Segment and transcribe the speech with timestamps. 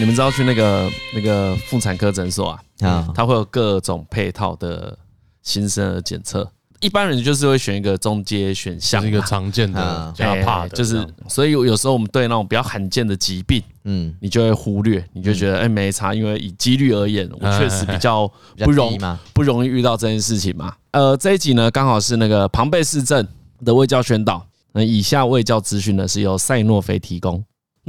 [0.00, 4.96] 你们知道去那个那个妇产科诊所啊，啊，它会有各种配套的
[5.42, 6.50] 新生儿检测。
[6.80, 18.98] 一般人就是会选一个中阶选项，是一个常见的，比较怕的，就是所以有时候我们对那种比较罕见的疾病，嗯，你就会忽略，你就觉得哎没差，因为以几率而言，我确实比较不容
[19.34, 20.74] 不容易遇到这件事情嘛。
[20.92, 23.28] 呃，这一集呢刚好是那个庞贝氏症
[23.62, 24.42] 的卫教宣导，
[24.72, 27.44] 那以下卫教资讯呢是由赛诺菲提供。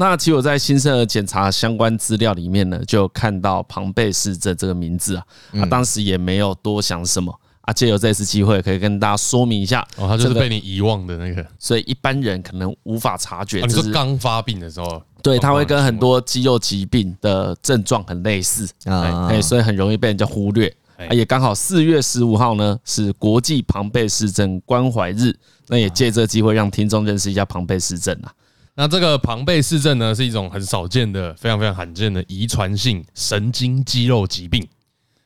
[0.09, 5.23] 那其实我在新生儿检查相关资料里面呢，就看到庞贝氏症这个名字啊，
[5.61, 7.31] 啊，当时也没有多想什么。
[7.61, 13.61] 啊，借由这次机会，可以跟大家说明一下哦，他就是被你遗忘的那个，所以一般人可能无法察觉。
[13.61, 20.75] 你说刚发病的时候，对，他会跟很多肌肉疾病的症状很类似啊，哎，所以很容易被人家忽略。
[21.11, 25.31] 也刚好四月十五号呢是国际庞贝氏症关怀日，
[25.67, 28.33] 那也借这个机会让听众认识一下庞贝氏症啊。
[28.81, 34.67] 那这个庞贝氏症呢，是一种很少见的、非常非常罕见的遗传性神经肌肉疾病。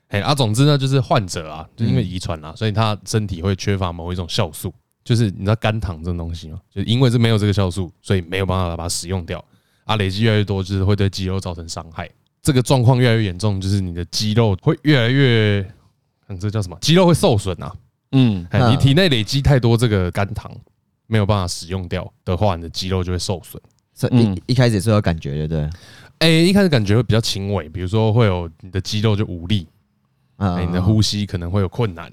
[0.10, 4.74] 哎啊，总之呢，就是患者啊，就因为遗传啊，所以他身体会缺乏某一种酵素，
[5.06, 6.60] 就是你知道肝糖这种东西吗？
[6.70, 9.42] 就因为是没有这个酵素，所以没有办法把它使用掉
[9.86, 12.10] 啊，累积越来越多，就是会对肌肉造成伤害。
[12.44, 15.66] 这个状况越来越严重，就是你的肌肉会越来越，
[16.28, 16.78] 嗯，这叫什么？
[16.82, 17.74] 肌肉会受损啊。
[18.12, 20.52] 嗯，你体内累积太多这个肝糖，
[21.08, 23.62] 没有办法使用掉的话，你的肌肉就会受损。
[24.12, 25.70] 一一开始是有感觉的，对？
[26.20, 29.68] 哎，一开始感觉会比较轻微，比如说会有你的肌肉就无力。
[30.38, 32.12] 啊，你的呼吸可能会有困难，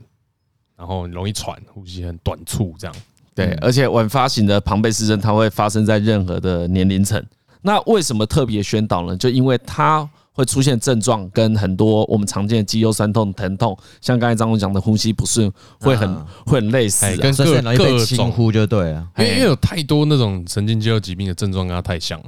[0.76, 2.94] 然后容易喘，呼吸很短促，这样。
[3.34, 7.20] 对，而且晚发型的庞贝氏症，它会发生在任何的年龄层。
[7.62, 9.16] 那为什么特别宣导呢？
[9.16, 16.14] 就因为它会出现症状，跟很多我们常见的肌肉酸痛、疼痛，像刚才张总讲的呼吸不顺，会很
[16.46, 19.06] 会很类似，跟各各种呼就对了。
[19.18, 22.26] 因为因为有太多那种神经肌肉疾病的症状跟它太像了。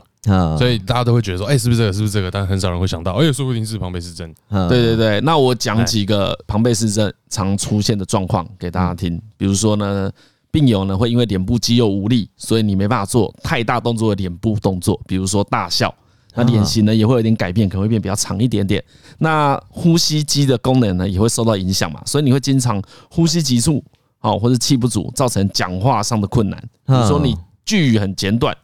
[0.57, 1.93] 所以大家都会觉得说，哎，是不是这个？
[1.93, 2.31] 是不是这个？
[2.31, 4.35] 但很少人会想到，哎，说不定是庞贝氏症。
[4.71, 9.21] 对对对，那我讲几个庞贝氏症常出现的状况给大家听。
[9.37, 10.11] 比如说呢，
[10.51, 15.95] 病友呢会因为脸部肌肉无力，所以你没办法做太大动作的脸部动作，比如说大笑，
[16.35, 18.83] 那脸型呢也会有点改变，可能会变比较长一点点。
[19.19, 23.83] 那呼吸肌的功能呢也会受到影响嘛，所以你会经常呼吸急促，
[24.21, 26.61] 哦，或者气不足，造成讲话上的困难。
[26.87, 28.57] 比如说你句语很简短。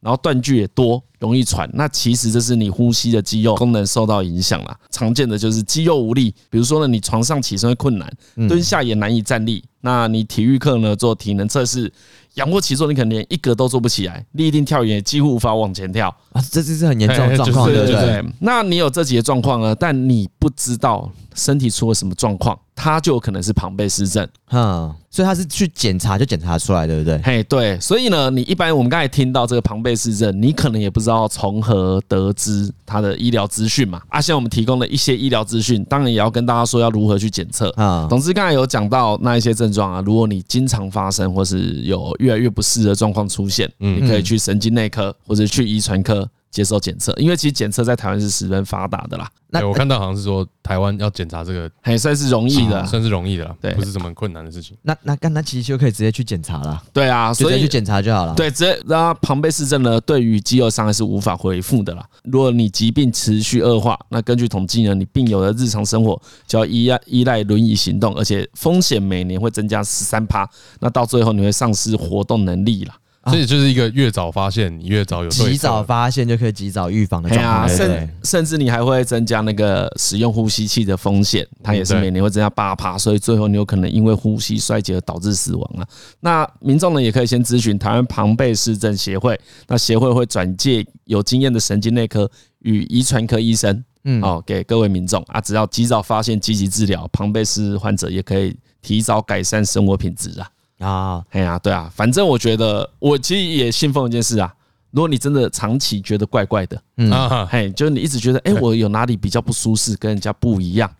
[0.00, 1.68] 然后断句也多，容易喘。
[1.72, 4.76] 那其实这是你呼吸的肌肉功能受到影响了。
[4.90, 8.12] 常见的就是肌肉无力，比如说呢，你床上起身会困难，
[8.48, 9.64] 蹲下也难以站立。
[9.80, 11.92] 那你体育课呢做体能测试，
[12.34, 16.42] 仰卧起坐你可能连一格都做不起来，立定跳远也几乎无法往前跳啊！
[16.50, 18.24] 这这是很严重的状况，对不对？
[18.40, 22.58] 那你有这几个状况呢，但你不知道身体出了什么状况。
[22.78, 27.20] 他就有可能是庞贝氏症，嗯，所以他是去检查就检查出来，对不对？
[27.24, 34.00] 嘿，对，所以呢，你一般我们刚才听到这个庞贝氏症，你可能也不知道从何得知他的医疗资讯嘛。
[34.08, 38.06] 啊，现在我们提供了一些医疗资讯，当然也要跟大家说要如何去检测啊。
[38.08, 46.28] 总之，刚才有讲到那一些症状啊，如果你经常发生或是有越来越不适的状况出现，嗯你可以去神经内科或者去遗传科。
[46.50, 49.30] 接受检测，因为其实检测在台湾是十分发达的啦。
[49.50, 54.76] 那我看到好像是说台湾要检查这个还算是容易的，算是容易的，对，不是什么困难的事情。
[54.82, 56.82] 那那刚才其实就可以直接去检查了。
[56.92, 58.34] 对啊，所以去检查就好了。
[58.34, 62.06] 对，直接让庞贝氏症呢，对于肌肉伤害是无法恢复的啦。
[62.24, 70.48] 如果你疾病持续恶化，那根据统计呢，你病友的日常生活就要依赖依赖轮椅行动，而且风险每年会增加十三趴。
[70.80, 72.94] 那到最后你会丧失活动能力了。
[73.30, 77.68] 所以就是一个越早发现，你越早有及早发现就可以及早预防的状况。
[77.68, 85.86] 甚甚至你还会增加那个使用呼吸器的风险，它也是每年会增加八趴，所以最后你有可能因为呼吸衰竭而导致死亡啊。
[86.20, 100.48] 那民众呢也可以先咨询台湾庞贝市政协会，那协会会转介有经验的神经内科与遗传科医生，嗯，哦，给各位民众啊，只要及早发现、积极治疗，庞贝氏患者也可以提早改善生活品质啊。
[100.78, 104.54] 啊，哎呀，对啊，反正我觉得，我其实也信奉一件事啊。
[104.90, 110.90] 如果你真的长期觉得怪怪的，嗯，嘿，就是你一直觉得，哎，我有哪里比较不舒适，跟人家不一样，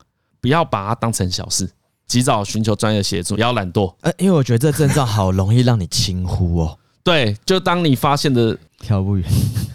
[0.40, 1.68] 不要把它当成小事，
[2.06, 3.94] 及早寻求专业协助，不要懒惰。
[4.02, 6.78] 呃，因为我觉得这症状好容易让你轻忽哦。
[7.02, 9.26] 对，就当你发现的跳不远，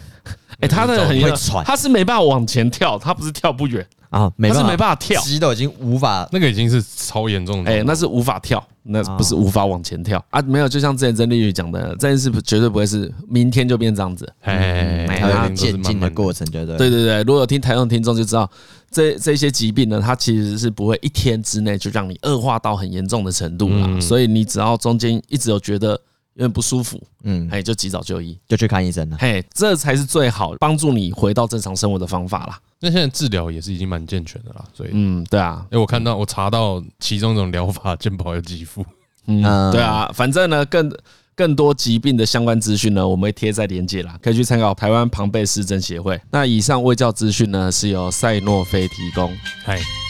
[0.60, 8.64] 哎，他的很会喘，他是没办法往前跳，他不是跳不远啊，他是没办法跳，肌都已经无法，那个已经是超严重的，哎，那是无法跳。
[8.86, 10.22] 那不是无法往前跳。
[10.28, 16.76] 啊，没有，就像之前曾丽玉讲的，这件事绝对不会是明天就变这样子，哎，它渐进的过程，对对。
[16.76, 17.22] 对对对。
[17.22, 18.50] 如果有听台上听众就知道，
[18.90, 23.98] 这这些疾病呢，它其实是不会一天之内就让你恶化到很严重的程度啦。
[24.02, 25.98] 所以你只要中间一直有觉得
[26.34, 29.16] 有点不舒服，嗯，哎，就及早就医，就去看医生了。
[29.18, 32.58] 嘿，这才是最好帮助你回到正常生活的方法啦。
[32.80, 38.84] 那现在治疗也是已经蛮健全的啦，所以，嗯，对啊，哎，我看到我查到其中一种疗法，健保有给付，
[39.26, 40.92] 嗯，对啊，反正呢，更
[41.36, 46.20] 更多疾病的相关资讯呢，我们会贴在连接啦，可以去参考台湾庞贝氏症协会。
[46.30, 49.32] 那以上卫教资讯呢，是由赛诺菲提供。
[49.64, 50.03] 嗨。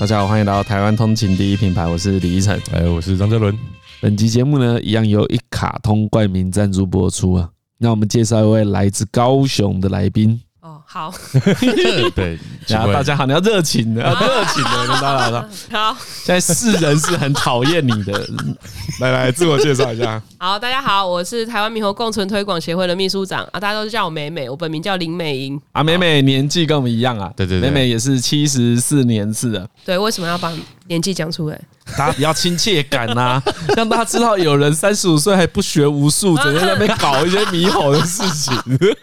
[0.00, 3.54] 大家好，欢迎来到台湾通勤第一品牌，我是李依晨，哎，我是张哲伦。
[4.00, 7.50] 本集节目呢，一样由一卡通冠名赞助播出啊。
[7.76, 10.40] 那我们介绍一位来自高雄的来宾。
[10.70, 11.12] 哦，好，
[12.14, 12.38] 对，
[12.68, 15.96] 大家好，你要热情的，热情的，跟大家好。
[16.22, 18.12] 现在世人是很讨厌你的，
[19.00, 20.22] 来来，自我介绍一下。
[20.38, 23.42] 好，大家好，我是台湾猕猴共存推广协会的秘书长。
[23.50, 25.60] 啊，大家都是叫我美美，我本名叫林美莹。
[25.72, 25.82] 啊。
[25.82, 29.68] 美美年纪跟我们一样啊，对对对，美美也是七十四年次的。
[29.84, 30.52] 对，为什么要把
[30.90, 31.58] 年纪讲出来？
[31.96, 33.42] 大家比较亲切感呐、啊，
[33.76, 38.52] 让大家知道有人三十五岁还不学无术，整天在那边搞一些猕猴的事情。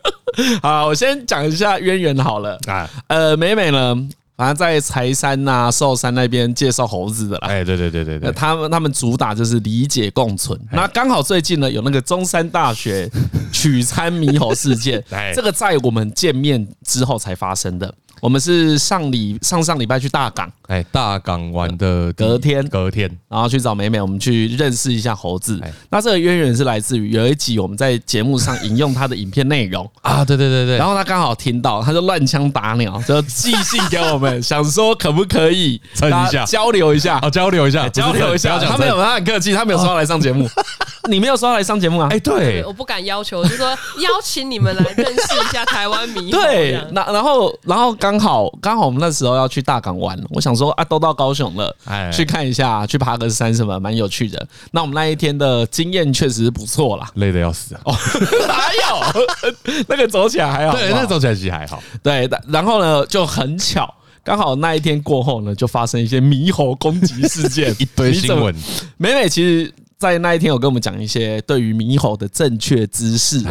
[0.61, 2.87] 好，我先讲一下渊源好了啊。
[3.07, 3.95] 呃，美美呢，
[4.35, 7.47] 反正在柴山呐、啊、寿山那边介绍猴子的啦。
[7.47, 10.59] 哎，对对对对对，他们他们主打就是理解共存。
[10.73, 13.09] 那刚好最近呢，有那个中山大学
[13.53, 15.01] 取餐猕猴事件，
[15.33, 17.93] 这个在我们见面之后才发生的。
[18.21, 25.61] 我们是上礼上上礼拜去大港，哎，大港玩的隔天，隔天，然后去找美美，我们去认识一下猴子。
[25.89, 29.89] 那这个渊源是来自于有一集我们在节目上引用他的影片内容。
[30.01, 38.59] 啊，对对对对，然后他刚好听到，他就乱枪打鸟，就寄信给我们，想说可不可以蹭一下，交流一下，好交流一下，交流一下。
[38.59, 40.49] 他没有，他很客气，他没有说要来上节目，
[41.09, 42.07] 你没有说要来上节目啊？
[42.11, 46.41] 哎，对，我不敢要求，就是说邀请你们来认识一下台湾猕猴。
[46.41, 48.85] 对，那然后然后刚好刚好。
[48.85, 51.75] 我们那时候要去大港玩，我想说啊，都到高雄了，
[52.13, 54.47] 去看一下，去爬个山什么，蛮有趣的。
[54.71, 57.81] 那我们那一天的经验确实是不错啦，累得要死啊！
[57.85, 57.91] 哦，
[58.47, 59.53] 还有
[59.89, 61.81] 那个走起来还好，对，那走起来其实还好。
[62.03, 63.91] 对，然后呢就很巧，
[64.23, 68.55] 刚好那一天过后呢，就发生一些猕猴攻击事件， 一堆新闻。
[68.97, 69.73] 美美其实。
[69.97, 73.41] 在那一天，有跟我们讲一些对于猕猴的正确知识。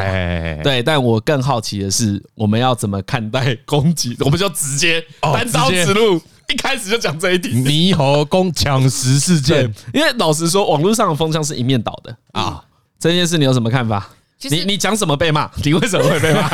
[0.62, 4.16] 对，但我更好奇的是，我们要怎么看待攻击？
[4.20, 9.64] 我们就直接单刀直入，一开始就讲这一题：猕猴攻抢食事件。
[9.92, 12.62] 因为老实说，网络上的风向是一面倒的啊。
[12.98, 14.08] 这件事你有什么看法？
[14.48, 15.50] 你你讲什么被骂？
[15.64, 16.48] 你为什么会被骂？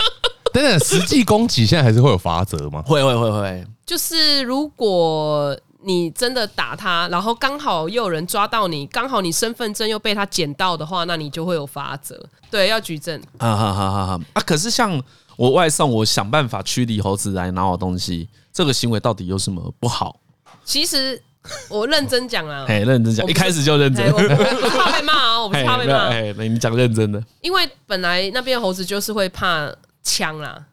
[0.54, 2.80] 等等，实际攻击现在还是会有法则吗？
[2.86, 5.54] 会会会会，就是如果。
[5.86, 12.18] 你真的打他，然后刚好又有人抓到你，刚好你身份证又被他捡到的话，那你就会有罚则。
[12.50, 13.20] 对，要举证。
[13.36, 14.20] 啊哈哈哈！
[14.32, 14.98] 啊，可是像
[15.36, 20.18] 我外送，我想办法驱离猴子来拿我东西，这个行为到底有什么不好？
[20.64, 21.22] 其实
[21.68, 26.06] 我认真讲啊， 哎，认真讲，一开始就认真，我不怕被骂啊， 我不怕被骂。
[26.06, 29.70] 哎，你讲认真的，因为本来那边猴子就是会怕
[30.02, 30.64] 枪啦。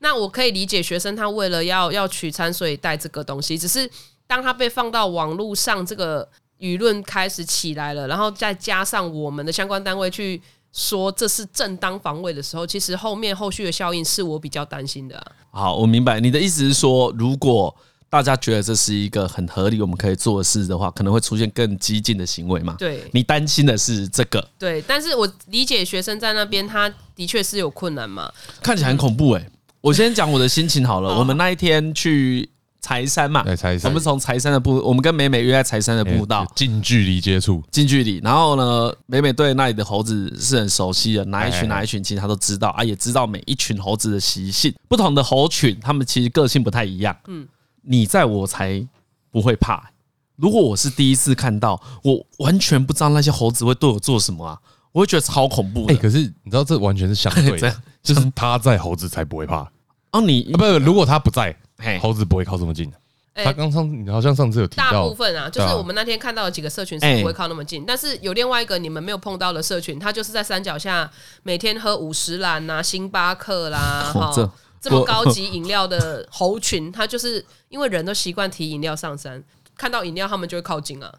[0.00, 3.88] 那我可以理解学生他为了要要取餐，所以带这个东西，只是。
[4.28, 6.28] 当他被放到网络上，这个
[6.60, 10.40] 舆论开始起来了，然后再加上我们的相关单位去
[10.70, 15.26] 说这是正当防卫的时候，其实后面后续的效应是我比较担心的啊。
[15.50, 17.74] 好，我明白你的意思是说，如果
[18.10, 22.76] 大家觉得这是一个很合理我们可以做的事的话，可能会出现更激进的行为嘛？
[22.78, 24.46] 对，你担心的是这个？
[24.58, 28.30] 对，但是我理解学生在那边，他的确是有困难嘛，
[28.62, 29.50] 看起来很恐怖哎。
[29.80, 32.50] 我先讲我的心情好了，我们那一天去。
[32.80, 33.44] 柴山嘛，
[33.84, 38.18] 我们从柴山的步，我们跟美美约在柴山的步道，近距离接触，近距离。
[38.22, 44.72] 然后呢，美美对那里的猴子是很熟悉的，哪一群哪一群，其实她都知道啊，也知道每一群猴子的习性。
[44.88, 47.14] 不同的猴群，他们其实个性不太一样。
[47.26, 47.46] 嗯，
[47.82, 48.86] 你在我才
[49.30, 49.90] 不会怕。
[50.36, 54.56] 如果我是第一次看到，我完全不知道那些猴子会对我做什么啊，
[54.92, 55.84] 我会觉得超恐怖。
[55.86, 59.68] 哎，可是你知道这完全是相对的， 就是他在，猴子才不会怕。
[60.12, 61.54] 哦，你不，如果他不在。
[62.00, 62.96] 猴子不会靠这么近的。
[63.44, 67.84] 他刚上，你好像上次有提到，大部分啊，就是我们那天看到的几个社群是不会靠那么近。
[67.86, 71.08] 但是有另外一个你们没有碰到的社群，他就是在山脚下
[71.44, 74.32] 每天喝五十兰呐、星巴克啦，哈，
[74.80, 79.40] 这么高级饮料的猴群，他就是因为人都习惯提饮料上山，
[79.76, 81.14] 看到饮料他们就会靠近啊，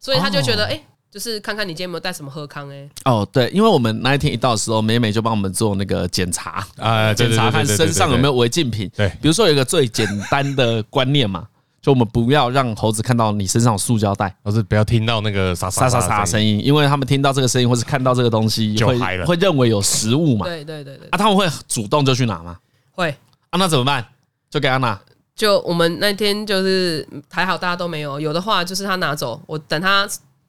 [0.00, 0.82] 所以他就觉得哎。
[1.10, 2.88] 就是看看你今天有没有带什么喝康哎。
[3.04, 8.90] 哦，对，因为我们那一天一到的时候，美美就帮我们做那个检查啊，检查看身上有没有违禁品。
[8.94, 11.46] 对，比如说有一个最简单的观念嘛，
[11.80, 20.44] 就我们不要让猴子看到你身上有塑胶袋，或是不要听到那个沙沙沙沙声音，因为他们听到这个声音或是看到这个东西，就会会认为有食物嘛。
[20.44, 21.08] 对对对对。
[21.10, 22.58] 啊，他们会主动就去拿吗？
[22.92, 23.10] 会。
[23.50, 24.04] 啊，那怎么办？
[24.50, 25.00] 就给他拿。
[25.34, 30.06] 就我们那天就是还好大家都没有，有的话就是他拿走，我等他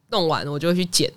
[0.09, 1.11] 弄完，我就会去捡。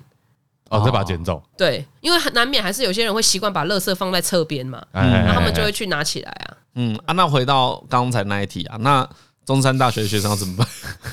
[0.71, 1.43] 哦，再把它捡走。
[1.57, 6.57] 对，因为难免还是有些人会习惯把垃圾放在侧边嘛，那、嗯、他们就会去拿起来啊。
[6.77, 9.07] 嗯啊，那回到刚才那一题啊，那
[9.45, 10.67] 中山大学学生要怎么办？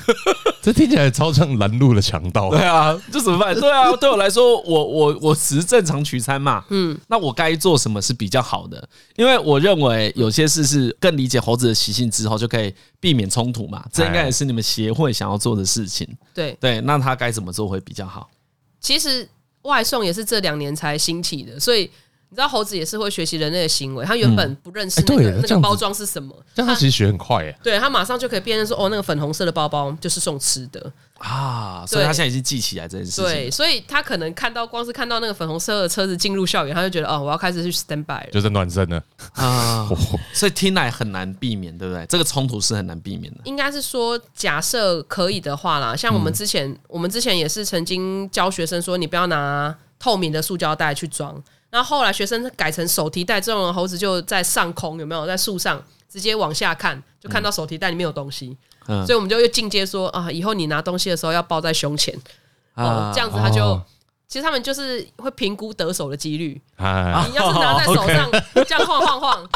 [0.62, 2.50] 这听起来超像拦路的强盗。
[2.54, 3.54] 对啊，这怎么办？
[3.58, 6.64] 对啊，对我来说，我我我只是正常取餐嘛。
[6.68, 8.88] 嗯，那我该做什么是比较好的？
[9.16, 13.84] 因为我认为有些事是更理解猴子的习性之后，就可以避免冲突嘛。
[13.92, 16.06] 这应该也是你们协会想要做的事情。
[16.34, 18.28] 对对，那他该怎么做会比较好？
[18.80, 19.28] 其实。
[19.64, 21.90] 外送也是这两年才兴起的，所以
[22.30, 24.04] 你知道猴子也是会学习人类的行为。
[24.04, 27.54] 它原本不认识那个那个包装是什么，但它其实学很快耶。
[27.60, 31.84] 对，它马上就可以辨认说，哦，那个粉红色的包包就是送吃的啊。
[31.86, 33.24] 所以它现在已经记起来这件事情。
[33.24, 39.88] 对，所以他可能看到光是看到那个粉红色的车子进入校园，他就觉得哦，我要开始去 stand by 了，就是暖身了啊。
[40.32, 42.06] 所以听来很难避免，对不对？
[42.06, 43.40] 这个冲突是很难避免的。
[43.44, 49.74] 应该是说，假设可以的话啦，像我们之前，我们之前也是曾经教学生说，你不要拿。
[50.02, 51.38] 透明的塑胶袋去装，
[51.70, 55.24] 然后后来学生改成手提袋，这种猴子就在上空有没有？
[55.26, 58.56] 在树上直接往下看，就看到手提袋里面有东西，
[58.88, 62.12] 嗯、所以我们就又进阶说啊，以后你拿东西的时候要抱在胸前，
[62.74, 63.84] 哦、啊，这样子他就、哦、
[64.26, 68.28] 其实他们就是会评估得手的几率，啊、你要是拿在手上
[68.66, 69.48] 这样晃晃晃，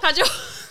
[0.00, 0.24] 他就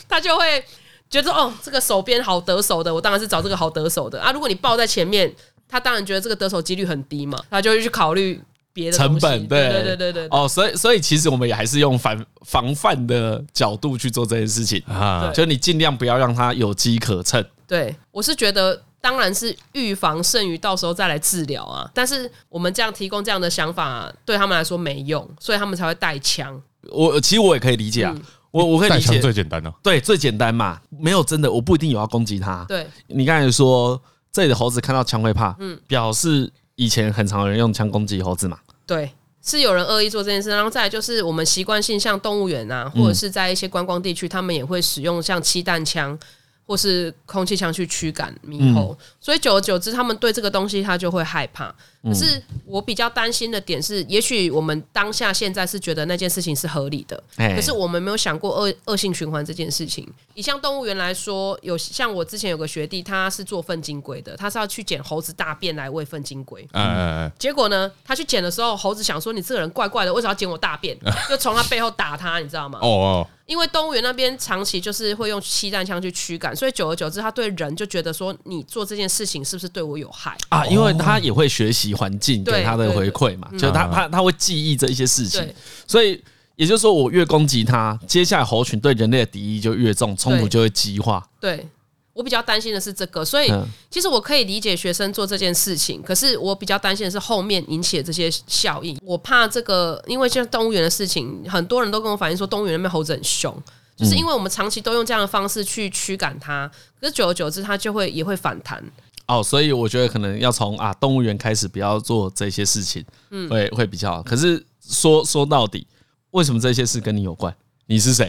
[0.07, 0.63] 他就会
[1.09, 4.21] 觉得哦，这个手边好得手的，我当然是找这个好得手的。
[4.21, 4.31] 啊。
[4.31, 5.33] 如果你抱在前面，
[5.67, 8.41] 他当然觉得这个得手几率很低嘛，他就会去考虑。
[8.91, 9.69] 成本对。
[9.69, 14.81] 对对对对哦，所以所以其实我们也还是用防防范的角度去做这件事情。
[14.87, 17.43] 啊，就你尽量不要让它有机可乘。
[17.67, 26.61] 对，我是觉得当然是预防胜于到时候再来治疗啊，但是我们这样提供这样的想法对他们来说没用，所以他们才会带枪。
[26.91, 28.15] 我其实我也可以理解啊，
[28.51, 29.19] 我我可以理解。
[29.19, 32.63] 最简单的，对，最简单嘛，没有真的我不一定有要攻击他。
[32.67, 33.99] 对，你刚才说
[34.31, 38.59] 这里的猴子看到枪会怕，嗯，表示以前很常有人用枪攻击猴子嘛。
[38.85, 39.11] 对，
[39.43, 46.17] 是有人恶意做这件事，然后再来就是我们习惯性像动物园啊，或者是在一些观光地区，他们也会使用像气弹枪
[46.65, 51.73] 或是空气枪去驱赶猕猴，所以久而久之，他们对这个东西他就会害怕。
[52.03, 60.07] 可是我比较担心的点是，也许我们当下现在是觉得那件事情是合理的，可是我们没有想过恶恶性循环这件事情。
[60.35, 66.67] 以像动物园来说，有像我之前有个学弟，他是做粪金龟的，他是要去捡猴子大便来喂粪金龟。
[66.73, 70.95] 嗯，结果呢，他去捡的时候，猴子想说：“你这个人怪怪的，为什么要捡我大便？”
[71.27, 72.77] 就从他背后打他，你知道吗？
[72.83, 81.95] 哦哦，因为动物园那边长期就是会用气弹枪去驱赶，所以久而久之，他对人就觉得说：“你做这件事情是不是对我有害啊？”因为他也会学习。
[81.95, 85.47] 环境给他的回馈嘛，就他他他会记忆这一些事情，
[85.87, 86.21] 所以
[86.57, 91.25] 也就是说，我越攻击他，接下来猴群对人类的敌意就越重，冲突就会激化。
[91.39, 91.65] 对，
[92.15, 93.51] 我比较担心的是这个，所以
[93.91, 98.97] 其实我可以理解学生做这件事情，可是我比较担心的是后面引起的这些效应。
[99.03, 103.53] 我怕这个，因为像动物园的事情，很多人都跟我反映说，动物园那边猴子很凶，
[103.97, 108.81] 就是因为我们长期都用这样的方式去驱赶它，可是久而久之，它就会也会反弹。
[109.27, 114.23] 哦，所以我觉得可能要从啊动物园开始，不要做这些事情，嗯，会会比较好。
[114.23, 115.85] 可是说说到底，
[116.31, 117.53] 为什么这些事跟你有关？
[117.87, 118.27] 你是谁？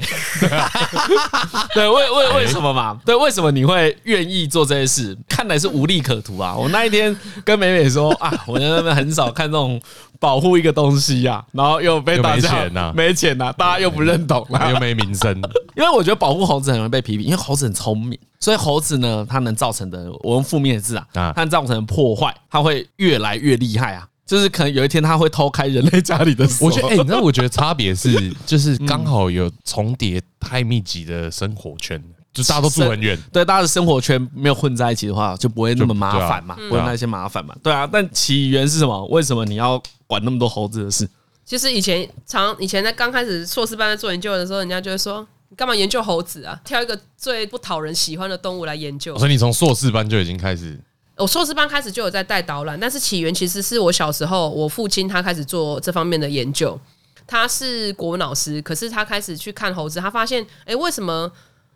[1.73, 2.99] 对，为为为什么嘛？
[3.07, 5.17] 对，为什么你会愿意做这些事？
[5.29, 6.55] 看来是无利可图啊！
[6.55, 9.81] 我那一天跟美美说啊，我在那边很少看这种
[10.21, 15.33] 保护一个东西呀，然后又被大家没钱呐，没钱呐，大家又不认同，又没名声。
[15.75, 24.07] 因为我觉得保护猴子很容易被批评，因为猴子很聪明，所以猴子呢，它能造成的，我用负面的字啊，它能造成的破坏，它会越来越厉害啊。
[24.27, 26.67] 就是可能有一天他会偷开人类家里的锁。
[26.67, 32.03] 我觉得， 哎，你知道，我觉得差别是， 就是刚好有重叠太密集的生活圈，
[32.35, 37.89] 就大家都住很远，对，大家的生活圈没有混在一起的话，就不会那么麻烦嘛，不会那些麻烦嘛，对啊。
[37.91, 39.07] 但起源是什么？
[39.07, 41.09] 为什么你要管那么多猴子的事？
[41.45, 46.61] 其实以前常以前在刚开始硕士班在做研究的时候，人家就会说，你干嘛研究猴子啊？
[46.65, 49.17] 挑一个最不讨人喜欢的动物来研究。
[49.17, 50.81] 所以你从硕士班就已经开始。
[51.17, 56.79] 我硕士班开始就有在带导览，但是起源其实是我小时候，我父亲他开始做这方面的研究。
[57.27, 61.29] 他是国文老师，可是他开始去看猴子，他发现，哎、欸，为什么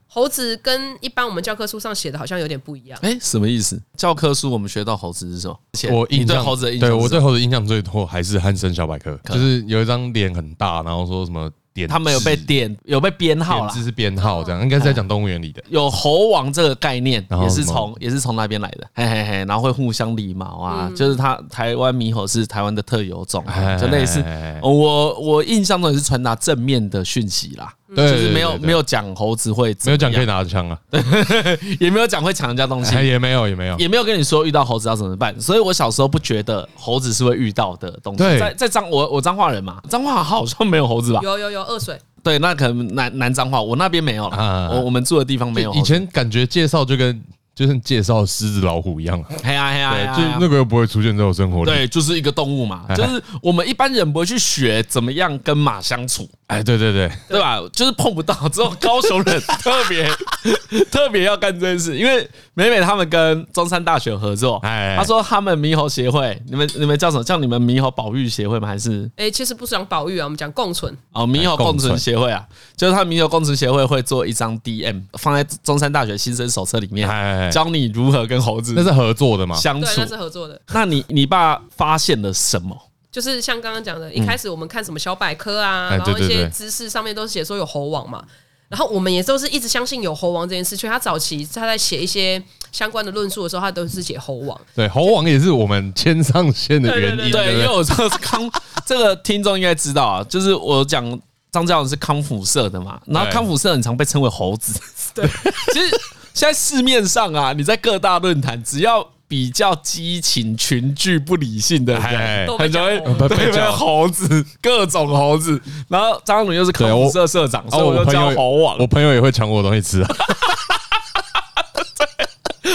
[0.07, 2.97] 猴子跟一般我们教科书上写的好像有点不一样？
[3.03, 3.81] 哎、欸，什么意思？
[3.97, 5.59] 教科书我们学到猴子是什么？
[5.91, 11.51] 我印象猴子的印象，对我对猴子印象最多还是汉声小百科，就是有一张脸很大，然后说什么。
[11.89, 15.63] 他们有被点，有被编号了，这是编号，这样应该是在讲动物园里的。
[15.69, 19.45] 有猴王这个概念，也是从也是从那边来的，嘿嘿嘿。
[19.45, 23.45] 然后会互相礼貌啊，就是他台湾猕猴是台湾的特有种，
[23.81, 24.25] 就类似。
[24.63, 30.79] 我我印象中也是传达正面的讯息啦，就是没有没有讲猴子会没有讲可以拿着枪啊，
[31.81, 35.39] 也没有讲会抢人家东西，也没有也没有也没有跟你说遇到猴子要怎么办。
[35.41, 38.19] 所以我小时候不觉得猴子是会遇到的东西。
[38.19, 41.21] 在在彰我我彰化人嘛，彰化好像没有猴子吧？
[41.23, 41.99] 有有有二水。
[42.23, 44.71] 对，那可能南南彰化，我那边没有了。
[44.73, 45.73] 我我们住的地方没有。
[45.75, 47.23] 以前感觉介绍就跟。
[47.55, 51.71] 就像介绍狮子老虎一样，嘿呀嘿呀，就那个又不会出现在我生活里。
[51.71, 56.29] 对，就是一个动物嘛，就是我们一般人不会去学怎么样跟马相处。
[56.47, 57.61] 哎，对对对，对吧？
[57.73, 60.11] 就是碰不到，只有高雄人特别
[60.91, 64.57] 特别要干这件事，因为美美他们跟中山大学合作。
[64.63, 67.23] 哎，他说他们猕猴协会，你们你们叫什么？
[67.23, 68.67] 叫你们猕猴保育协会吗？
[68.67, 69.09] 还是？
[69.17, 70.97] 哎，其实不是讲保育啊，我们讲共存。
[71.13, 72.45] 哦，猕猴共存协会啊，
[72.77, 77.09] 就是他猕猴共存协会会做一张 DM 放在中山大学新生手册里面，
[77.51, 78.21] 教你如何。
[78.31, 79.57] 跟猴子那是合作的吗？
[79.57, 80.61] 相处那是合作的。
[80.73, 82.77] 那你你爸发现了什么？
[83.11, 88.23] 就是像刚刚讲的，一开始我们看什么小百科啊，然后一些知识上面都是写说有猴王嘛，
[88.69, 90.77] 然后我们也都是一直相信有猴王这件事。
[90.77, 94.61] 所以他早期他在写一些相关的论述的时候，他都是写猴王。
[94.77, 97.33] 对，猴王也是我们牵上线的原因。
[97.33, 98.49] 对，因为我说康
[98.87, 101.21] 这个听众应该知道啊，就是我讲
[101.51, 104.79] 张教授是康复社的嘛，然后康复社很常被称为猴子。
[105.15, 105.27] 对，
[105.73, 106.01] 其实。
[106.33, 115.61] 现在市面上啊，你在各大论坛，只要比较激情、群聚、不理性的人，很容易被叫猴子，各种猴子。
[115.89, 118.79] 然后张伦又是口红社社长，所以我就叫猴王。
[118.79, 120.09] 我朋友也会抢我东西吃啊。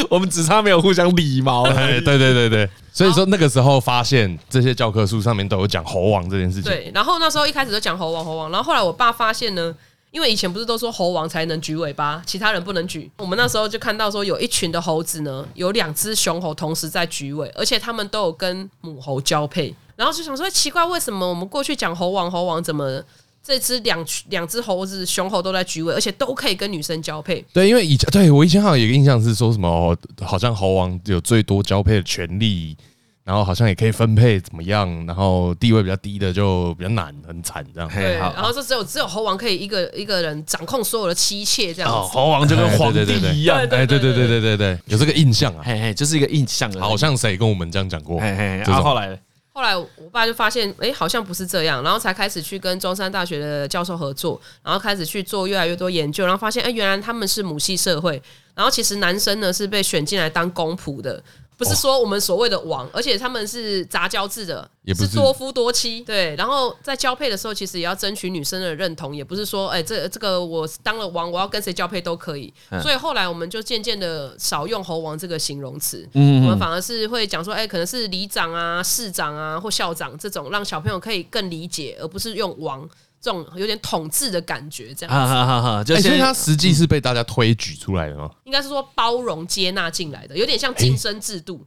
[0.09, 1.63] 我们只差没有互相礼貌。
[1.63, 6.71] 对对对对，所以说那个时候发现这些教科书上面都有讲猴王这件事情。
[6.71, 9.73] 对，然后那时候一开始就讲猴王猴王，然后后来我爸发现呢。
[10.15, 13.11] 因为以前不是都说猴王才能举尾巴，其他人不能举。
[13.17, 19.75] 我们那时候就看到说有一群的猴子呢，有两只雄猴同时在举尾，而且他们都有跟母猴交配。
[19.97, 23.03] 然后就想说奇怪，为什么我们过去讲猴王猴王，怎么
[23.43, 27.43] 这只两两只猴子雄猴都在举尾，而且都可以跟女生交配？
[27.51, 32.77] 对，因为以前对我以前好像有个印象是说什么，好像猴王有最多交配的权利。
[33.25, 37.89] 然后好像也可以分配怎么样，然后地位比较低的就比较难，很惨这样。
[37.89, 41.91] 对，然后说只有只有猴王可以一个一个人掌控所有的妻妾这样。
[41.91, 42.99] 哦，猴王就跟皇帝
[43.33, 43.57] 一样。
[43.57, 45.63] 哎，对对对对对对，有这个印象啊。
[45.65, 46.71] 嘿嘿，就是一个印象。
[46.73, 48.21] 好像谁跟我们这样讲过？
[48.21, 48.57] 嘿嘿。
[48.57, 49.19] 然后后来，
[49.53, 58.21] 后来我爸就发现，哎，好像不是这样，然后才开始去跟中山大学的教授合作，然后开始去做越来越多研究，然后发现，哎，原来他们是母系社会，
[58.53, 61.23] 然后其实男生呢是被选进来当公仆的。
[61.57, 66.01] 不是说我们所谓的王，而且他们是杂交制的，也不是多夫多妻。
[66.01, 72.53] 对，然后在交配的时候，其实也要争取女生的认同，也不是说，哎，这这个我当了王，我要跟谁交配都可以。
[72.81, 82.87] 所以后来我们就渐渐的少用“猴王”这个形容词，我们反而是会讲说，哎，可能是里长啊、市长啊或校长这种，让小朋友可以更理解，而不是用“王”。
[83.25, 85.19] 这种有点统治的感觉，这样子。
[85.19, 88.29] 哈哈哈哈就因为它实际是被大家推举出来的吗？
[88.43, 91.65] 应该是说包容接纳进来的，有点像晋升制度。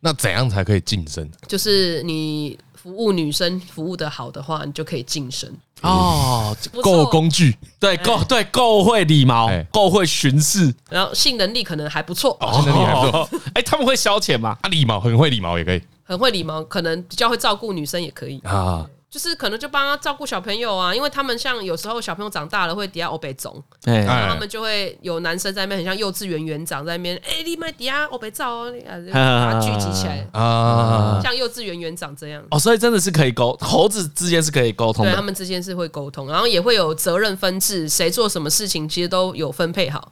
[0.00, 1.30] 那怎样才可以晋升？
[1.46, 5.48] 就是你服务女生服务的好的话，你就可以晋升。
[5.82, 12.36] 哦，够工具，对，够对，够会理毛，够会巡视，然后性能力可能还不错。
[12.54, 13.40] 性能力还不错。
[13.54, 14.58] 哎，他们会消遣吗？
[14.62, 18.84] 啊，理毛很会理毛也可以，很会理毛，可能比较会照顾女生也可以啊。
[19.12, 28.72] 就是可能就帮他照顾小朋友啊，因为他们像有时候小朋友长大了会底下欧北总，然后他们就会有男生在那边，很像幼稚园园长在那边，哎，你买底下欧北照哦，
[29.12, 32.42] 把 他聚集起来啊，像幼稚园园长这样。
[32.50, 40.10] 哦，所以真的是可以沟，猴子之间是可以沟通的，对，他们之间是会沟通，然后也会有责任分制，谁做什么事情其实都有分配好，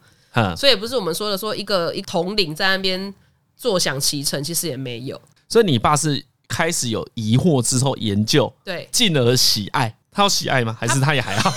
[0.55, 3.15] 所以也不是我们说的说一个一统领在那边
[3.57, 5.19] 坐享其成，其实也没有。
[5.49, 6.23] 所以你爸是。
[6.51, 9.95] 开始有疑惑之后研究，对，进而喜爱。
[10.13, 10.77] 他要喜爱吗？
[10.79, 11.53] 还是他也还好？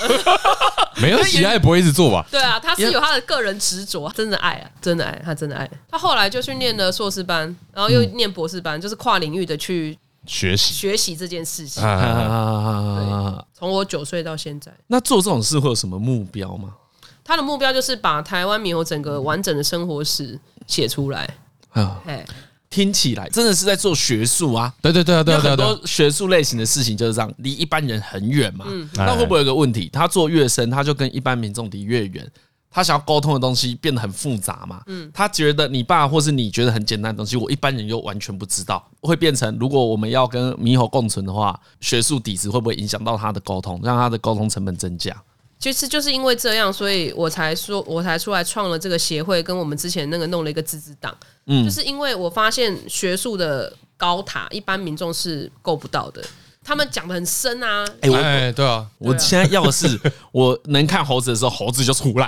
[1.01, 2.23] 没有喜爱不会一直做吧？
[2.29, 5.67] 对啊，他是有他的个人执着，真的爱啊，真的爱，他真的爱。
[5.89, 11.83] 他后来就去念了硕士班，然后又念博士班，就是跨领域的去学习学习这件事情。
[11.83, 16.75] 啊，从我九岁到现在，那做这种事会有什么目标吗？
[17.23, 21.27] 他的目标就是把台湾猕猴整个完整的生活史写出来
[21.71, 21.99] 啊。
[22.73, 24.73] 听起来真的是在做学术啊！
[24.81, 28.65] 对对对啊，对对对，很多学术类型的事情就是这样，离一般人很远嘛。
[28.95, 29.87] 那会不会有个问题？
[29.93, 32.27] 他做越深，他就跟一般民众离越远。
[32.71, 34.81] 他想要沟通的东西变得很复杂嘛。
[34.87, 45.15] 嗯，他觉得你爸或是你觉得很简单的东西，我一般人又完全不知道，会变成如果我们要跟猕猴共存的话，学术底子会不会影响到他的沟通，让他的沟通成本增加？
[45.63, 51.15] 其实就是因为这样，所以我才说，我才出来创了这个协会，跟我们之前那个弄了一个自治党。
[51.45, 56.21] 嗯，就是因为我发现学术的高塔，一般民众是够不到的。
[56.65, 57.85] 他们讲的很深啊。
[58.01, 59.97] 哎，对啊，我现在要的是
[60.33, 62.27] 我能看猴子的时候，猴子就出来；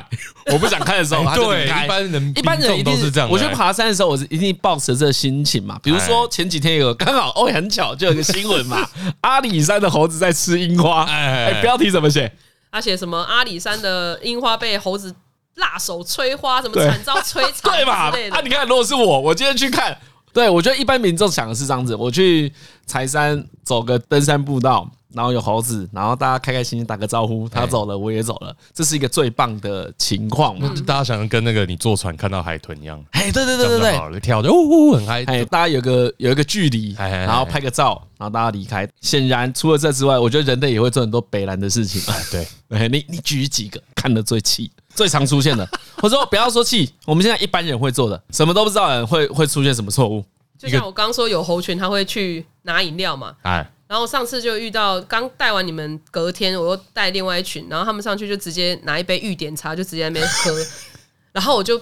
[0.53, 1.53] 我不想看的时候，它就。
[1.53, 3.29] 一般人一般人一定都是这样。
[3.29, 5.77] 我去爬山的时候，我是一定抱持这个心情嘛。
[5.83, 11.03] 比如说前几天有刚好哦，很巧，就有个新闻嘛，阿里山的猴子在吃樱花。
[11.03, 12.31] 哎，标题怎么写？
[12.75, 13.17] 他写什么？
[13.19, 15.15] 阿里山的樱花被猴子
[15.55, 18.11] 辣手摧花，什么惨遭摧残， 对吧？
[18.31, 19.97] 啊，你看，如果是我，我今天去看。
[20.33, 22.51] 对，我觉得一般民众想的是这样子：我去
[22.85, 30.71] 柴山走个登山步道，然后有猴子，然后大家开开心心打个招呼，他走了，我也走了，这是一个最棒的情况嘛。
[30.85, 38.87] 大家想跟那个你坐船看到海豚一样，哎，对对对对对，跳的呜呜很嗨，哎，大家有个有一个距离，然后拍个照，然后大家离开。
[38.99, 42.01] 显然，除了这之外，我觉得人类也会做很多北烂的事情。
[42.29, 42.45] 对，
[42.89, 44.69] 你你举几个看得最气？
[44.93, 45.67] 最常出现的，
[46.01, 50.23] 或者说不要说气，我们现在一般人会做的，什么都不知道的人会会出现什么错误？
[50.57, 60.51] 就像我刚刚说，有猴群他会去拿饮料嘛，哎，然后上次就遇到刚带完你们，隔天我又带另外一群，然后他们上去就直接拿一杯玉点茶，就直接在那边喝，
[61.33, 61.79] 然后我就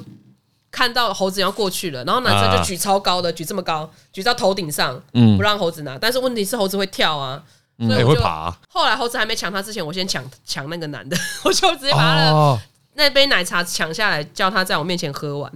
[0.72, 7.44] 看到猴子要过去了，然后男生就举超高的，举这么高，举到头顶上，嗯，不让猴子拿，但是问题是猴子会跳啊。
[7.80, 8.22] 所以我就
[8.70, 12.62] 后来猴子还没抢他之前，我先抢抢那个男的，我就直接把他的。
[12.94, 15.52] 那杯奶茶抢下来，叫他在我面前喝完。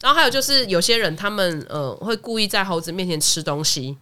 [0.00, 3.94] 然后还有就是，有些人他们呃会故意在猴子面前吃东西，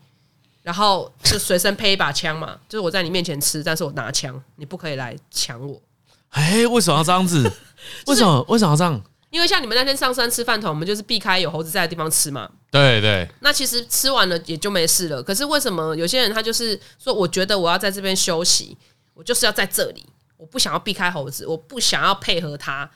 [0.67, 5.81] 然后就随身配一把枪嘛， 就是我在你面前吃，但是我拿枪，你不可以来抢我。
[6.31, 7.41] 哎，为什么要这样子？
[8.09, 8.45] 为什么？
[8.49, 9.01] 为什么要这样？
[9.31, 12.51] 因为像你们那天上山吃饭团，我们就是避开有猴子在的地方吃嘛。
[12.69, 13.29] 对对。
[13.43, 15.23] 那其实吃完了也就没事了。
[15.23, 18.77] 可是为什么有些人他就是说，我觉得我要在这边休息，
[19.15, 20.05] 我就是要在这里。
[20.37, 22.91] 我不想要避开猴子，我不想要配合他，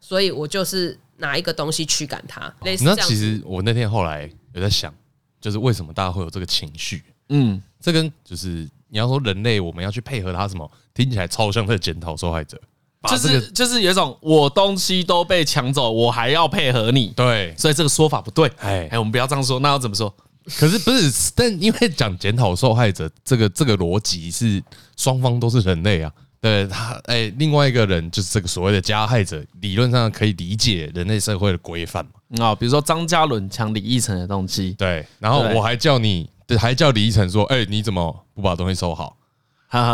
[0.00, 2.52] 所以我就是拿一个东西驱赶他。
[2.62, 2.96] 类似这样。
[2.98, 4.92] 那其实我那天后来有在想，
[5.40, 7.02] 就是为什么大家会有这个情绪？
[7.28, 12.60] 嗯，这跟就是你要说人类我们要去配合他什么，听起来超像在检讨受害者。
[13.08, 17.06] 就是就是有一种我东西都被抢走，我还要配合你。
[17.16, 18.46] 对，所以这个说法不对。
[18.58, 20.14] 哎哎，我们不要这样说，那要怎么说？
[20.58, 21.32] 可是不是？
[21.34, 24.62] 但因为讲检讨受害者，这个这个逻辑是
[24.96, 26.12] 双方都是人类啊。
[26.40, 32.46] 对他，哎、欸，另外一个人就是这个所谓的加害者，理论上可以理解人类社会的规范嘛？
[32.46, 39.16] 啊，比如说张嘉伦抢李义成的东西，对，然后我还叫你，對，还叫李义成说，哎、欸，你怎么不把东西收好？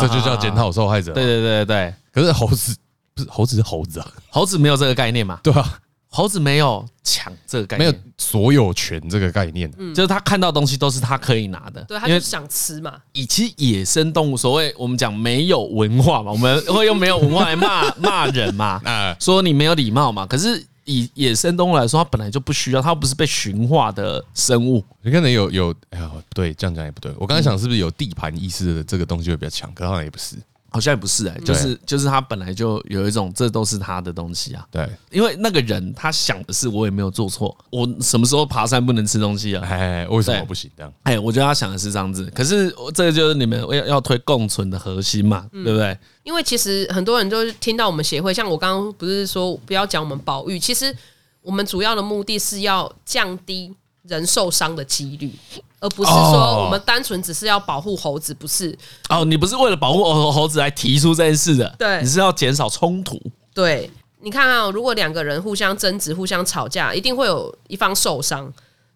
[0.00, 1.12] 这就叫检讨受害者。
[1.12, 1.94] 对对对对对。
[2.12, 2.76] 可是猴子
[3.14, 5.40] 不是猴子是猴子啊，猴子没有这个概念嘛？
[5.44, 5.78] 对啊。
[6.08, 12.94] 猴子没有抢这个概念，没有所有权这个概念，就是他看到东西都是他可以拿的，对，他就想吃嘛。
[13.12, 20.26] 以其实野生动物，所谓我们讲没有文化嘛，我们会用没有文化来骂骂人嘛， 啊，说你没有礼貌嘛。
[20.26, 24.82] 可是以野生动物来说，它本来就不需要，它不是被驯化的生物。
[25.02, 27.12] 你可能有有，哎呀，对，这样讲也不对。
[27.18, 30.36] 我刚才想是不是有地盘意识的这个东西会比较强，可好像也不是。
[30.70, 34.66] 好像也不是哎，就是就是他本来就有一种，这都是他的东西啊。
[34.70, 39.66] 对，因为那个人他想的是，我也没有做错，我什么时候爬山不能吃东西啊？
[39.66, 40.92] 哎，为什么不行这样？
[41.04, 42.30] 哎，我觉得他想的是这样子。
[42.34, 45.96] 可是这个就是你们要要推共存的核心嘛，对不对？
[46.24, 50.94] 因为其实很多人都听到我们协会，像我刚刚不是说不要讲我们保育，其实
[51.40, 53.72] 我们主要的目的是要降低
[54.08, 55.32] 人受伤的几率。
[55.78, 58.76] 而不是说我们单纯只是要保护猴子，不是
[59.10, 59.26] 哦？
[59.26, 63.20] 你不是为了保护猴猴子来提出这件事的，对，你是要减少冲突。
[63.52, 63.88] 对，
[64.22, 68.50] 你看啊，如果两个人互相争执、互相吵架，一定会有一方受伤。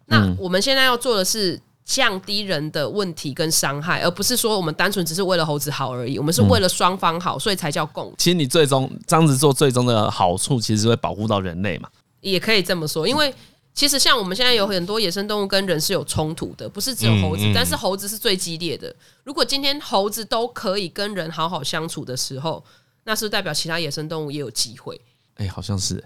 [0.07, 6.17] 那我们现在要做的是降低人的问题跟伤害，而不是说我们单纯只是为了猴子好而已。
[6.17, 8.11] 我们是为了双方好，所以才叫共。
[8.17, 11.87] 其实你最终这样子做，最终的好处其实会保护到人类嘛？
[12.21, 13.31] 也可以这么说，因为。
[13.73, 18.93] 其实像我们现在有很多野生动物跟人是有冲突的，不是只有猴子，但是猴子是最激烈的。
[19.23, 22.63] 如果今天猴子都可以跟人好好相处的时候，
[23.05, 24.99] 那是代表其他野生动物也有机会。
[25.35, 26.03] 哎，好像是，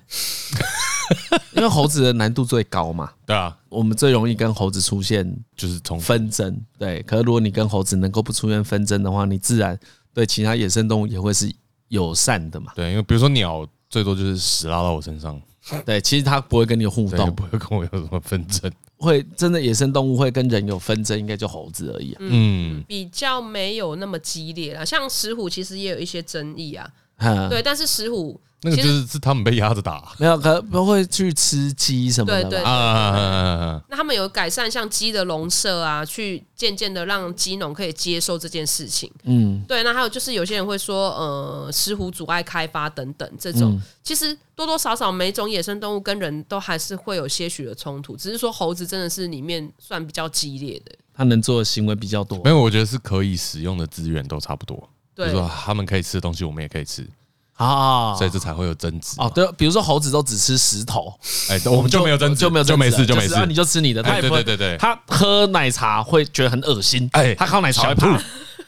[1.57, 3.11] 因为猴子的难度最高嘛。
[3.25, 6.55] 对啊，我们最容易跟猴子出现就是从纷争。
[6.77, 9.77] 对，可是如果你跟猴子能够不出现纷争的话，你自然
[10.13, 11.51] 对其他野生动物也会是
[11.89, 12.71] 友善的嘛。
[12.75, 15.41] 对，因为比如说鸟，最多就是屎拉到我身上。
[15.85, 18.71] 对，其实它不会跟你互动，不会跟我有什么纷争。
[18.97, 22.15] 会真的野生动物会跟人有纷争，应该就猴子而已。
[22.19, 24.85] 嗯，比较没有那么激烈啦。
[24.85, 26.89] 像石虎其实也有一些争议啊。
[27.49, 28.39] 对，但是石虎。
[28.61, 32.41] 那个就是是他们被压着打，没有，可不会去吃鸡什么的。
[32.45, 39.11] 对对啊，那他们有改善像鸡的笼舍啊，去渐渐的让鸡农可以接受这件事情。
[39.25, 39.83] 嗯，对。
[39.83, 52.41] 那还有就是有些人会说，呃，石虎阻碍开发等等这种，其实多多少少每种野生动物跟人都还是会有些许的冲突，只是说猴子真的是里面算比较激烈的，它能做的行为比较多。
[52.43, 54.89] 没有，我觉得是可以使用的资源都差不多。
[55.15, 57.07] 对，比如说他们可以吃的东西，我们也可以吃。
[57.57, 59.31] 啊，所以这才会有争执哦。
[59.33, 61.17] 对，比如说猴子都只吃石头，
[61.49, 64.03] 哎，我们就没有争执，就没有就没事就没事，你就吃你的。
[64.03, 68.07] 他也不会，对对对，他喝奶茶会觉得很恶心，哎，他靠奶茶会吐，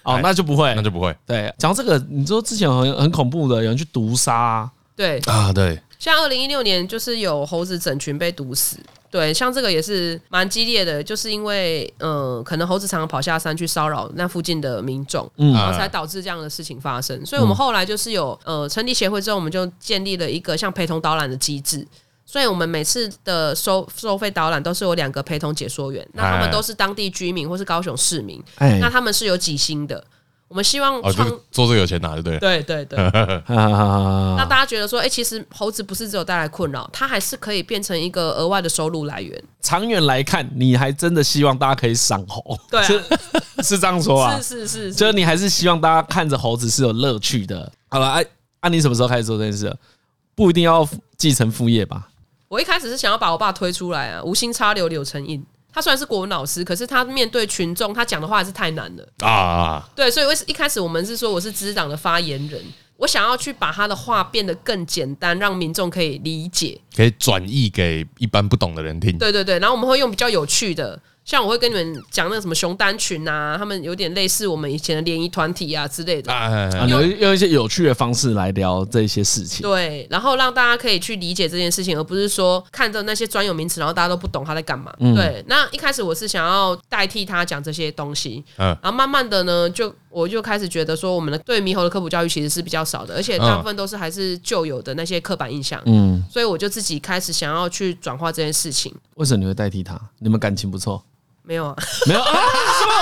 [0.04, 1.14] 哦，那就不会，那就不会。
[1.26, 8.78] 对，讲到这个，你说之前很很恐怖的，有人去毒杀，对啊，对，像二零一六年就是有猴子整群被毒死。
[9.10, 17.26] 对，像这个也是蛮激烈的，就是因为呃，可能猴子常常跑下山去骚扰那附近的民众，嗯，然后才导致这样的事情发生。
[17.26, 21.88] 所以我们后来就是有呃成立协会之后，我们就建立了一个像陪同导览的机制。
[22.26, 30.06] 所以我们每次的收收费导览都是有两个陪同解说员，那他们都是当地居民或是高雄市民，那他们是有几星的。
[30.48, 32.40] 我们希望创做这个有钱拿，对不对？
[32.40, 32.98] 对对对。
[33.48, 39.44] 那大家觉得说，哎，其实猴子不是只有带来困扰，它还是可以变成一个额外的收入来源。
[39.62, 42.58] 长远来看，你还真的希望大家可以赏猴？
[42.72, 43.04] 对，是
[43.62, 44.40] 是这样说啊？
[44.42, 47.70] 是是是，就是你还是希望大家看着猴子是有乐趣的。
[47.90, 48.26] 好了，哎，
[48.62, 49.76] 那你什么时候开始做这件事？
[50.34, 52.08] 不一定要继承父业吧？
[52.48, 55.46] 我一开始是想要把我爸推出来啊，无心插柳柳成荫。
[55.78, 59.88] 他虽然是国文老师，可是他面对群众，他讲的话还是太难了啊！
[59.96, 62.60] 对，所以一开始我们是说我是支党的发言人，
[62.96, 69.16] 我想要去把他的话变得更简单，让民众可以理解，可以转译给一般不懂的人听。
[69.20, 71.00] 对对对，然后我们会用比较有趣的。
[71.28, 79.62] 像我会跟你们讲那个什么熊丹群啊，他们有点类似我们以前的联谊团体啊之类的，啊，用用一些有趣的方式来聊这些事情。
[79.62, 84.90] 对，然后让大家可以去理解这件事情，而不是说看着那些专有名词，然后大家都不懂他在干嘛。
[84.98, 95.82] 对，那一开始我是想要代替他讲这些东西，嗯然后慢慢的呢，就我就开始觉得说，我们的对猕猴的科普教育其实是比较少的，而且大部分都是还是旧有的那些刻板印象。
[95.88, 98.96] 嗯，所以我就自己开始想要去转化这件事情。
[99.16, 100.00] 为什么你会代替他？
[100.20, 101.04] 你们感情不错？
[101.48, 102.30] 没有啊，没有啊？
[102.80, 102.94] 什么？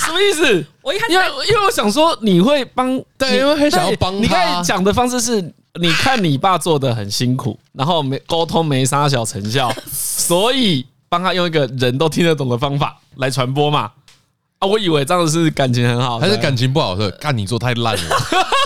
[0.06, 0.66] 什么意思？
[0.80, 4.18] 我一开始因为因为我想说你会帮，对，因为很想要帮他。
[4.18, 5.42] 你看讲的方式是，
[5.78, 13.90] 你看你爸做的很辛苦，然后没沟通没啥小成效， 所以帮他用一个人都听得懂的方法来传播嘛。
[14.60, 16.96] 啊，我以为这样子是感情很好，还是感情不好？
[16.98, 18.16] 是干你做太烂了，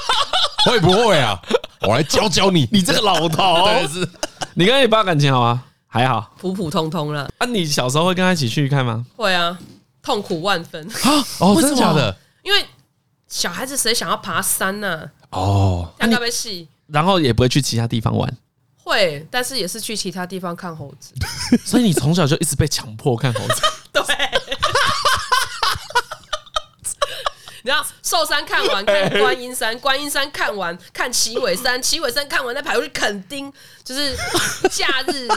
[0.70, 1.36] 会不会啊？
[1.82, 4.08] 我来教教你，你这个老头，是，
[4.54, 5.64] 你跟你爸感情好吗？
[5.88, 7.28] 还好，普普通通了。
[7.38, 9.04] 啊，你小时候会跟他一起去看吗？
[9.16, 9.58] 会啊，
[10.02, 11.24] 痛苦万分啊！
[11.40, 12.14] 哦， 真的假的？
[12.42, 12.64] 因为
[13.26, 15.10] 小孩子谁想要爬山呢？
[15.30, 18.32] 哦，要特别细，然后也不会去其他地方玩。
[18.84, 21.12] 会，但是也是去其他地方看猴子。
[21.64, 23.62] 所以你从小就一直被强迫看猴子。
[23.92, 24.02] 对。
[27.68, 33.52] 然后寿山看完，看观音山，观音山看完，看奇尾山，奇尾山看完再排回去垦丁，
[33.84, 34.16] 就是
[34.70, 35.28] 假日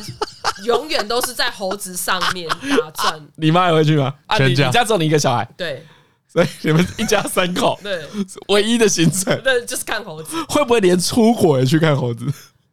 [0.63, 3.27] 永远都是在猴子上面打转。
[3.35, 4.13] 你妈也会去吗？
[4.27, 5.45] 啊，你你家只有你一个小孩？
[5.57, 5.85] 对，
[6.31, 8.05] 所以你们一家三口，对，
[8.47, 10.33] 唯一的行程，对，就是看猴子。
[10.47, 12.25] 会不会连出国也去看猴子？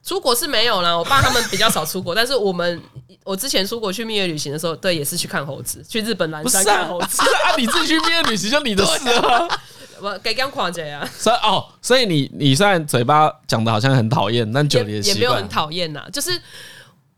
[0.09, 2.81] 出国是没有啦，我爸他们比较少出国， 但是我们
[3.25, 7.21] 我之前出国去蜜月旅行的时候，对，也是去看猴子，去日本南山看猴子。
[7.44, 9.47] 啊，你自己去蜜月旅行就你的事啊，
[10.01, 11.07] 我给讲跨界啊。
[11.14, 16.03] 所以哦，所以你你虽然嘴巴讲的好像很讨厌，但久了也也没有很讨厌呐。
[16.11, 16.31] 就是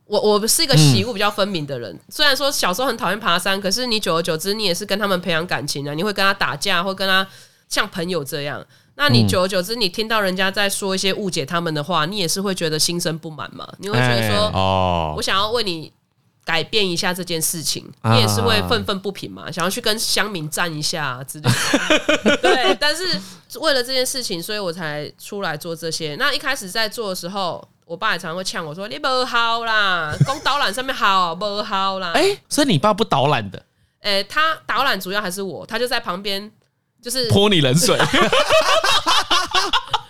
[0.06, 7.24] 我我是一个喜恶比较分明的人，虽然说小时候很讨厌爬山，可是你久而久之，你也是跟他们培养感情啊，你会跟他打架，或跟他
[7.68, 8.66] 像朋友这样。
[8.96, 13.66] 那你久而久之，你听到人家在说一些误解他们的话，你也是会觉得心生不满嘛？
[13.78, 15.90] 你会觉得说，哦，我想要为你
[16.44, 19.50] 改变一下这件事情，你也是会愤愤不平嘛？
[19.50, 21.48] 想要去跟乡民站一下之类
[22.24, 22.36] 的。
[22.42, 23.18] 对，但是
[23.60, 26.14] 为了这件事情，所以我才出来做这些。
[26.16, 33.62] 那一开始在做的时候，我爸也常常会呛我说：“你不好啦，公导览上面好不好啦？”哎，所以你爸不导览的？
[34.02, 36.52] 哎，他导览主要还是我，他就在旁边。
[37.02, 37.98] 就是泼你冷水，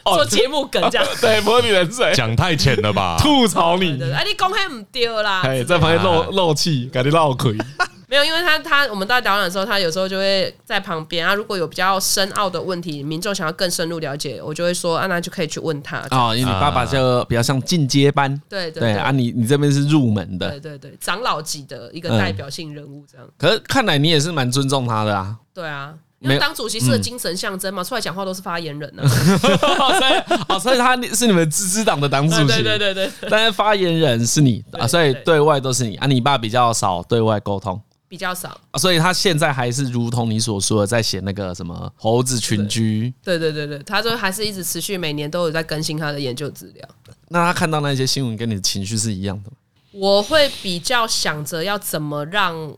[0.05, 3.17] 做节目梗这样，对，泼你冷水，讲太浅了吧？
[3.21, 5.43] 吐槽你，哎，你公开唔丢啦？
[5.45, 7.57] 哎，在旁边漏漏气，感觉闹亏。
[8.11, 11.33] 没有，因为他他我们到导览的时候，他有时候就会在旁边啊。
[11.33, 16.05] 如果有比较深奥的问题，民众想要更深入了解，我就会说啊，那就可以去问他。
[16.11, 23.25] 哦，因为你爸爸就比较像进阶班，对对对啊，你你这边是入门的，对对对，长老级的一个代表性人物这样。
[23.39, 25.37] 可是看来你也是蛮尊重他的啊。
[25.55, 25.95] 对啊。
[26.21, 29.03] 因为当主席是个精神象征嘛，出来讲话都是发言人呢。
[29.09, 33.11] 所以，哦，所以他是你们自治党的党主席， 对对对对。
[33.31, 36.07] 但是发言人是你啊，所以对外都是你啊。
[36.07, 43.13] 你爸比较少对外沟通，比较少啊，所以他现在还是如同你所说的，在写那个什么猴子群居。
[43.25, 46.87] 对对对对，他就还是一直持续每年都有在更新他的研究资料。
[47.29, 49.57] 那他看到那些新闻，跟你的情绪是一样的吗？
[49.93, 52.77] 我会比较想着要怎么让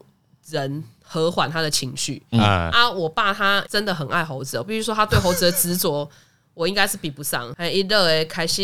[0.48, 2.22] 人和缓他的情绪。
[2.30, 6.08] 嗯啊，我爸他真的很爱猴子，我必须说他对猴子的执着，
[6.54, 7.52] 我应该是比不上。
[7.58, 8.62] 还一乐诶，开始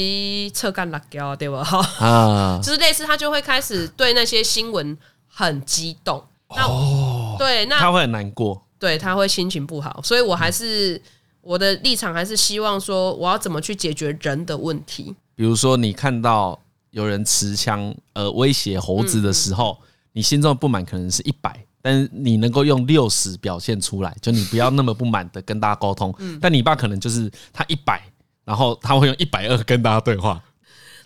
[0.54, 1.61] 扯干辣椒，对吧？
[2.00, 6.24] 啊， 就是类似他就会开始对那些新闻很激动。
[6.48, 10.00] 哦，对，那他会很难过，对，他会心情不好。
[10.02, 11.00] 所以我还是
[11.42, 15.14] 我的立场还是希望说，我要怎么去解决人的问题。
[15.34, 16.58] 比如说，你看到。
[16.90, 19.76] 有人持枪呃威胁猴子的时候，
[20.14, 21.54] 你心中的不满可能是一百，
[21.88, 26.14] 但是你能够用六十表现出来，就你不要那么不满的跟大家沟通。
[26.18, 28.03] 嗯但你爸可能就是他一百，
[28.44, 30.38] 然后他会用一百二跟大家对话。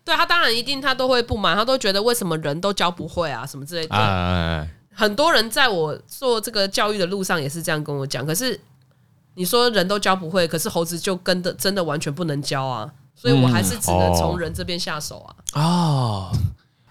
[0.05, 4.69] 对，他当然一定他都会不满，他都觉得为什么人都教不会啊什么之类的。
[4.93, 8.27] 很多人在我做这个教育的路上也是这样跟我讲。
[8.27, 8.59] 可是
[9.35, 12.93] 你说人都教不会，可是猴子就跟的真的完全不能教啊。
[13.15, 15.19] 所以我还是只能从人这边下手
[15.53, 15.63] 啊！
[15.63, 16.33] 哦，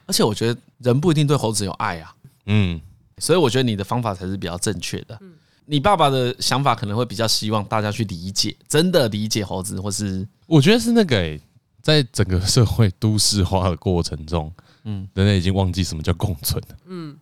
[0.05, 2.13] 而且我觉得人不一定对猴子有爱啊。
[2.45, 2.79] 嗯，
[3.21, 5.17] 所以我觉得你的方法才是比较正确的。
[5.21, 5.31] 嗯
[5.65, 11.39] 你爸爸的想法可能会比较希望大家去理解，真的理解猴子，或是我觉得是那个诶，
[11.81, 14.51] 在整个社会都市化的过程中，
[14.83, 16.75] 嗯，人类已经忘记什么叫共存了。
[16.87, 17.15] 嗯，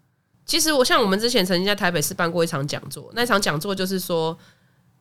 [0.45, 4.35] 其实我像我们之前曾经在台北市办过一场讲座，那场讲座就是说，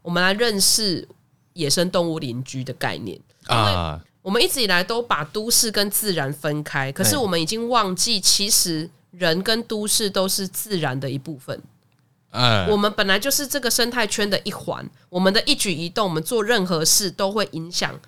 [0.02, 1.08] 我们来认识
[1.54, 3.18] 野生动物邻居的概念。
[3.46, 11.60] 啊，我们一直以来都把都市跟自然分开，可是我们已经忘记，其实人跟都市都是自然的一部分。
[12.68, 17.98] 我们本来就是这个生态圈的一环，我们的一举一动，我们做任何事都会影响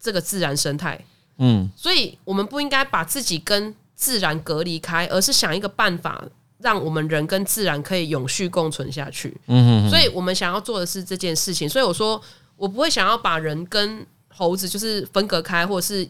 [0.00, 1.02] 这个自然生态。
[1.38, 6.24] 嗯，所以我们不应该把自己跟自然隔离开，而是想一个办法，
[6.58, 9.34] 让我们人跟自然可以永续共存下去。
[9.46, 11.68] 嗯，所以我们想要做的是这件事情。
[11.68, 12.20] 所以我说，
[12.56, 16.06] 我不会想要把人跟猴子就是分隔开，或者是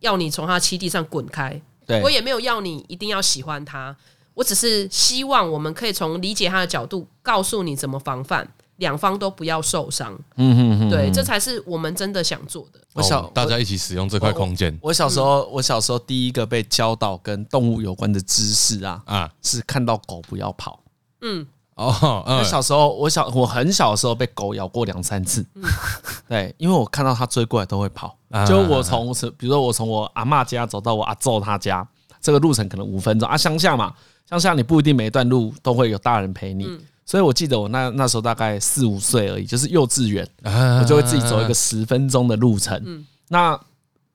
[0.00, 1.60] 要你从他的栖地上滚开。
[1.90, 3.94] 对，我也没有要你一定要喜欢他，
[4.34, 10.18] 我只是希望我们可以从理解他的角度，告诉你怎么防范，两方都不要受伤。
[10.36, 12.80] 嗯哼哼，对，这才是我们真的想做的。
[12.94, 14.76] 我想大家一起使用这块空间。
[14.80, 20.82] 我小时候，我小时候第一个被教导跟动物有关的知识啊啊，是看到狗不要跑。
[21.22, 21.46] 嗯。
[21.80, 25.44] 哦，我小时候，我小我很小的时候被狗咬过两三次，
[26.28, 28.14] 对，因为我看到它追过来都会跑。
[28.46, 31.86] 就我从，比如说我从我阿嬷家走到我阿祖他家，
[32.20, 33.36] 这个路程可能五分钟啊。
[33.36, 33.94] 乡下嘛，
[34.28, 36.68] 乡下你不一定每一段路都会有大人陪你，
[37.06, 43.04] 所以我记得我那那时候大概四五岁而已，就是幼稚园，我就会自己走一个十分钟的路程。
[43.28, 43.58] 那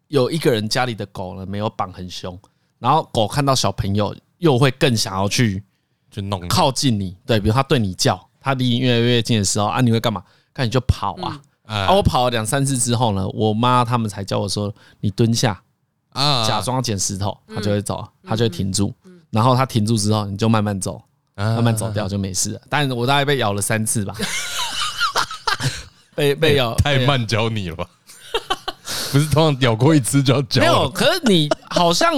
[0.07, 2.39] 有一个人家里的狗呢，没有绑很凶，
[2.77, 5.63] 然后狗看到小朋友又会更想要去。
[6.15, 10.23] 就弄靠近你，对，比如他对你叫，他离你越来越近的时候啊，你会干嘛？
[10.53, 11.41] 看你就跑啊！
[11.65, 15.61] 啊，我跑了两三次之后呢，我妈他们才叫我说，你蹲下
[16.13, 18.93] 啊，假装捡石头，他就会走，他就会停住。
[19.29, 21.01] 然后他停住之后，你就慢慢走，
[21.35, 22.61] 慢慢走掉就没事了。
[22.69, 24.15] 但我大概被咬了三次吧，
[26.15, 27.85] 被被咬太慢教你了吧？
[29.11, 30.61] 不是通常咬过一次就要教？
[30.61, 32.13] 没有，可是你好像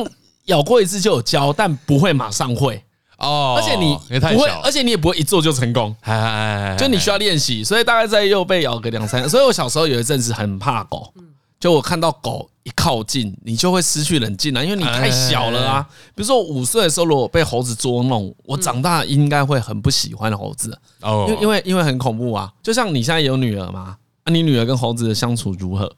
[0.45, 2.83] 咬过一次就有教，但不会马上会。
[3.17, 11.11] 哦，而且你不会，而且你也不会一做就成功，哎就你需要练习，所以大概在又被咬个两三，所以我小时候有一阵子很怕狗，
[11.59, 15.87] 就我看到狗一靠近，你就会失去冷静了，因为你太小了啊。
[16.13, 22.51] 比如说我五岁的时候，如果被猴子捉弄，我长大应该会很不喜欢猴子，哦，因因为因为很恐怖啊。
[22.61, 25.91] 就像你现在有女儿嘛，那你女儿跟猴子的相处如何？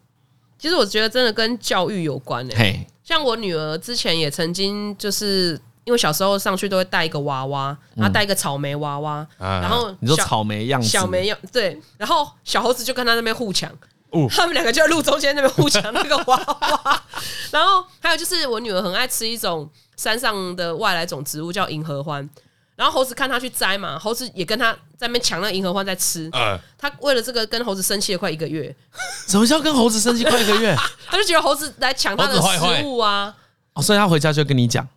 [0.57, 5.59] 其实我觉得真的跟教育有关诶，像我女儿之前也曾经就是。
[5.89, 13.67] 因为小时候上去都会带一个娃娃，然后带一个草莓娃娃，然后你说草莓样子，小莓样对，然后小猴子就跟他那边互抢，
[14.29, 17.03] 他们两个就在路中间那边互抢那个娃娃，
[17.49, 22.29] 然后还有就是我女儿很爱吃一种山上的外来种植物叫银合欢，
[22.75, 26.29] 然后猴子看他去摘嘛，猴子也跟他在那边抢那个银合欢在吃，
[26.77, 28.75] 他为了这个跟猴子生气了快一个月，
[29.27, 30.75] 什么叫跟猴子生气快一个月？
[31.09, 33.35] 他就觉得猴子来抢他的食物啊，
[33.73, 34.87] 哦，所以他回家就跟你讲。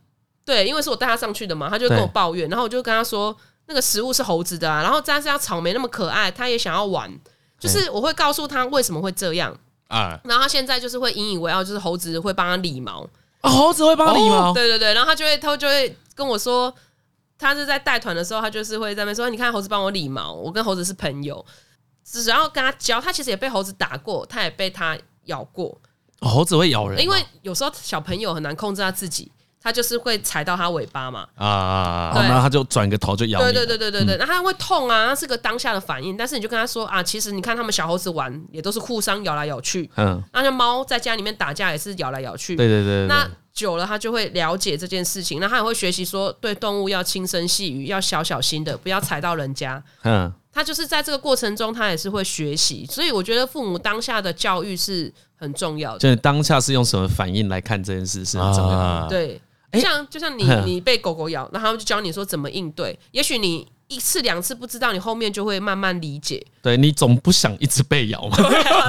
[0.44, 7.10] 对，因为是我带他上去的嘛，他就跟我抱怨，然后我就跟他说，那个食物是猴子的啊，然后但是要草莓那么可爱，他也想要玩，
[7.58, 9.56] 就是我会告诉他为什么会这样
[9.88, 13.08] 啊，然后他现在就是会引以为傲，就是猴子会帮他理毛，
[13.42, 16.74] 猴子会帮他理毛，对对对，然后他就会他就会跟我说，
[17.38, 21.44] 他是在带团的时候，他就是会在那边说，你看猴子帮我理毛，我跟猴子是朋友。
[22.04, 25.80] 只要跟他教，他其实也被猴子打过，他也被他咬过。
[26.20, 29.30] 猴子会咬人，因为有时候小朋友很难控制他自己。
[29.62, 32.22] 他就是会踩到它尾巴嘛，啊啊啊！
[32.22, 33.52] 然后他就转个头就咬你。
[33.52, 36.16] 对对对对对对，那、嗯、他会痛啊，那是个当下的反应。
[36.16, 43.06] 但是你就跟他说啊，其实你看他们小猴子玩也都是互相咬来咬去，嗯，那像猫在家里面打架也是咬来咬去，对对对，对。
[43.06, 49.80] 那久了他就会了解这件事情，那他也会学习说对动物要轻声细语，要小小心的，不要踩到人家。
[50.02, 52.84] 嗯，他就是在这个过程中，他也是会学习。
[52.90, 59.40] 所以我觉得父母当下的教育是很重要的，就是当下是用什么反应来看这件事是很重要的，啊、对。
[59.80, 62.98] 像就像你你被狗狗咬，那他们就教你说怎么应对。
[63.12, 66.44] 也许你一次两次不知道，你后面就会慢慢理解。
[66.62, 68.36] 对，你总不想一直被咬嘛？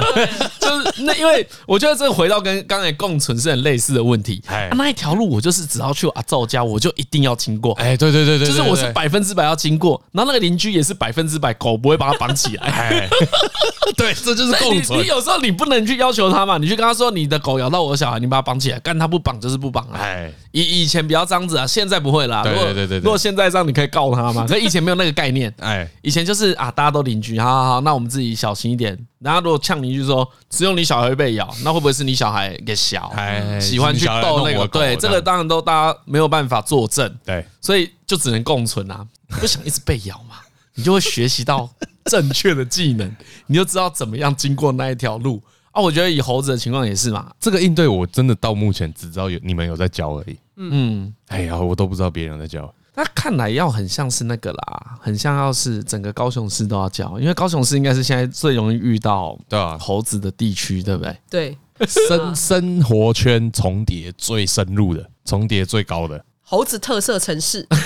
[0.60, 4.40] 就是那，因为我觉得这个回到跟刚才共存是很类似的问题。
[4.46, 7.72] 哎，那一条路我就是只要去阿赵家，我就一定要经过。
[7.74, 10.00] 哎，对对对对，就是我是百分之百要经过。
[10.12, 12.66] 然后那个邻居也是百分之百，狗不会把它绑起来。
[12.66, 13.08] 哎，
[13.98, 15.00] 对，这就是共存。
[15.00, 19.98] 你有时候你不能去要求他嘛，你去跟他说你的狗咬到我的小孩，你把它绑起来，干他不绑就是不绑啊。
[19.98, 22.44] 哎，以以前比较这样子啊，现在不会啦。
[22.44, 24.46] 对对对对，如果现在这样，你可以告他嘛。
[24.48, 25.52] 可以前没有那个概念。
[25.58, 27.63] 哎，以前就是啊，大家都邻居哈。
[27.64, 28.98] 好，那我们自己小心一点。
[29.18, 33.12] 然后如果呛你，就说只有你小孩会被咬，那会不会是你小孩给小，
[33.60, 34.66] 喜欢去逗那个？
[34.68, 37.18] 对，这个当然都大家没有办法作证。
[37.24, 39.06] 对，所以就只能共存啊！
[39.28, 40.36] 不想一直被咬嘛，
[40.74, 41.68] 你就会学习到
[42.04, 45.42] 正确的技能，你就知道怎么样经过那一条路
[45.72, 45.82] 啊。
[45.82, 50.36] 我觉得以猴子的情况也是嘛，这个应对我真的到目前只知道有你们有在教而已。
[50.56, 52.72] 嗯，哎呀，我都不知道别人在教。
[52.96, 61.16] 那看来要很像是那个啦，很像要是整个高雄市都要叫，因为高雄市应该是现在最容易遇到对啊猴子的地区，对不对？
[61.28, 67.66] 对，生生活圈重叠最深入的，重叠最高的猴子特色城市。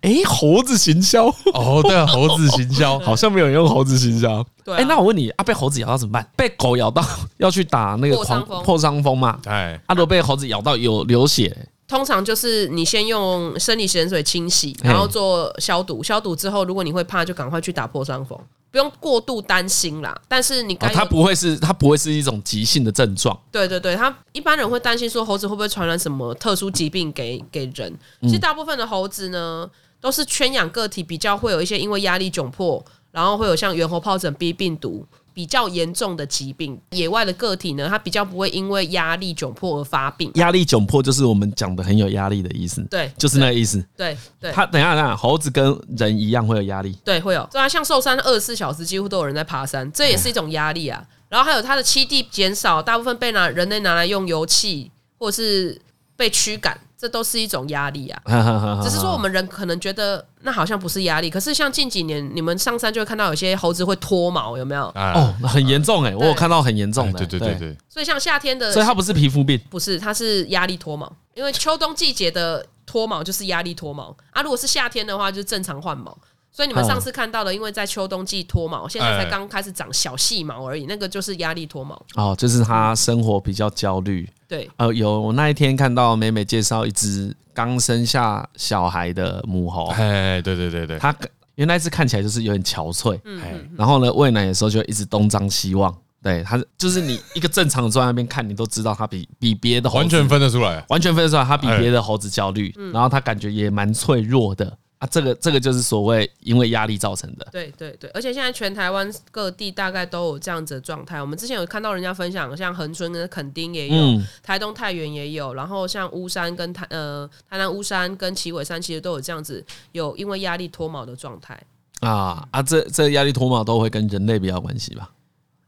[0.00, 4.44] 哎，猴子行销哦，对啊，猴子行销 好像没有人用猴子行销。
[4.64, 6.26] 对，哎，那我问你啊，被猴子咬到怎么办？
[6.36, 7.04] 被狗咬到
[7.36, 9.38] 要去打那个狂破伤风嘛？
[9.46, 11.68] 哎，阿罗被猴子咬到有流血。
[11.88, 16.02] 通常就是你先用生理盐水清洗，然后做消毒。
[16.02, 18.36] 消毒之后，如果你会怕，就赶快去打破伤风，
[18.72, 20.20] 不用过度担心啦。
[20.26, 23.38] 但是你该、哦，它不会是它不会是一种急性的症状。
[23.52, 27.96] 对对对，它一般人会担心说猴子会不会传染什么特殊疾病给给人。
[28.22, 29.70] 其实大部分的猴子呢，
[30.00, 35.06] 都是圈养个体，比较会有一些因为压力窘迫，然后会有像猿猴疱疹 B 病毒。
[35.36, 40.30] 比较严重的疾病，野外的个体呢，它比较不会因为压力窘迫而发病。
[40.36, 42.80] 压力窘迫就是我们讲的很有压力的意思。
[42.84, 43.86] 对，就是那个意思。
[43.94, 44.50] 对对。
[44.50, 46.96] 它等一下，等下，猴子跟人一样会有压力。
[47.04, 47.46] 对，会有。
[47.52, 51.06] 对啊，像寿山二十四小时几乎都有人在爬山，这也是一种压力啊。
[51.28, 55.78] 然后还有它的栖地减少，大部分被拿人类拿来用油气，或是
[56.16, 56.80] 被驱赶。
[56.98, 58.22] 这都是一种压力啊，
[58.82, 64.84] 只是说我们人可能觉得那好像不是压力，可是像近几年你们上山就会看到有些猴子会脱毛，有没有？
[64.94, 67.18] 哦，很严重哎，我有看到很严重的。
[67.18, 67.76] 对对对对。
[67.88, 76.16] 所以像夏天的，所以它不是皮肤病，不是，它是压力脱毛，因为秋冬季节的脱毛就是压力脱毛啊，如果是夏天的话就是正常换毛。
[76.56, 81.94] 所以你们上次看到的，因为在秋冬季脱毛，现在才刚开始长小细毛而已，那个就是压力脱毛。
[82.14, 84.26] 哦，就是他生活比较焦虑。
[84.48, 89.88] 对，呃，有我那一天看到美美介绍一只刚生下小孩的母猴。
[89.88, 91.14] 哎，对对对对，它
[91.56, 95.94] 因为那只看起来就是有点憔悴，嗯，然后呢喂奶的时候就一直东张西望。
[96.22, 104.78] 对，它就是你一个正常的坐在那边看，你都知道它比比别的猴子完全分得出来，完全分得出来，它比别的猴子焦虑，然后它感觉也蛮脆弱的。
[104.98, 107.46] 啊，这个这个就是所谓因为压力造成的。
[107.52, 111.20] 对对对，而且现在全台湾各地大概都有这样子的状态。
[111.20, 121.62] 我们之前有看到人家分享，像恒春跟垦丁也有，嗯、台东太原也有，然后像乌山跟台呃台南乌山跟旗尾山其实都有这样子有因为压力脱毛的状态。
[122.00, 125.10] 啊啊，这这压力脱毛都会跟人类比较关系吧？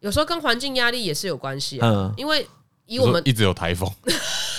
[0.00, 2.46] 有时候跟环境压力也是有关系啊，嗯、因为
[2.86, 3.90] 以我们一直有台风。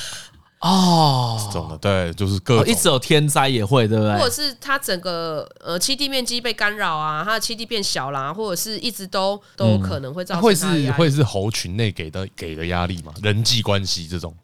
[0.59, 4.17] 哦，这种的对，就是各种、哦、一直有天灾也会，对不对？
[4.17, 13.13] 或者是它整个呃栖地面积被干扰啊，它的栖地变小啦，或者是一直都都有可能会造成、嗯、会是会是猴群内给的给的压力嘛？
[13.23, 14.35] 人际关系这种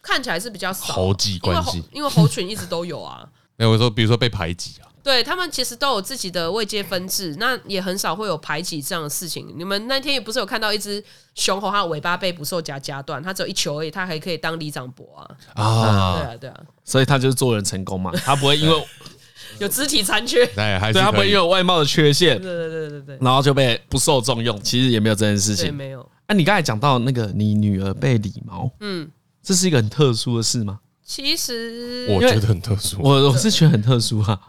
[0.00, 3.28] 看起来是比较少猴际关系，因为猴群一直都有啊。
[3.56, 4.86] 没有说，比如说被排挤啊。
[5.04, 9.52] 对，他们其实都有自己的位阶分制，那也很少会有排挤这样的事情。
[9.54, 15.62] 你们那天也不是有看到一只雄猴，它的尾巴被捕兽夹夹断，它只有一球而已，它还可以当里长伯啊！
[15.62, 18.86] 啊，对啊，对啊，所以它就是做人成功嘛，它不会因为
[19.60, 24.58] 有肢体残缺， 对，还是对他不会因为有外貌的缺陷，对对对对对，然后就被不受重用。
[24.62, 26.08] 其实也没有这件事情，没有。
[26.28, 29.06] 哎，你刚才讲到那个你女儿被理毛，嗯，
[29.42, 30.80] 这是一个很特殊的事吗？
[31.04, 34.40] 其实我觉得很特殊，我我是觉得很特殊哈。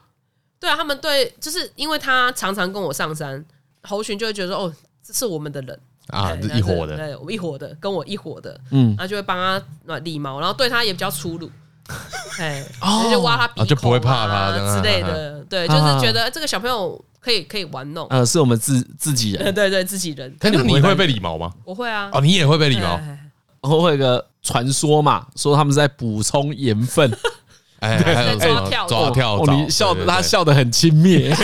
[0.66, 3.46] 对啊，他们对，就是因为他常常跟我上山，
[3.84, 5.80] 猴群就会觉得哦，这是我们的人。
[6.08, 9.38] 啊，一伙的，对，我一伙的，跟我一伙的，嗯，然后就会帮
[9.88, 11.50] 他理毛，然后对他也比较粗鲁，
[12.40, 12.64] 哎，
[13.12, 20.36] 就挖他鼻孔，就不会怕他之类的，对，就是觉得这个小朋友可以可以玩弄，呃，是我们自自己人， 对对，自己人。
[20.42, 21.52] 那你会被理毛吗？
[21.64, 23.00] 我会啊，哦，你也会被理毛，
[23.62, 27.12] 我会有个传说嘛，说他们是在补充盐分。
[27.80, 31.36] 哎，还有抓跳抓跳哦，你笑的他笑得很轻蔑，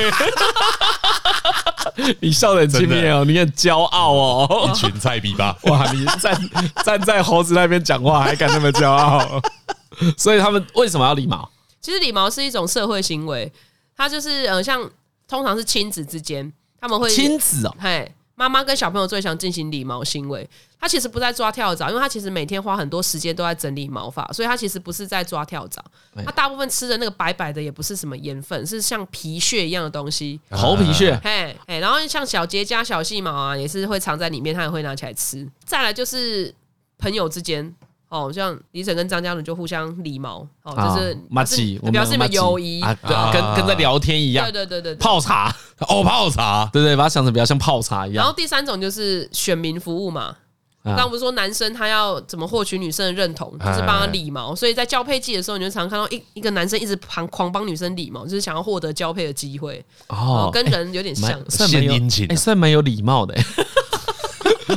[2.19, 6.49] 你笑得很轻蔑哦，你很骄傲哦，一群菜逼吧，哇，你站
[6.85, 9.41] 站在猴子那边讲话还敢那么骄傲，
[10.17, 11.49] 所以他们为什么要理毛？
[11.81, 13.51] 其实理毛是一种社会行为，
[13.97, 14.89] 它就是呃，像
[15.27, 18.11] 通常是亲子之间他们会亲子哦，嘿。
[18.41, 25.79] 妈妈跟小朋友最想进行理毛行为，他其实不在抓跳蚤，因为他其实每天花很多时间都在整理毛发，所以他其实不是在抓跳蚤。
[26.25, 31.15] 他大部分吃的那个白白的也不是什么盐分，是像皮屑一样的东西，猴皮屑。
[31.23, 35.47] 嘿，哎，然后像小结痂、小细毛啊，也是会藏在里面，他也会拿起来吃。
[35.63, 36.51] 再来就是
[36.97, 37.71] 朋友之间。
[38.11, 45.55] 哦，像李晨跟张嘉伦就互相礼貌，哦，就是麻吉，表示你们友谊啊，跟跟在聊天一样，对对对对，泡茶。
[45.87, 48.17] 哦，泡茶，对对，把它想成比较像泡茶一样。
[48.17, 50.35] 然后第三种就是选民服务嘛，
[50.83, 59.83] 刚刚不是说男生他要怎么获取女生的认同，就是帮他理毛，所以在交配季的时候，你就常常看到一一个男生一直狂狂帮女生理毛，就是想要获得交配的机会。
[60.09, 63.33] 哦，跟人有点像，算蛮殷勤，哎，算蛮有礼貌的。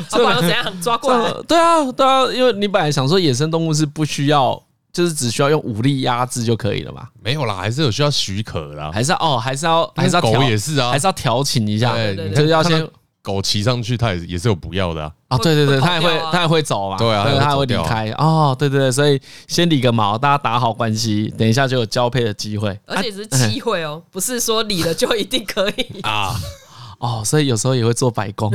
[0.11, 4.61] 不管怎样 抓过来，对啊，对啊，因为你本来想说野生动物是不需要，
[4.93, 7.09] 就是只需要用武力压制就可以了嘛。
[7.23, 12.87] 没有啦，还是有需要许可啦，还是要哦，还是要还是要狗也是啊，还是要调情一下，对，就是要先
[13.23, 15.13] 狗骑上去，它也也是有不要的啊。
[15.29, 18.11] 啊，对对对，它也会它也会走嘛，对啊，它也会离开。
[18.19, 26.37] 哦，对对对，所以先理个毛，大家打好关系，等一下就有交配的机会，而且是机会哦，不是说理了就一定可以啊。
[27.05, 28.51] 哦，所以有时候也会做白工，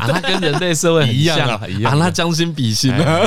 [0.00, 3.20] 啊，他跟人类社会很 像啊，一样啊，他将心比心啊。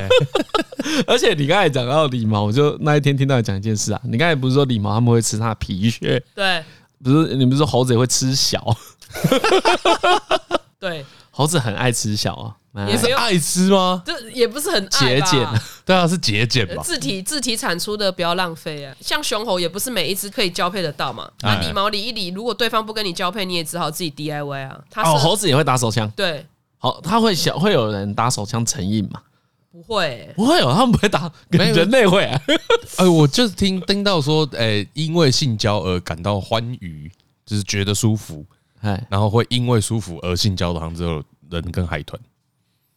[1.06, 6.20] 而且你刚才讲到理毛，我就那一天听到你讲一件事啊，你刚才不是说理毛他们会吃它的皮屑？
[6.34, 6.64] 对，
[7.04, 8.76] 不是你不是说猴子也会吃小？
[10.80, 11.06] 对，
[11.36, 12.56] 猴子很爱吃小啊。
[12.90, 14.04] 也是爱吃吗？
[14.06, 15.48] 这也不是很节俭，
[15.86, 16.84] 对啊，是节俭吧。
[16.84, 18.94] 自体自体产出的不要浪费啊。
[19.00, 21.30] 像雄猴也不是每一只可以交配得到嘛。
[21.42, 24.78] 那理毛理一理，如果对方不跟你交配，你也只好自己 DIY 啊。
[24.96, 26.10] 哦，猴子也会打手枪。
[26.18, 26.46] 对，
[26.78, 29.22] 好，他会小会有人打手枪成瘾吗？
[29.72, 32.42] 不会，不会有，他们不会打，人类会啊。
[32.98, 37.10] 哎，我就是听听到说，哎，因为性交而感到欢愉，
[37.46, 38.55] 就是觉得舒服，哎，
[39.10, 42.20] 然后会因为舒服而性交的，好像只有人跟海豚。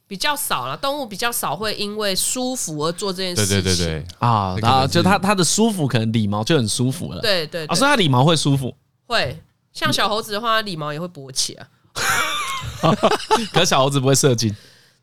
[0.06, 3.56] 比较少了，动物比较少会因为舒服而做这件事情。
[3.56, 7.20] 对对对对啊，然后就它它的舒服可能理毛就很舒服了。
[7.20, 8.74] 对对，啊，所以它理毛会舒服。
[9.06, 9.38] 会，
[9.72, 11.68] 像小猴子的话，理毛也会勃起啊。
[13.52, 14.54] 可是小猴子不会射精。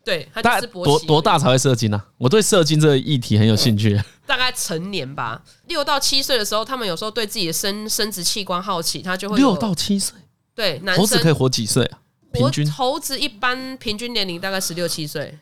[0.03, 2.01] 对，它就是勃多多大才会射精呢？
[2.17, 3.99] 我对射精这个议题很有兴趣。
[4.25, 10.17] 大概成年吧，六到七岁的时候，他们有时候对自己的生生殖器官好奇，他就会六到七岁。
[10.55, 11.99] 对，男猴子可以活几岁啊？
[12.31, 15.37] 平均猴子一般平均年龄大概十六七岁，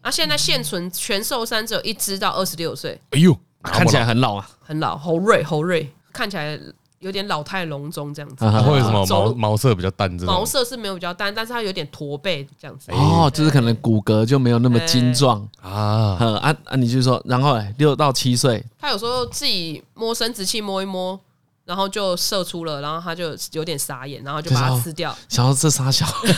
[0.00, 2.98] 啊，现在现存全寿山只有一只到二十六岁。
[3.10, 6.58] 哎呦，看起来很老啊，很老，猴瑞猴瑞，看起来
[7.00, 8.36] 有点老态龙钟这样子。
[8.38, 10.10] 它会什么毛毛色比较淡？
[10.24, 12.90] 毛色是没有比较淡，但是它有点驼背这样子。
[12.92, 16.16] 哦，就是可能骨骼就没有那么精壮啊。
[16.18, 21.20] 啊啊，你就说，然后六到七岁，他有时候自己摸生殖器摸一摸。
[21.66, 25.12] 然后就射出了，然后他就有点傻眼，然后就把它吃掉。
[25.28, 26.32] 想要这傻小， 对，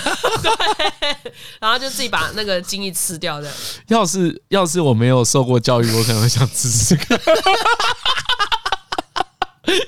[1.60, 3.52] 然后就自己把那个精液吃掉的。
[3.88, 7.20] 要是要是我没有受过教育，我可能会想吃这个。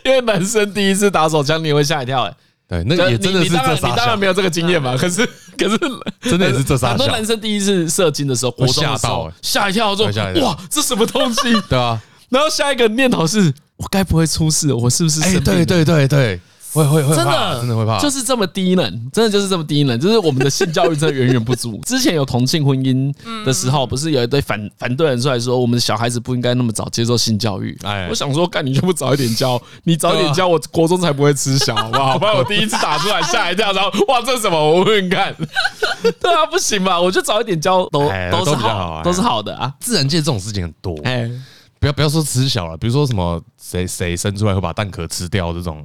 [0.05, 2.37] 因为男生第一次打手枪，你会吓一跳哎。
[2.69, 3.89] 对，那个也真的是这傻小。
[3.89, 5.27] 你当然没有这个经验嘛，可是
[5.57, 5.79] 可是
[6.21, 6.91] 真的也是这傻小。
[6.91, 10.05] 很多男生第一次射精的时候，我吓到，吓一跳，说
[10.43, 11.59] 哇，这什么东西？
[11.67, 11.99] 对啊。
[12.31, 13.53] 然后下一个念头是。
[13.81, 14.71] 我该不会出事？
[14.75, 15.23] 我是不是？
[15.23, 16.39] 哎，对对对对，
[16.71, 21.81] 会会会，真的真的会怕，就是这么低能，真的就是这么低能，就是我们的性教育真的远远不足。
[21.89, 23.11] 之前有同性婚姻
[23.43, 27.75] 的时候，不是有一堆反反对人出来说，我们的小孩子不应该那么早接受性教育。
[27.85, 32.19] 哎，我想说，干你就不早一点教， 你早一点教，我国中才不会吃小，好不好？
[32.21, 34.59] 不然我第一次打出来吓一跳，然后哇，这是什么？
[34.63, 35.35] 我问问看。
[36.21, 37.01] 对啊，不行吧？
[37.01, 38.01] 我就早一点教，都
[38.31, 39.73] 都是好，都是好的啊。
[39.81, 41.31] 自然界这种事情很多，哎。
[41.81, 45.85] 不要不要说吃小了，比如说什么谁谁生出来会把蛋壳吃掉这种，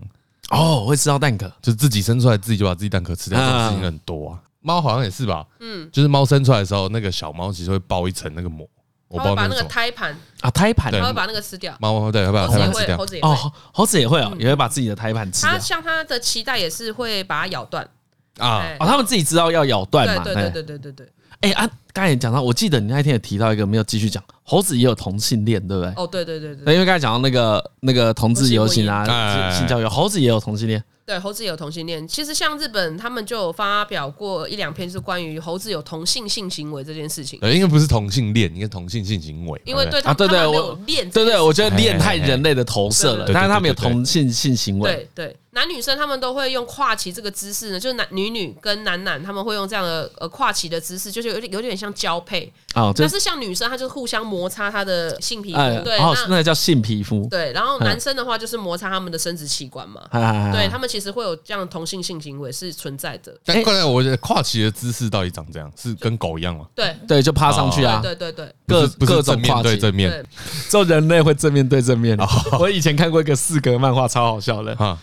[0.50, 4.39] 哦，会吃到蛋壳，就是自己生出来自己就把自己蛋壳吃掉，这种事情很多啊。
[4.60, 8.68] 猫好像也是吧，嗯，就是猫生出来的时候，那个小猫其实会包一层那个膜，
[9.08, 11.74] 我不知道那个胎盘啊，胎盘，它会把那个吃掉。
[11.80, 12.98] 猫猫对，会把胎盘吃掉。
[13.22, 15.52] 哦，猴子也会哦，也会把自己的胎盘吃掉。
[15.52, 17.88] 它像它的脐带也是会把它咬断，
[18.39, 20.24] 啊，哦，他们自己知道要咬断嘛。
[20.24, 21.10] 对对对对对对。
[21.46, 25.93] 哎啊，刚才也讲到，我记得你那天也提到一个没有继续讲，猴子也有同性恋，对不对？
[25.96, 26.74] 哦，对对对对。
[26.74, 30.84] 因为刚才讲到那个那个同志游行啊，性教育，猴子也有同性恋。
[31.06, 32.08] 对，猴子也有同性恋。
[32.08, 37.38] 其实像日本，他们就有发表过一两篇是关于猴子有同性性行为这件事情。
[37.43, 39.62] 呃，应该不是同性恋，应该同性性行为。
[39.66, 44.91] 因为对他们，他们有恋，对对，我觉得恋太人类的投射了，但是他们有同性性行为。
[44.91, 45.38] 对对。
[45.51, 52.93] 男女生他们都会用跨骑这个姿势呢，就是男女女跟男男他们会用这样的呃跨骑的姿势，就是有点有点像交配哦。
[52.93, 57.26] 但是像女生，她就是互相摩擦她的性皮肤，哎、对，哦、那那个叫性皮肤。
[57.32, 60.01] 对，然后男生的话就是摩擦他们的生殖器官嘛。
[60.10, 63.38] 哎、对他们其实会有这样的同性性行为是存在的。
[63.43, 66.66] 但后来我觉得跨骑的姿势到底长这样，是跟狗一样吗？
[66.74, 68.00] 对对，就趴上去啊。
[68.02, 70.26] 对对对对，各各种跨对正面，
[70.70, 72.18] 就人类会正面对正面。
[72.58, 74.98] 我以前看过一个四格漫画，超好笑的。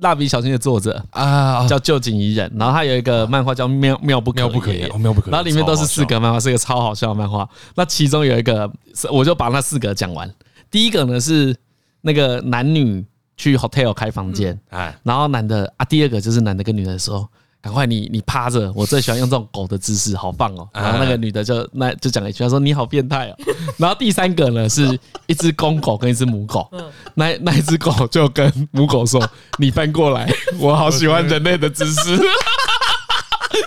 [0.00, 7.48] 蜡笔小新的作者啊，叫臼井仪人，然后他有一个漫画叫妙妙不可妙不可言，妙不可言，然后里面都是四格漫画，是一个超好笑的漫画。
[7.74, 8.70] 那其中有一个，
[9.10, 10.30] 我就把那四格讲完。
[10.70, 11.56] 第一个呢是
[12.02, 13.02] 那个男女
[13.38, 17.26] 去 hotel 开房间，哎，然后男的啊，第二个就是男的跟女的说。
[17.60, 20.66] 赶快你你趴着，我最喜欢用这种狗的姿势，好棒哦！
[20.72, 23.36] 然后那个女的就那就讲了一句，她说你好变态哦。
[23.76, 26.70] 然后第三个呢是一只公狗跟一只母狗，
[27.14, 29.20] 那那一只狗就跟母狗说
[29.58, 32.14] ：“你翻过来， 我好喜欢人类的姿势。”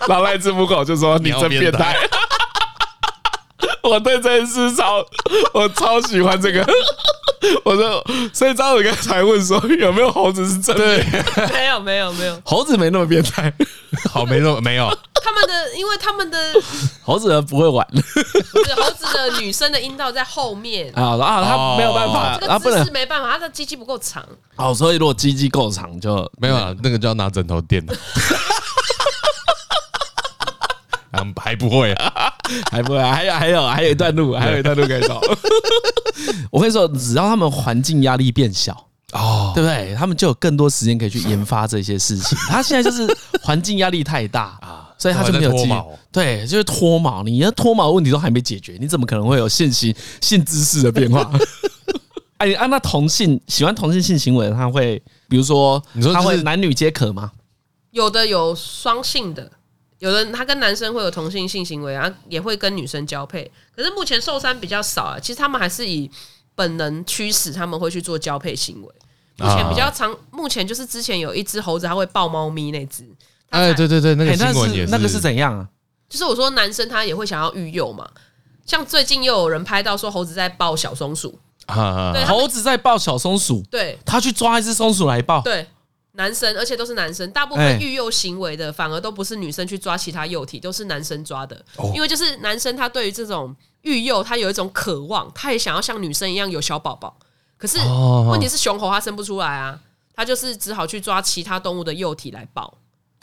[0.07, 1.97] 然后那一只母狗就说：“你真变态。”
[3.83, 5.05] 我对这件事超
[5.53, 6.65] 我超喜欢这个。
[7.65, 11.03] 我说，所以张伟刚才问说有没有猴子是真的？
[11.51, 13.51] 没有，没有，没有，猴子没那么变态，
[14.09, 14.87] 好，没那么没有。
[15.23, 16.37] 他们的，因为他们的
[17.03, 24.23] 猴子不会玩，不是猴子的女生的阴道在后面啊啊，他没有办法，这个姿势没办法，他的鸡鸡不够长。
[24.55, 27.93] 哦，所以如果鸡鸡够长就没有了，那个就要拿枕头垫了。
[31.11, 32.33] 还 还不会啊，
[32.71, 35.19] 还不会，还有还有还有一段路，还有一段路可以走。
[36.51, 38.71] 我跟你说，只要他们环境压力变小
[39.13, 39.93] 哦，对不对？
[39.95, 42.37] 他们就有更多时间可以去研发这些事情。
[42.47, 43.07] 他现在就是
[43.41, 45.91] 环境压力太大啊，所以他就没有脱毛。
[46.11, 47.23] 对，就是脱毛。
[47.23, 51.29] 你连脱毛问题都还没解决，你怎么可能会有性行性姿势的变化？
[52.37, 57.31] 哎，按那同性喜欢同性性行为，他会比如说，你说他会男女皆可吗？
[57.91, 59.51] 有的有双性的。
[60.01, 63.49] 有的他跟男生会有同性性行为啊，也会跟女生交配。
[63.75, 66.09] 可是目前寿山比较少啊，其实他们还是以
[66.55, 68.89] 本能驱使他们会去做交配行为。
[69.37, 73.07] 目前比较常，目前就是之前有一只猴子，它会抱猫咪那只。
[73.49, 74.91] 哎，对对对，那个新闻也是。
[74.91, 75.69] 那个是怎样啊？
[76.09, 78.09] 就是我说男生他也会想要育幼嘛。
[78.65, 81.37] 像最近又有人拍到说猴子在抱小松鼠
[81.67, 85.67] 啊，猴子在抱小松鼠，对，他去抓一只松鼠来抱，对。
[86.13, 91.63] 男生，而且都是男生，大部分育幼行为的反而都不是女生去抓其他幼体，都是男生抓的。
[91.93, 97.17] 因为就是男生他对于这种育幼，他有一种渴望，他也想要像女生一样有小宝宝。
[97.57, 97.77] 可是
[98.29, 99.79] 问题是雄猴它生不出来啊，
[100.13, 102.77] 他就是只好去抓其他动物的幼体来抱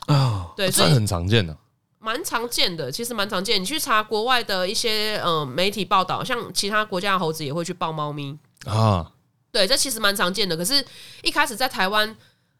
[0.06, 0.48] 啊。
[0.56, 1.54] 对，这很常见的，
[1.98, 3.60] 蛮常见的，其实蛮常见。
[3.60, 9.12] 你去查国外的一些嗯媒体报道，像其他国家的猴子也会去抱猫咪啊。
[9.52, 10.56] 对，这其实蛮常见的。
[10.56, 10.82] 可是，
[11.22, 12.16] 一开始在台湾。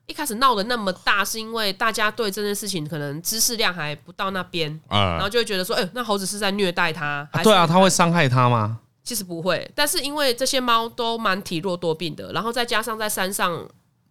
[0.09, 7.28] 一开始闹得那么大，是因为大家对这件事情可能知识量还不到那边，然后就会觉得说，哎，那猴子是在虐待它。
[7.44, 8.80] 对啊，它会伤害它吗？
[9.04, 13.66] 其实不会，但是因为这些猫都蛮体弱多病的，然后再加上在山上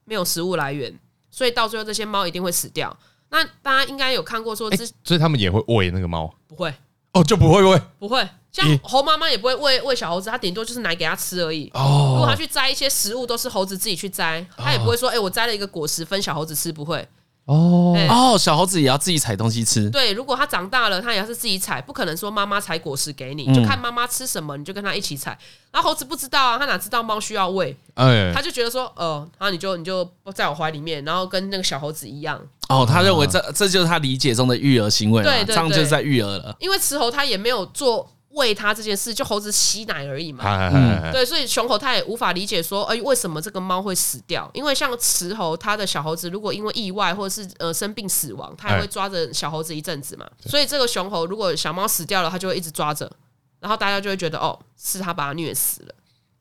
[0.06, 0.98] 没有食物来源，
[1.30, 2.96] 所以到最后这些猫一定会死掉。
[3.30, 4.72] 那大家应该有看过说，
[5.04, 6.34] 所以他们也会喂那个猫？
[6.48, 6.74] 不会
[7.18, 8.28] 哦，就不会喂，不会。
[8.52, 11.70] 像猴妈妈也不会喂喂小猴子，它顶多就是奶给它吃而已。
[11.74, 17.08] 哦，如果它去摘一些食物，都是猴子自己去摘，它也不会说，哎，我摘了一个果实分小猴子吃，不会。
[17.48, 19.90] 哦哦，小猴子也要自己采东西吃。
[19.90, 25.38] 对，如果它长大了，它也要是自己采，不可能说妈妈采果实给你，就看妈妈吃什么，你就跟它一起采。
[25.72, 27.74] 然后猴子不知道啊，它哪知道猫需要喂？
[27.94, 32.38] 哎，它就觉得说，呃，然后你就你就在我怀里面，然后跟那个小猴子一样。
[32.68, 36.54] 哦，他认为这这就是他理解中的育儿行为，对，这样就是在育儿了。
[36.60, 38.12] 因为雌猴它也没有做。
[38.38, 40.70] 喂它这件事，就猴子吸奶而已嘛。
[40.72, 44.50] 嗯，对，所以雄猴它也无法理解说，哎，为什么这个猫会死掉？
[44.54, 50.26] 因为像雌猴，它的小猴子如果因为意外或者是呃生病死亡，它也会抓着小猴子一阵子嘛。
[50.46, 53.12] 所以这个雄猴如果小猫死掉了，它就会一直抓着，
[53.60, 55.96] 然后大家就会觉得哦，是它把它虐死了。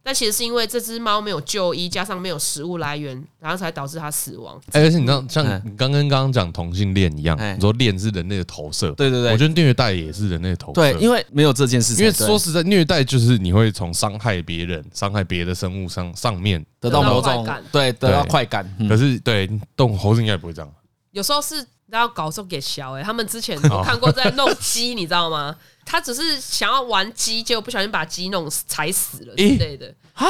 [0.07, 4.57] 但其实是因为这只猫没有就医，加上没有食物来源，然后才导致它死亡。
[4.73, 10.75] 而且你知道，像你刚跟刚刚讲同性恋一样，你说恋是人类的投射，对对对，我觉得虐待也是人类的投射。
[10.75, 12.05] 对，因为没有这件事情。
[12.05, 18.65] 因为说实在，虐待就是你会从伤害别人、伤害别的生物上上面得到某种对得到快感。
[18.89, 20.73] 可是对动物猴子应该不会这样。
[21.11, 25.57] 有时候是然后搞这种给小哎，他们之前我看过在弄鸡，你知道吗？
[25.87, 30.27] 他只是想要玩鸡，结果不小心把鸡弄踩死了之类的啊。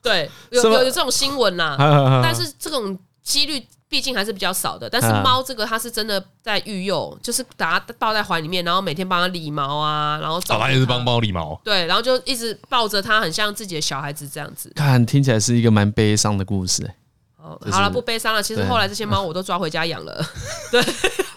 [0.00, 1.76] 对，有有有这种新闻呐，
[2.22, 4.88] 但是这种几率毕竟还是比较少的。
[4.88, 11.60] 但是猫这个，它是真的在育幼，就是把它抱在怀里面，然后每天帮它理毛啊，然后找它也是帮猫理毛。
[11.64, 14.70] 对，然后就一直抱着它，很像自己的小孩子这样子。
[14.76, 16.94] 看，听起来是一个蛮悲伤的故事欸。
[17.36, 18.42] 哦，好了，不悲伤了。
[18.42, 20.24] 其实后来这些猫我都抓回家养了。
[20.70, 20.82] 对，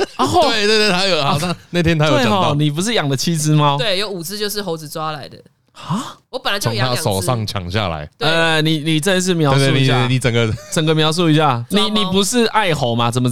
[0.49, 3.77] 对对对，还有好像那天他有讲到，你不是养了七只猫？
[3.77, 5.37] 对，有五只就是猴子抓来的。
[5.73, 6.17] 啊！
[6.29, 8.07] 我本来就养两只，从他手上抢下来。
[8.19, 11.63] 呃，你你真是描述一下，你整个 整个描述一下。
[11.69, 13.09] 你你不是爱猴吗？
[13.09, 13.29] 怎么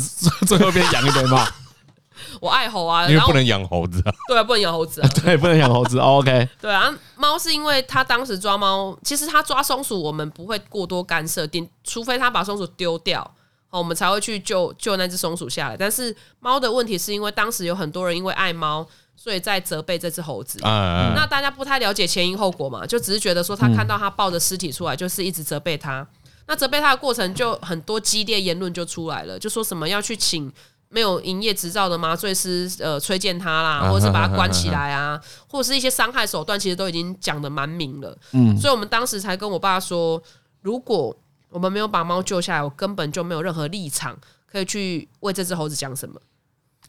[0.48, 1.46] 最后变养一堆猫？
[2.40, 4.14] 我爱猴啊，因为不能养猴子啊。
[4.30, 5.10] 对啊，不能养猴子啊。
[5.22, 6.00] 对，不能养猴子。
[6.00, 6.48] OK。
[6.62, 13.30] 对啊，猫是因为他当时抓猫，其实他抓松鼠，我们不会过多干涉，顶除非他把松鼠丢掉，
[13.70, 15.78] 哦，我们才会去救救那只松鼠下来。
[15.78, 18.88] 但是猫的问题是因为当时有很多人因为爱猫。
[19.22, 26.08] 所以在责备这只猴子，那大家不太了解前因后果嘛，就只是觉得说他看到他抱着尸体出来，就是一直责备他。
[26.48, 30.50] 那责备他的过程就很多激烈言论就出来了，就说什么要去请
[30.88, 38.18] 没有营业执照的麻醉师呃催荐他啦，或者是把他关起来啊，或者是一些伤害手段，其实都已经讲的蛮明了。
[38.32, 40.24] 嗯，所以我们当时才跟我爸说，
[40.62, 41.14] 如果
[41.50, 44.18] 我们没有把猫救下来，我根本就没有任何立场
[44.52, 46.20] 可以去为这只猴子讲什么。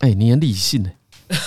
[0.01, 0.97] 哎，你很理性哎。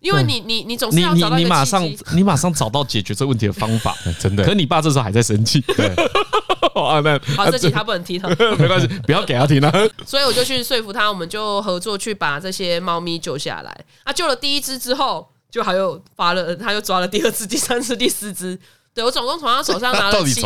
[0.00, 1.82] 因为你你你总是要找到你马上
[2.12, 4.44] 你马上找到解决这问题的方法， 真的。
[4.44, 5.86] 可是你爸这时候还在生气，对，
[6.78, 8.20] 啊那好，这集他不能听，
[8.56, 9.72] 没关系，不要给他听啊。
[10.06, 13.84] 所以我就去说服他，我们就合作去把这些猫咪救下来。
[14.04, 18.56] 啊，救了第一只之后，就还有发了，他又抓了第二只、第三只、第四只。
[18.94, 20.40] 对，我总共从他手上拿了七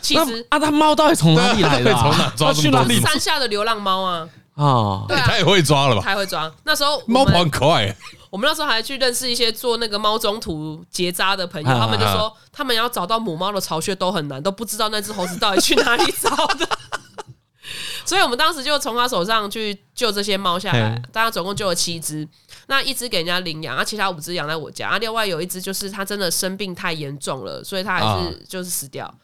[0.00, 0.46] 七只。
[0.50, 1.92] 啊，它猫到底从哪里来的？
[1.94, 3.00] 从哪抓去哪里？
[3.00, 4.28] 山下的流浪猫啊。
[4.54, 6.02] 啊，对啊， 他也会抓了吧？
[6.04, 6.50] 他也会抓。
[6.64, 7.94] 那时候猫跑很快。
[8.30, 16.68] 我们那时候还去认识一些做那个猫中途结扎的朋友，他们就说他们要找到母猫的巢穴都很难，都不知道那只猴子到底去哪里找的。
[18.04, 22.26] 所以我们当时就从他手上去救这些猫下来，大家总共救了七只，
[22.66, 29.14] 那一只给人家领养，啊，其他五只养在我家，啊，另外有一只就是它真的生病太严重了，所以它还是就是死掉。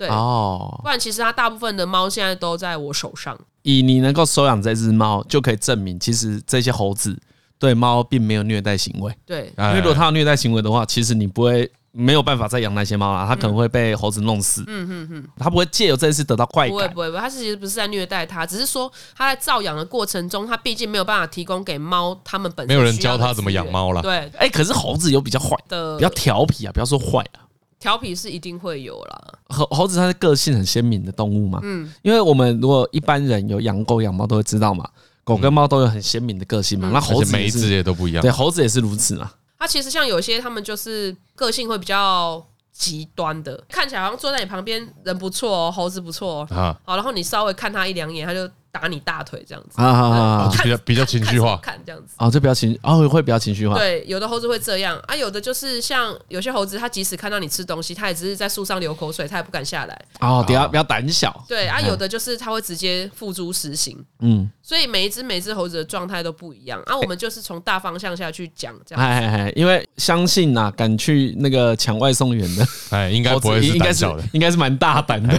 [0.00, 3.38] 对哦，不然其实它大部分的猫现在都在我手上。
[3.62, 7.18] 以你能够收养这只猫，就可以证明其实这些猴子。
[7.58, 14.64] 对猫并没有虐待行为，对，因为如果它有虐待行为的话，其实你不会没有办法再养那些猫了，它可能会被猴子弄死。
[14.66, 16.72] 嗯嗯嗯，它不会借由这件事得到快感。
[16.72, 22.68] 不会不会不会，它其实不是在虐待它，只是说它在照养的过程中，它毕竟没有办法提供给猫它们本身。
[22.68, 24.00] 没有人教它怎么养猫了。
[24.00, 27.44] 对，哎，可是猴子有比较坏的，比较调皮啊，不要说坏啊，
[27.80, 29.34] 调皮是一定会有啦。
[29.48, 34.88] 猴猴子它是个性很鲜明的动物嘛，嗯，因为我们如果一般人有养狗养猫都会知道嘛。
[35.22, 38.22] 狗跟猫都有很鲜明的个性嘛，那猴子每一只也都不一样。
[38.22, 39.32] 对，猴子也是如此啊。
[39.58, 48.50] 它其实像有些，他们就是个性会比较极端的，看起来好像坐在你旁边人不错哦，猴子不错哦，好，然后你稍微看他一两眼，他就。
[48.72, 50.52] 打你大腿这样子啊啊啊！
[50.62, 53.74] 比较比较情绪化，看这样子啊，这比较情啊会比较情绪化。
[53.76, 60.02] 对，有的猴子会这样啊，有的就是像有些猴子，它即使看到你吃东西，它也只是在树上流口水，它也不敢下来。
[60.20, 61.44] 哦，比较比较胆小。
[61.48, 63.96] 对啊，有的就是它会直接付诸实行。
[64.20, 66.96] 嗯，所以每一只每一只猴子的状态都不一样啊。
[66.96, 69.04] 我们就是从大方向下去讲这样。
[69.04, 75.36] 哎哎哎，因为相信呐，敢去那个抢外送员的，哎，应该不会是胆小的， 应该是蛮大胆的。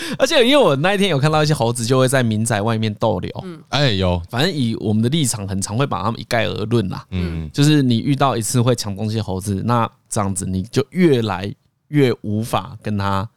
[0.18, 11.52] 而且因为我那一天有看到一些猴子就会在民宅外面逗留，嗯，哎有，反正以我们的立场，很常会把他们一概而论啦，嗯，就是你遇到一次会抢东西的猴子，那这样子你就越来
[11.88, 13.28] 越无法跟他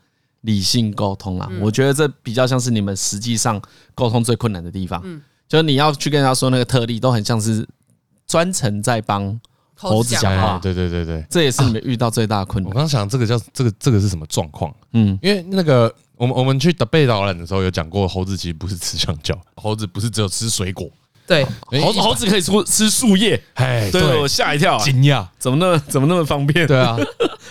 [0.41, 1.49] 理性沟通了。
[1.59, 3.61] 我觉得这比较像是你们实际上
[3.93, 7.67] 沟通最困难的地方，嗯，就是你要去跟他说那个特例，都很像是
[8.27, 9.39] 专程在帮
[9.75, 12.69] 猴子讲话，对对对对，这也是你们遇到最大的困难。
[12.69, 14.73] 我刚刚想这个叫这个这个是什么状况？
[14.93, 15.93] 嗯，因为那个。
[16.21, 20.87] 我们我们去北导览的时候有讲过，猴子其实不是吃香蕉，猴子不是只有吃水果，
[21.25, 21.43] 对，
[21.81, 26.67] 猴子猴子可以吃吃树叶，哎，对我吓一跳，惊讶，怎么那么怎么那么方便？
[26.67, 26.95] 对啊，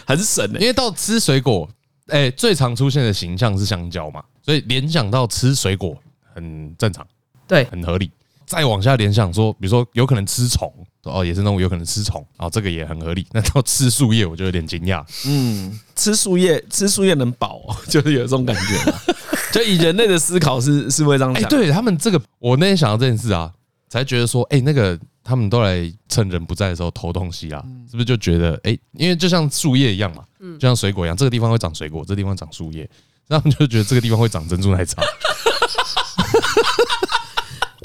[0.06, 1.68] 很省的，因为到吃水果，
[2.06, 5.96] 哎，最常出现的形象是香蕉嘛，所以联想到吃水果
[6.32, 7.04] 很正常，
[7.48, 8.08] 对，很合理。
[8.46, 10.72] 再往下联想说，比如说有可能吃虫。
[11.04, 13.26] 哦，野生动物有可能吃虫，然后这个也很合理。
[13.32, 15.04] 那到吃树叶，我就有点惊讶。
[15.26, 18.92] 嗯，吃树叶，吃树叶能饱哦， 就是有这种感觉。
[19.50, 21.42] 就以人类的思考是是会这样想。
[21.42, 23.50] 哎，对他们这个，我那天想到这件事啊，
[23.88, 30.22] 才觉得说，哎，那个他们都来趁人不在的时候偷东西啊，是不是就觉得，哎，因为就像树叶一样嘛，
[30.58, 32.88] 就像水果一样，这个地方会长水果，这個地方长树叶，
[33.28, 35.02] 他们就觉得这个地方会长珍珠奶茶。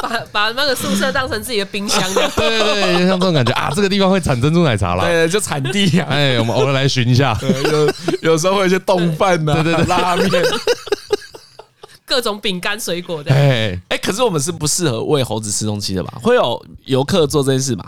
[0.08, 2.30] 把 把那个宿舍当成自己的冰箱的。
[2.36, 5.04] 对对对，像这种感觉啊，这个地方会产珍珠奶茶啦。
[5.06, 6.08] 对，就产地啊。
[6.12, 7.38] 哎，我们偶尔来寻一下。
[7.42, 7.94] 有
[8.32, 10.30] 有时候会有一些冻饭呐，对对对，拉面，
[12.06, 13.34] 各种饼干、水果的。
[13.34, 16.14] 哎哎，可是我们是不适合喂猴子吃东西的吧？
[16.22, 17.86] 会有游客做这件事吗？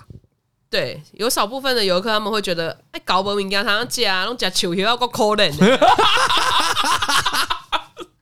[0.69, 5.49] 对，有少部分的游客他们会觉得，哎，搞不明，他要夹，弄夹球要够可怜。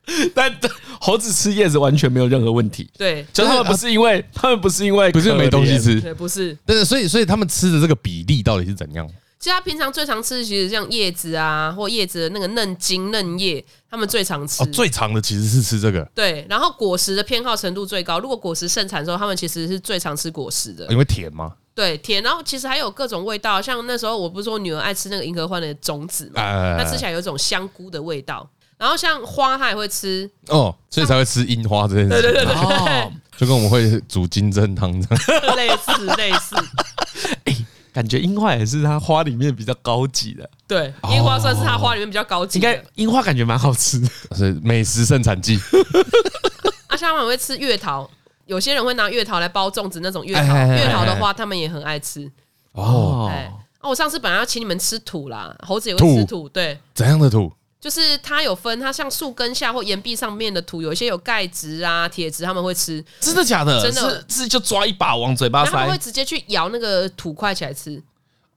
[0.33, 0.53] 但
[0.99, 2.89] 猴子吃叶子完全没有任何问题。
[2.97, 6.57] 对，就他们不是因为他们不是因为不是没东西吃，对，不是。
[6.65, 9.07] 但是，所以所以他们吃的这个比例到底是怎样？
[9.37, 14.63] 其实他平常最常吃的其实像叶子啊，或叶子的那个嫩茎、嫩叶，他们最常吃。
[14.63, 16.03] 哦，最长的其实是吃这个。
[16.15, 18.19] 对，然后果实的偏好程度最高。
[18.19, 21.53] 如果果实盛产的时候，他们其实是最常吃果实的，因为甜吗？
[21.75, 22.23] 对，甜。
[22.23, 26.41] 然后其实还有各种味道，像那时候我不是说女儿爱吃那个银合欢的种子嘛，
[26.79, 28.49] 它吃起来有一种香菇的味道。
[28.78, 32.09] 然后像花，它也会吃哦，所以才会吃樱花这件事。
[32.09, 36.55] 对对对对，哦，就跟我们会煮金针汤这样，类 似类似。
[37.45, 37.55] 哎，
[37.93, 40.49] 感觉樱花也是它花里面比较高级的。
[40.67, 42.59] 对，樱花算是它花里面比较高级。
[42.59, 45.57] 应该樱花感觉蛮好吃的，是美食盛产季。
[46.88, 48.09] 啊，像他们会吃月桃，
[48.45, 52.30] 有些人会拿月桃来包粽子，那种月桃，月桃的花他们也很爱吃。
[52.73, 53.49] 哦，哎，
[53.80, 57.51] 哦，我上次本来要请你们吃土啦，猴子也会吃土，对，怎样的土？
[57.86, 63.05] 就是它有分，它像树根下或岩壁上面的土，有一些有钙质啊、铁质，他们会吃。
[63.19, 63.79] 真的假的？
[63.79, 68.01] 真的，是就抓一把往嘴巴塞，他们会直接去咬那个土块起来吃。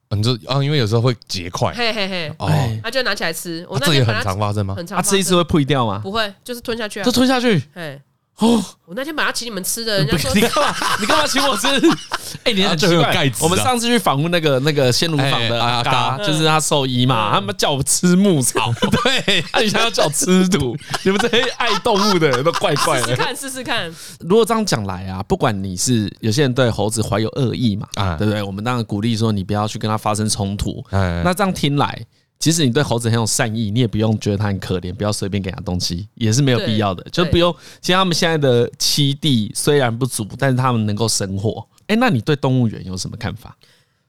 [0.09, 2.49] 你就啊，因为有时候会结块，嘿嘿嘿，哦，
[2.83, 3.67] 他就拿起来吃。
[3.69, 4.75] 我这也很常发生吗？
[4.75, 4.97] 很常。
[4.97, 6.01] 他吃一次会吐掉吗？
[6.03, 7.63] 不会，就是吞下去啊，就吞下去。
[7.75, 8.01] 嘿。
[8.39, 10.75] 哦，我那天本来请你们吃的，人家说你干嘛？
[11.01, 11.67] 你干嘛请我吃？
[12.45, 13.33] 哎，你很奇怪。
[13.41, 18.73] 我们上次去访问那个那个鲜乳坊的阿嘎，就是他兽医嘛，他们叫我吃牧草，
[19.03, 20.77] 对， 他以前要叫我吃土。
[21.03, 23.09] 你们这些爱动物的人都怪怪的。
[23.09, 23.95] 试试看，试试看。
[24.21, 28.41] 如果这样讲来啊，不管你是有些人对猴子怀有恶意嘛，啊，对不对？
[28.43, 30.85] 我们当然鼓励说你不要去跟他发生冲突。
[30.93, 32.07] 那这样听来。
[32.39, 37.53] 其实你对猴子很有善意，你也不用觉得它很可怜，不要随便给它东西，也是没有必要的，就不用。
[37.81, 41.67] 其实他们现在的栖地虽然不足，但是他们能够生活。
[41.89, 43.57] 哎，那你对动物园有什么看法？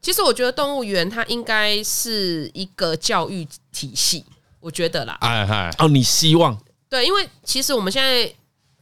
[0.00, 4.24] 其实我觉得动物园它应该是一个教育体系，
[4.60, 5.18] 我觉得啦。
[5.20, 6.56] 哎嗨，哦，你希望？
[6.88, 8.26] 对，因为其实我们现在，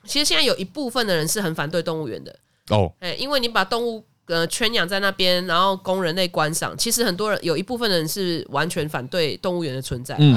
[0.04, 2.38] 其实现在有一部分的人是很反对动物园的。
[2.68, 4.04] 哦，哎，因为你把动物。
[4.28, 6.76] 呃，圈养在那边，然后供人类观赏。
[6.78, 10.14] 其实很多人有一部分人是完全反对动物园的存在。
[10.18, 10.36] 嗯，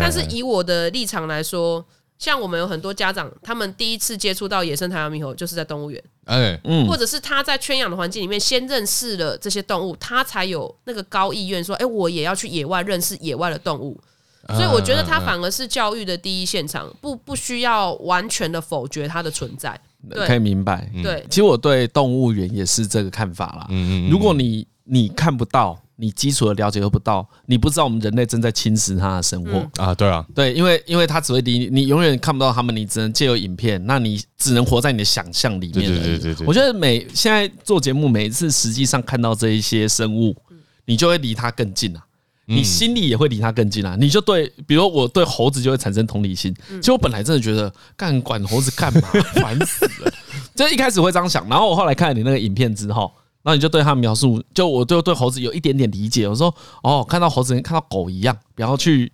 [0.00, 1.84] 但是以我的立场来说，
[2.18, 6.02] 像我们有很多家长，他们第一次接触到野生台湾猕猴，就是在动物园。
[6.26, 14.00] 哎，嗯，或者是他在圈养的环境里面先认识了这些动物，他才有那个高意愿说，哎，我也要去野外认识野外的动物。
[14.48, 19.80] 所以我觉得他反而是教育的第一现场，不不需要完全的否决它的存在。
[20.10, 23.66] 可以明白，对，其实我对动物园也是这个看法啦。
[23.70, 29.94] 嗯嗯，如果你你看不到，你基础的了解都不到，你不知道我们人类正在侵蚀它的生活啊。
[29.94, 35.88] 对啊，对，因为因为它只会离你，你永远看不到他们，你只能借由影片，那你只能活在你的想象里面。
[35.88, 40.36] 对对对对，我觉得每现在做节目，每一次实际上看到这一些生物，
[40.84, 42.02] 你就会离它更近啊。
[42.46, 43.96] 你心里也会离他更近啊！
[43.98, 46.54] 你就对，比如我对猴子就会产生同理心。
[46.68, 50.12] 其实我本来真的觉得，干管猴子干嘛， 烦死了。
[50.54, 53.10] 就一开始会这样想，然后我后来看了你那个影片之后，
[53.42, 56.26] 然后你就对他描述，就我就对猴子有一点点理解。
[56.26, 59.10] 我说，哦，看到猴子跟看到狗一样，不要去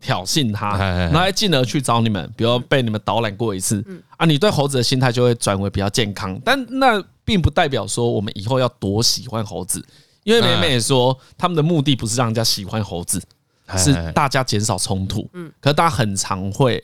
[0.00, 3.84] 挑衅它，然后还进而去找你们，比如被你们导览过一次
[4.16, 6.40] 啊，你对猴子的心态就会转为比较健康。
[6.42, 9.84] 但那并不代表说我们以后要多喜欢猴子。
[10.22, 13.22] 因为美美也说，他们的目的不是让人家喜欢猴子，
[13.76, 15.28] 是大家减少冲突。
[15.32, 16.82] 嗯，可是大家很常会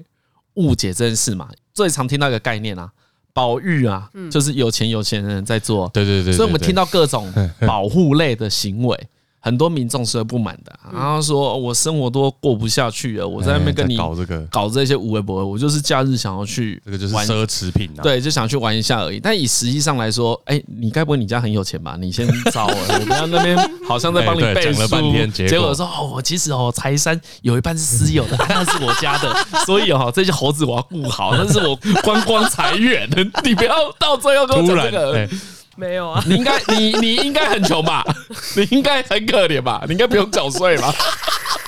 [0.55, 1.49] 误解这件事嘛。
[1.75, 2.91] 最常听到一个概念啊，
[3.33, 5.89] 保育啊，就是有钱有钱人在做。
[5.93, 7.33] 对对对，所以我们听到各种
[7.67, 9.09] 保护类的行为。
[9.47, 19.21] 很多民众是会不满的，然后说我生活都过不下去了，我在那边跟你搞这个搞这些无为不为，我就是假日想要去这个就是奢侈品啊，对，就想去玩一下而已。
[19.21, 21.97] 但以实际上来说，哎，你该不会你家很有钱吧？
[21.97, 29.33] 你先找我，我们家那边好像在帮你 背书，结果说哦，我其实哦，财山有一半是私有的， 那是我家的，
[29.65, 33.09] 所以哦，这些猴子我要顾好，那是我观光财源，
[33.45, 35.29] 你不要到最后跟我讲这个。
[35.77, 38.03] 没有啊，你应该你你应该很穷吧？
[38.57, 39.83] 你应该很可怜吧？
[39.87, 40.93] 你应该不用缴税吧？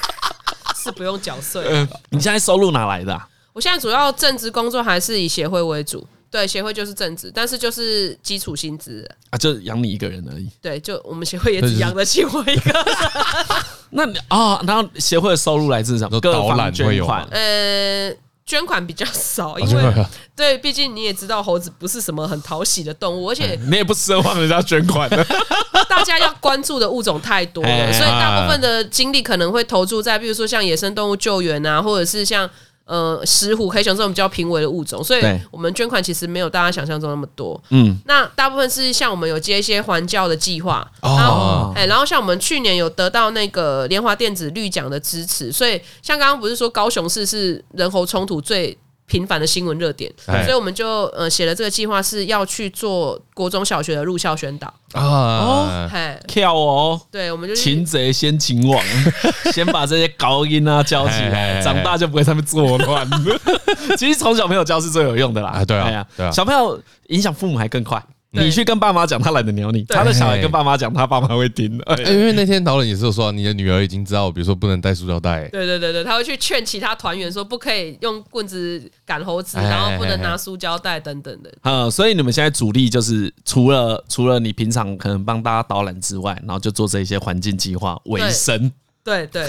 [0.77, 1.63] 是不用缴税。
[2.11, 3.21] 你现在收入哪来的？
[3.53, 10.49] 我现在主要正职工作还是以协会为主，对，协会就是正职，但是就是基础薪资啊，就养你一个人而已。
[10.63, 12.87] 对，就我们协会也只养得起我一个。
[13.91, 16.21] 那你啊，然后协会的收入来自什么？
[16.21, 17.27] 各方捐款。
[17.31, 18.15] 呃。
[18.49, 25.23] 捐款比较少，因为对，毕竟你也知道猴子不是什么很讨喜的动物，而且 你也不奢望人家捐款的。
[25.87, 32.49] 大家要关注的物种太多了，所以大部分的精力可能会投注在，比如说像野生动物救援啊，或者是像。
[32.89, 35.21] 呃，石虎、黑熊这种比较濒危的物种，所以
[35.51, 37.63] 我们捐款其实没有大家想象中那么多。
[37.69, 48.75] 嗯，那大部分是像我们有接一些环教的计划，然后哎，然后像我们去年有得到那个联华电子绿奖的支持，所以像刚刚不是说高雄市是人猴冲突最
[49.09, 54.73] 频繁的新闻热点，所以我们就呃写了这个计划，是要去做国中小学的入校宣导。
[54.93, 58.83] 啊，哦，嘿，跳哦，对，我们就擒贼先擒王，
[59.53, 63.09] 先把这些高音啊教起来，长大就不会在那边作乱。
[63.99, 68.03] 其实从小朋友教是最有用的啦，对啊，对啊，小朋友影响父母还更快。
[68.31, 72.03] 你去跟爸妈讲，他懒得鸟你；他的小孩跟爸妈讲，他爸妈会听的。
[72.05, 75.49] 因为那天导演也是说，你的女儿已经知道，比如说不能带塑料袋。
[75.49, 81.51] 对对对对，他会去劝其他团员说，不可以用棍子赶猴子，然后不能拿塑胶袋等等的。
[81.63, 88.71] 嗯，所以你们现在主力就是除了除了你平常可能帮大家导览之外，然后就做这些环境计划为生。
[89.05, 89.47] 对对，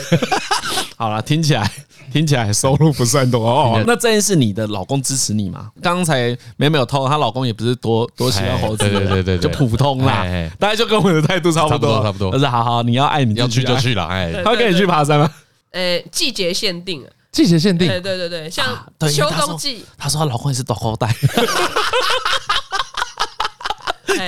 [0.99, 1.71] 好了，听起来
[2.11, 3.81] 听起来收入不算多哦。
[3.87, 5.71] 那这件事，你的老公支持你吗？
[5.81, 10.25] 刚才美美有透露，她老公也不是多多喜欢猴子，对对对，就普通啦。
[10.59, 12.29] 大家就跟我的态度差不多，差不多。
[12.31, 15.33] 但是好好，你要爱你要去就去了，哎，他会跟你去爬山吗？
[15.71, 18.65] 呃，季节限定，季节限定，对对对对，像
[19.09, 19.85] 秋冬季。
[19.97, 21.15] 她说她老公也是短后带，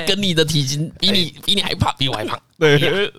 [0.07, 3.11] 跟你的体型比你比你还胖，比我还胖，对。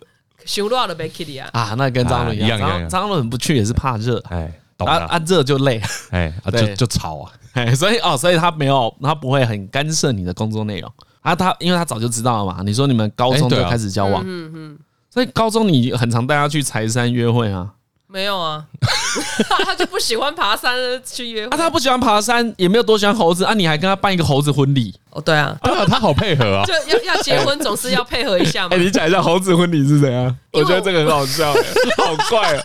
[0.47, 1.49] 修乱了呗，Kitty 啊！
[1.53, 5.80] 啊，那跟张伦一样，张张伦不去也是怕热，哎，啊啊热就累，
[6.11, 10.93] 哎，就就吵啊，哎，所以哦，所以他没有，他不会很干涉你的工作内容。
[11.20, 14.78] 啊，他因为他早就知道了嘛，你说你们高中就开始交往，嗯嗯，
[15.09, 17.72] 所以高中你很常带他去柴山约会啊。
[18.12, 18.62] 没有啊，
[19.64, 21.48] 他就不喜欢爬山去约会。
[21.48, 24.94] 啊，他不喜欢爬山，也没有多喜欢猴子啊，你还跟他办一个猴子婚礼？
[25.12, 28.70] 哦，对啊，他好配合啊，就要要结婚总是要配合一下嘛。
[28.76, 30.36] 哎，你讲一下猴子婚礼是怎样？
[30.52, 31.54] 我觉得这个很好笑，
[31.96, 32.62] 好怪啊！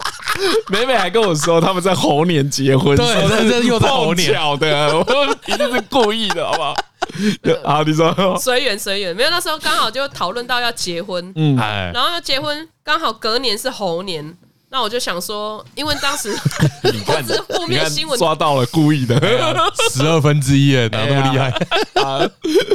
[0.67, 6.75] 美美还跟我说他们在猴年结婚，对，这这又在猴年的，我说一定是故意的，好不好？
[7.63, 11.55] 好，你说随缘随缘，没有那时候刚好就讨论到要结婚，嗯，
[11.93, 14.35] 然后要结婚刚好隔年是猴年。
[14.70, 16.38] 那我就想说，因为当时
[16.93, 19.15] 你看 是负面新闻抓到了，故意的
[19.91, 21.49] 十二分之一耶，哪那么厉害
[22.03, 22.20] 啊？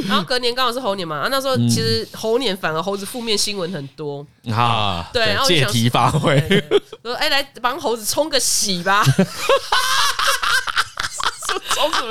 [0.07, 6.39] 然后隔年刚好是猴年嘛，啊，那时候其实猴年反而猴子负面新闻很多啊，对，然后借题发挥，
[7.03, 9.03] 说哎，来帮猴子冲个喜吧。
[11.69, 12.03] 装什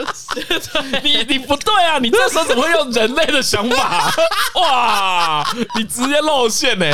[0.82, 1.01] 么？
[1.03, 1.99] 你你不对啊！
[1.99, 4.12] 你这时候怎么会用人类的想法？
[4.61, 5.47] 哇！
[5.76, 6.86] 你直接露馅呢？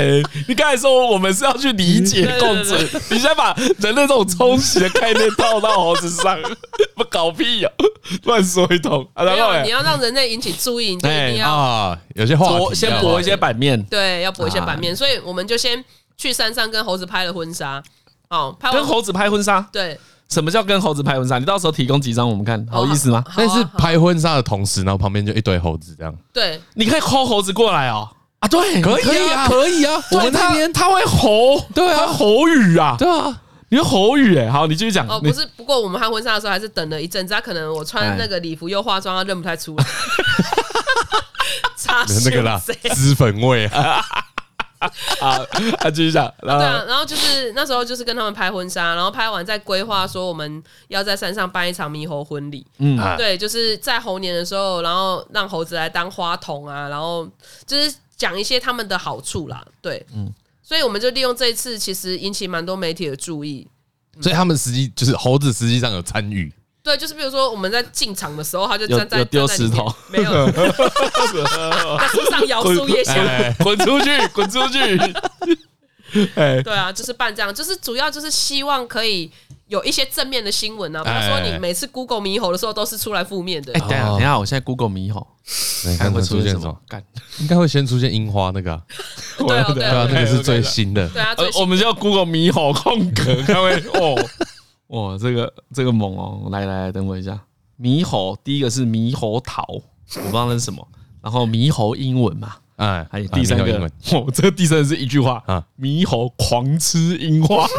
[0.49, 6.38] 你刚才说我们是要去理解共存，你先把人类这种冲洗的概念套到猴子上，
[6.96, 7.70] 不搞屁呀？
[8.24, 9.24] 乱说一通啊。
[9.24, 14.94] 然后你要让人类引起注意，你就一定要啊，有些话先博一些版面，对，要博一些版面。
[14.94, 15.84] 所以我们就先
[16.16, 17.82] 去山上跟猴子拍了婚纱。
[18.30, 19.99] 哦，跟猴子拍婚纱，对。
[20.29, 21.39] 什么叫跟猴子拍婚纱？
[21.39, 23.24] 你到时候提供几张我们看，好意思吗？
[23.37, 26.14] 但是拍婚纱的同时，然后旁边就一堆猴子这样。
[26.33, 28.09] 对，你可以 call 猴子过来哦。
[28.41, 30.01] 啊，对，可以啊，可以啊。
[30.12, 34.51] 我们那边他会吼，对啊，吼语啊，对啊，你会吼语哎。
[34.51, 35.09] 好，你继续讲。
[35.09, 39.85] 哦，不是，不过我们拍婚纱的时候还是等了一阵子，他可能我穿那个礼服又化妆，他认不太出来。
[41.76, 42.61] 差那个啦，
[42.95, 44.05] 脂粉味啊。
[45.20, 45.39] 啊，
[45.91, 46.33] 继续讲。
[46.43, 52.66] 然后对啊，然后就是那时候就是跟他们拍婚纱，然后拍完再规划说我们要在山上办一场猕猴婚礼。
[52.79, 57.29] 嗯，对，就是在猴年的时候，然后让猴子来当花童啊，然后
[57.66, 59.64] 就是讲一些他们的好处啦。
[59.83, 63.66] 对，嗯，所以我们就利用这一次，其实引起蛮多媒体的注意。
[64.20, 66.53] 所以他们实际就是猴子实际上有参与。
[66.89, 73.16] 对，就是比如说我们在进场的时候，他就站在丢石头，没有 在树上摇树叶，想
[73.59, 74.97] 滚出去，滚出去。
[76.64, 79.30] 对啊，就是办这样，就是主要就是希望可以
[79.66, 81.05] 有一些正面的新闻啊。
[81.05, 83.74] 比如说你每次 Google 猕猴的时候，都是出来负面的。
[83.74, 85.26] 哎，等下，等下，我现在 Google 猕猴，
[85.99, 86.74] 看会出现什么？
[86.89, 87.05] 干，
[87.41, 88.80] 应该会先出现樱花那个。
[89.47, 91.07] 对啊，对啊，那个是最新的。
[91.11, 94.16] 对啊，我们叫 Google 猕猴空格，看会哦。
[94.89, 96.49] 哇，这个这个猛哦！
[96.51, 97.39] 来来来，等我一下。
[97.80, 99.82] 猕猴第一个是猕猴桃，我
[100.22, 100.86] 不知道那是什么。
[101.22, 107.66] 然后猕猴英文嘛，哎，还有第三个，哦，这个第三个是一句话啊，猕猴狂吃樱花。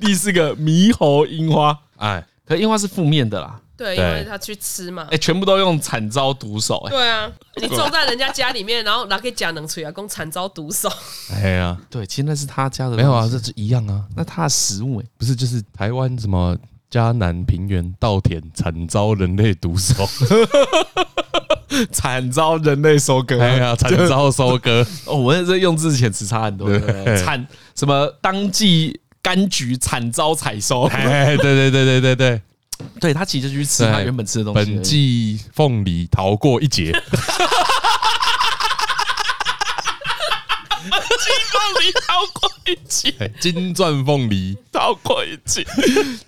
[0.00, 3.60] 第四个猕猴樱花，哎，可樱花是负面的啦。
[3.80, 5.08] 对，因为他去吃嘛。
[5.10, 6.76] 哎，全部都用惨遭毒手。
[6.88, 10.86] 哎，对啊， 你种在人家家里面，然后拿给假能吹啊，讲惨遭毒手。
[11.32, 14.04] 哎呀，对，其实那是他家的，没有啊，这是一样啊。
[14.14, 16.54] 那他的食物哎，不是就是台湾什么
[16.90, 20.06] 嘉南平原稻田惨遭人类毒手，
[21.90, 23.40] 惨遭人类收割。
[23.40, 24.86] 哎呀，惨遭收割。
[25.06, 26.68] 哦，我这用字遣词差很多。
[27.16, 30.82] 惨什么当季柑橘惨遭采收。
[30.82, 32.42] 哎，对对对对对对。
[33.00, 34.72] 对，他其实就去吃他原本吃的东西。
[34.72, 36.92] 本季凤梨逃过一劫。
[40.82, 40.90] 金
[41.52, 45.64] 凤梨逃过一劫，金钻凤梨逃过一劫。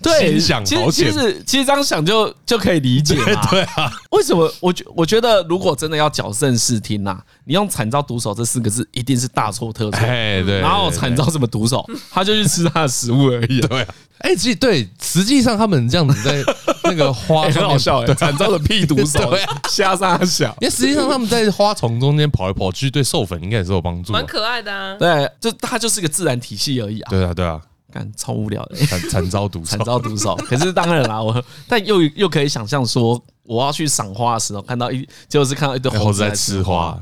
[0.01, 3.25] 对，想其实其实其实这样想就就可以理解嘛。
[3.49, 9.99] 对啊，为什么我觉我觉得如果真的要矫正视听呐，你用惨遭毒手这四个字一定是大错特错。
[9.99, 10.59] 哎，对。
[10.59, 13.59] 然后惨遭什么毒手，他就去吃他的食物而已。
[13.67, 13.95] 对啊。
[14.19, 16.41] 哎，其实对，实际上他们这样子在
[16.85, 19.35] 那个花 很好笑，惨遭的屁毒手，
[19.69, 20.55] 瞎撒小。
[20.61, 24.13] 因为实际上他们在花丛中间跑来跑去，对授粉应该也是有帮助。
[24.13, 24.95] 蛮可爱的啊。
[24.97, 27.09] 对，就它就是个自然体系而已啊。
[27.09, 27.59] 对啊，对啊，
[27.91, 30.35] 干超无聊的，惨惨遭毒惨遭毒手。
[30.47, 36.97] 可是当然啦，我但又又可以想象说，我要去赏花的时候，看到一就是看到一堆猴子在吃花。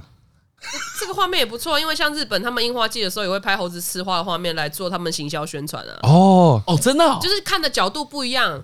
[0.99, 5.99] 这个画面也不错，因为像日本他们樱花季的时候，也会拍猴子吃花的画面来做他们行销宣传啊。
[6.03, 8.63] 哦哦，真的，就是看的角度不一样。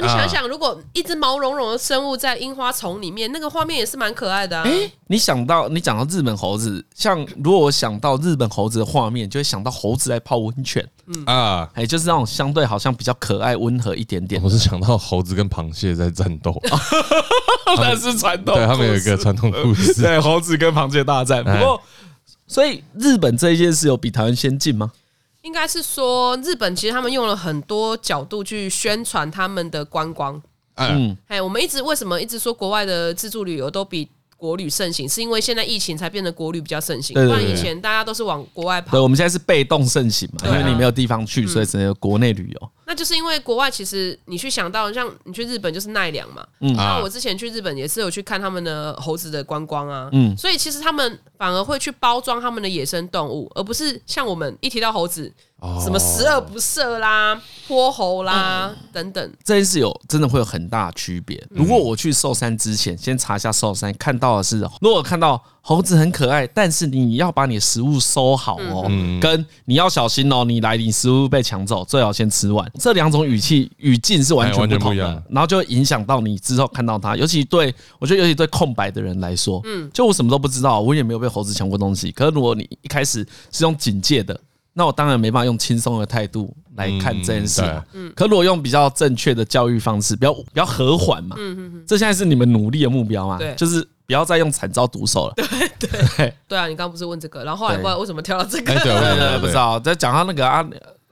[0.00, 4.64] 你想想，如果一只毛茸茸的生物在樱花丛里面，那个画面也是蛮可爱的啊。
[4.64, 10.88] 哎，你想到你讲到日本猴子，像如果我想到日本猴子的画面，就会想到猴子在泡温泉。
[11.06, 14.42] 嗯啊，哎，就是那种相对好像比较可爱温和一点点。
[14.42, 16.58] 我是想到猴子跟螃蟹在战斗，
[17.76, 21.44] 那是传统，对他们有一个传统故事，对猴子跟螃蟹大战。
[21.44, 21.78] 不过，
[22.46, 24.90] 所以日本这一件事有比台湾先进吗？
[25.42, 30.40] 应该是说，日本其实他们用了很多角度去宣传他们的观光。
[30.76, 34.08] 嗯，哎，我们一直为什么一直说国外的自助旅游都比
[34.42, 35.08] 国旅盛行？
[35.08, 38.90] 是因为现在疫情才变得国旅比较盛行，不然以前大家都是往国外跑。
[38.90, 42.70] 对，我们现在是被动盛行嘛，因为你没有地方去，所以只能有国内旅游。
[42.84, 46.44] 那就是因为国外其实你去想到，像你去日本就是奈良嘛。
[46.58, 50.08] 嗯，那我之前去日本也是有去看他们的猴子的观光啊。
[50.10, 55.32] 嗯，所以其实他们反而会去包装他们的野生动物，而不是像我们一提到猴子。
[55.80, 61.40] 什么十恶不赦啦、泼猴啦等等，这件事有真的会有很大区别。
[61.50, 68.90] 如果我去寿山之前，先查一下寿山，看到的是，如果看到猴子很可爱，但是你要把你的食物收好哦，
[69.20, 72.68] 跟你要小心哦，你来你食物被抢走，最好先吃完。
[72.80, 77.16] 这两种语气语境是完全不同的，然后就会影响到你之后看到它。
[77.16, 82.10] 尤其对我觉得，尤其对空白的人来说，嗯，就我什么都不知道，我也没有被猴子抢过东西。
[82.10, 84.36] 可是如果你一开始是用警戒的。
[84.74, 87.62] 那我当然没办法用轻松的态度来看这件事。
[87.92, 91.36] 嗯，可如果用比较正确的教育方式，比较比较和缓嘛。
[91.38, 91.84] 嗯嗯嗯。
[91.86, 93.38] 这现在是你们努力的目标嘛？
[93.38, 95.34] 对，就是不要再用惨遭毒手了。
[95.34, 95.46] 对
[95.78, 96.66] 对 对啊！
[96.66, 98.72] 你刚刚不是问这个，然后后来不知道为什么跳到这个？
[98.80, 100.64] 对对对，不知道在讲他那个啊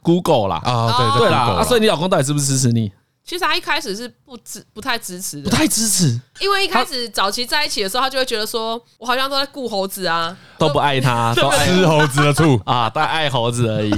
[0.02, 2.90] ，Google 啦啊，对对啦啊，所以你老公到底是不是支持你？
[3.31, 13.95] 其实他一开始是不支不太支持的，不太支持，因为一开始早期在一起的时候，他就会觉得说，我好像都在顾猴子啊，都不爱他， 都吃猴子的醋啊，但爱猴子而已，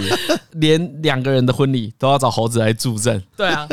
[0.51, 3.25] 连两个人的婚礼都要找猴子来助阵。
[3.35, 3.67] 对啊，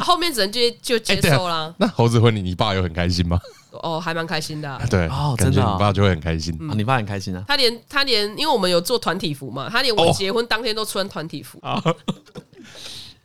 [0.00, 1.72] 后面只能接就接受啦。
[1.78, 3.38] 那猴子婚礼，你爸有很开心吗？
[3.84, 4.80] 哦，还蛮开心的。
[4.90, 6.52] 对哦，真的，你爸就会很开心。
[6.74, 7.44] 你爸很开心啊？
[7.46, 11.60] 他连他连，因为我们有做团体服嘛，他连我结婚当天都穿团体服。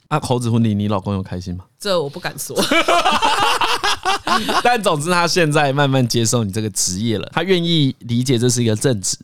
[0.09, 1.65] 啊，猴子婚礼，你老公有开心吗？
[1.79, 2.55] 这我不敢说。
[4.63, 9.17] 但总之，他现在慢慢接受你这个职业了，他愿意理解这是一个正职。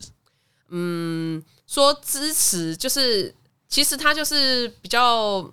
[0.70, 3.34] 嗯，说支持就是，
[3.68, 5.44] 其实他就是比较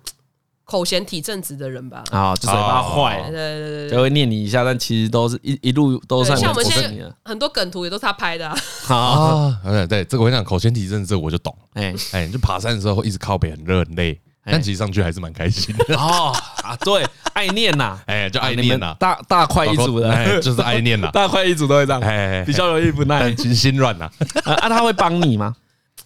[0.64, 2.04] 口嫌体正直的人吧。
[2.10, 6.38] 啊，就嘴巴坏，对对对，就会念你一下，但其实都是一一路都算。
[6.38, 8.48] 像我们现在很多梗图也都是他拍的。
[8.86, 11.56] 啊，对对，这个我跟你讲，口嫌体正直，这个我就懂。
[11.72, 14.20] 哎哎，你就爬山的时候会一直靠北，很热很累。
[14.44, 15.96] 但其实上去还是蛮开心的。
[15.96, 16.32] 哦
[16.62, 24.10] 啊，对，爱念呐， 哎，就爱念呐，大大块一组的，就是爱念呐， 大块一组都会这样，哎，比较容易不耐，心心软呐。
[24.44, 25.54] 啊，他会帮你吗？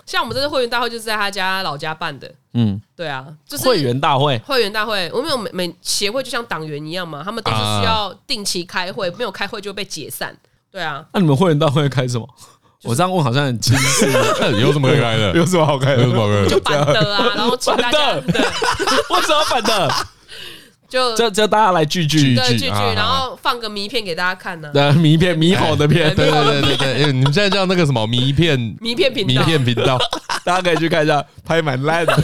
[0.06, 10.35] 像我们这次会员大会就是在他家老家办的，嗯，对啊，就是会员大会，会员大会，我们有每每协会就像党员一样嘛，他们都是需要定期开会，没有开会就被解散，
[10.73, 11.05] 对啊。
[11.12, 12.27] 那你们会员大会开什么？
[12.85, 14.09] 我这样问好像很轻松，
[14.61, 15.33] 有什么可以开的？
[15.37, 16.03] 有什么好开的？
[16.03, 16.49] 有什么好开的？
[16.49, 18.41] 就板的啊，然后请大家，对，
[19.11, 19.93] 为什么板的？
[20.89, 24.71] 就就叫大家来聚聚聚聚，然后放个迷片给大家看呢。
[24.73, 28.59] 对，迷片迷好的片，对对对对对，你们现在叫那个什么迷片？
[28.81, 29.99] 迷片频道，迷片频道，
[30.45, 32.15] 大家可以去看一下，拍蛮烂的。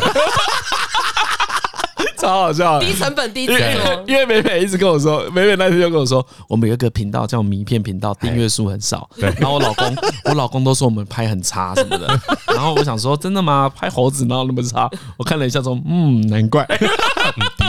[2.25, 4.05] 超好笑，低成本低制作。
[4.07, 9.09] 因为美美一直跟我说，美美那天就跟我说，我们有一个频道叫名片频道，订阅数很少。
[9.17, 12.07] 然后我老公，我老公都说我们拍很差什么的。
[12.47, 13.71] 然后我想说，真的吗？
[13.75, 14.89] 拍猴子哪有那么差？
[15.17, 16.67] 我看了一下说，嗯，难怪。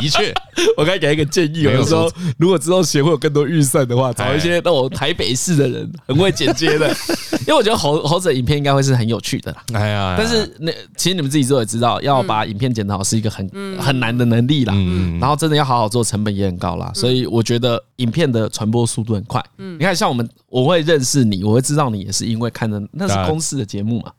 [0.01, 0.33] 的确，
[0.77, 6.87] 我该给一个建议，我就说，如果之后协会有更多预算的话，找一些那种台北市的人，很会剪接的。
[7.41, 9.63] 因为我觉得猴猴子的影片应该会是很有趣的啦。
[9.73, 13.49] 哎呀，但是那其实你们自己做也知道，要把影片剪得好是一个很
[13.79, 14.73] 很难的能力啦。
[15.19, 16.91] 然后真的要好好做，成本也很高啦。
[16.93, 19.43] 所以我觉得影片的传播速度很快。
[19.57, 24.11] 你看，像我们，我会认识你，我会知道你也是因为看的那是公司的节目嘛，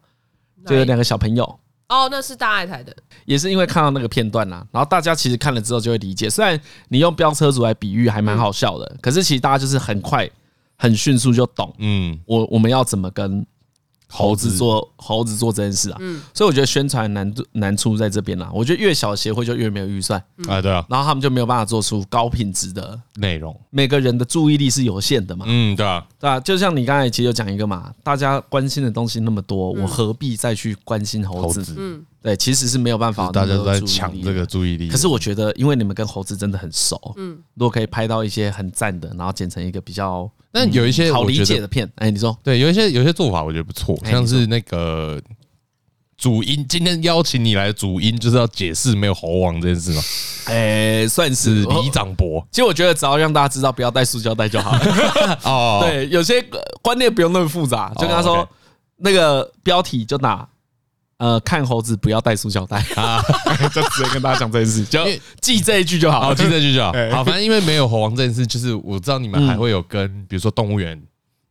[0.67, 1.45] 就有两个小朋友。
[1.89, 2.95] 哦，那是大爱台的，
[3.25, 4.67] 也是因为看到那个片段啦。
[4.73, 10.29] 然后大家其实看了之后就会理解，虽然你用飙车族来比喻还蛮好笑的，可是其实大家就是很快。
[10.79, 13.47] 很迅速就懂，嗯，我我们要怎么跟
[14.09, 15.97] 猴子做猴子做这件事啊？
[16.01, 18.51] 嗯，所以我觉得宣传难度难处在这边啦。
[18.55, 23.59] 我觉得越小协会就越没有预算，啊，对啊，然后他们就没有办法做出高品质的内容。
[23.71, 31.75] 每个人的注意力是有限的嘛，嗯，对啊，对啊，就像你刚才其实有讲一个嘛，大家关心的东西那么多，我何必再去关心猴子？
[31.77, 32.05] 嗯。
[32.27, 34.89] 对，其实是没有办法，大家都在抢这个注意力。
[34.89, 45.23] 可是我觉得，因为你们跟猴子真的很熟，嗯，如果可以拍到一些很赞的，然后剪成一个比较，但有一些好理解的片，哎，你说，对，有一些有一些做法我觉得不错，像是那个
[46.17, 50.03] 主音，今天邀请你来的主音就是要解释没有猴王这件事吗？
[50.47, 52.45] 哎，算是李长博。
[52.51, 55.39] 其实我觉得只要让大家知道不要带塑胶袋就好了。
[55.45, 56.45] 哦， 对，有些
[56.83, 58.49] 观念不用那么复杂，就跟他说
[58.97, 60.49] 那个标题就打。
[61.19, 63.23] 呃，看猴子不要带塑胶袋 啊！
[63.73, 65.03] 就直接跟大家讲这件事，就
[65.41, 66.21] 记这一句就好。
[66.21, 66.93] 好，记这一句就好。
[67.11, 70.95] 好，反正因为没有猴王这件事，就是我知道你们还会有跟，比如说动物园，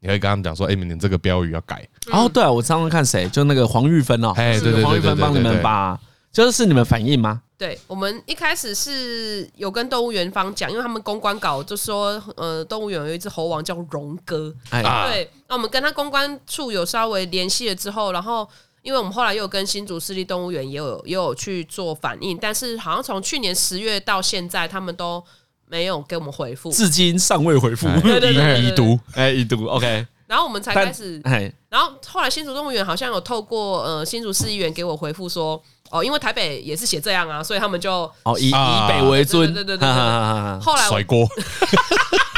[0.01, 1.83] 你会跟他们讲说，哎，你们这个标语要改。
[2.11, 5.99] 哦，对啊，我常常看谁，就那个黄玉芬哦，哎，对对对，黄玉芬帮你们把，
[6.31, 7.41] 就是是你们反应吗？
[7.57, 18.47] 对，我们一开始是有跟动物园方讲，因为他们公关稿就说，呃，动物园有一只猴王叫荣哥，哎，对，那我们跟他公关处有稍微联系了之后，然后。
[18.85, 25.21] 因为我们后来又跟新竹市立动物园也有也有去做反应，但是好像从去年十月到现在，他们都
[25.67, 30.05] 没有给我们回复，至今尚未回复，已读，哎，已读，OK。
[30.27, 31.19] 然后我们才开始，
[31.67, 35.59] 然后后来新竹动物园好像有透过呃新竹市议员给我回复说，
[35.99, 38.53] 哦，因为台北也是写这样啊，所以他们就哦以以
[38.87, 40.59] 北为尊，对对对对。
[40.61, 41.27] 后来甩锅。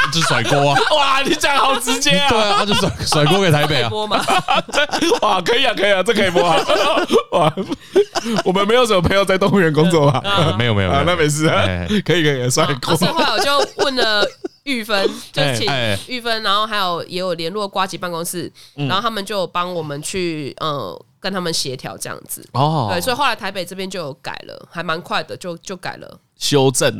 [0.10, 0.80] 就甩锅啊！
[0.96, 2.30] 哇，你讲好直接啊！
[2.32, 3.90] 对啊，他就甩甩锅给台北啊！
[5.22, 6.58] 哇，可以啊，可以啊，这可以播啊！
[7.34, 7.54] 哇，
[8.46, 10.56] 我们没有什么朋友在动物园工作吧？
[10.58, 11.50] 没有没有啊，那没事，
[12.06, 12.96] 可以可以甩锅。
[12.96, 14.26] 所以后来我就问了
[14.64, 15.70] 玉芬，就请
[16.08, 22.48] 玉芬，然后还有也有联络瓜吉办公室，然后他们就帮我们去呃跟他们协调这样子。
[22.54, 26.20] 哦，对，所以后来台北这边就有改了，还蛮快的，就就改了。
[26.38, 26.96] 修正，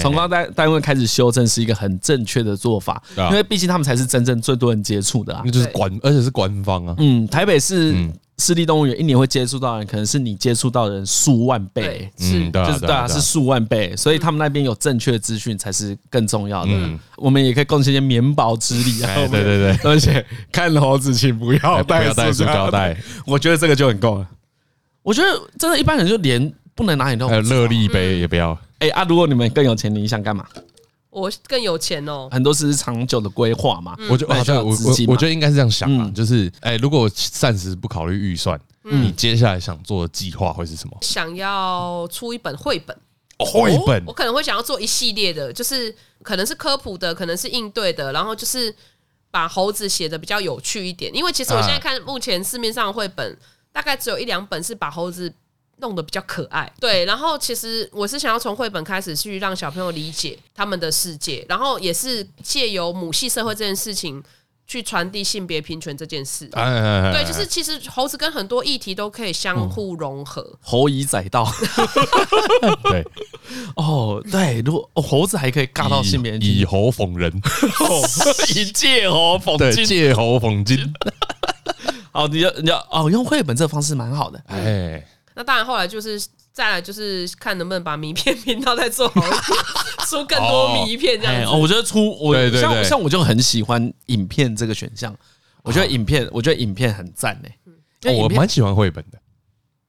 [0.00, 6.94] 从公单单位开始修正是一个很正确的做法，因为毕竟他们才是真正最多人接触的啊，那就是官，而且是官方啊。
[6.96, 7.94] 嗯，台北市
[8.38, 16.70] 市立动物园一年会接触到的人，可能是你接触到的人数万倍，是，就是对啊，是数万倍，所以他们那边有正确的资讯才是更重要的。
[17.16, 19.14] 我们也可以贡献一些绵薄之力啊。
[19.28, 22.96] 对对对，而且看猴子请不要带塑胶袋，
[23.26, 24.28] 我觉得这个就很够了。
[25.02, 25.28] 我觉得
[25.58, 28.56] 真的，一般人就连不能拿饮料，还有乐利杯也不要。
[28.78, 29.02] 哎啊！
[29.08, 30.46] 如果你们更有钱，你想干嘛？
[31.10, 32.28] 我更有钱哦。
[32.30, 33.96] 很多是长久的规划嘛。
[34.10, 40.96] 我觉得，我我我觉得应该是这样想啊，就是哎，如果暂时不考虑预算，你接下来想做的计划会是什么？
[41.00, 42.96] 想要出一本绘本。
[43.38, 48.74] 绘本，我可能会想要做一系列的，就是可能是科普的，可能是应对的，然后就是
[49.30, 51.14] 把猴子写的比较有趣一点。
[51.14, 53.38] 因为其实我现在看目前市面上的绘本，
[53.72, 55.32] 大概只有一两本是把猴子。
[55.80, 64.20] 弄得比较可爱，对，然后其实我是想要从绘本开始去让小朋友理解他们的世界，然后也是借由母系社会这件事情
[64.66, 66.48] 去传递性别平权这件事。
[66.52, 70.58] 哎哎哎对，就是其实猴子跟很多议题都可以相互融合。
[70.60, 71.46] 猴以载道，
[72.82, 73.06] 对，
[73.76, 77.32] 哦，对，如果猴子还可以尬到性别，以猴讽人，
[78.56, 80.92] 以借猴讽金，借猴讽金。
[82.12, 85.06] 哦，你要你要哦，用绘本这个方式蛮好的，哎。
[85.38, 86.20] 那当然，后来就是
[86.52, 89.40] 再来就是看能不能把名片 频道再做好一点，
[90.08, 91.48] 出更多名片这样子。
[91.48, 95.16] 哦，我觉得出我像像我就很喜欢影片这个选项。
[95.62, 97.48] 我觉得影片，我觉得影片很赞呢。
[98.12, 99.18] 我蛮喜欢绘本的，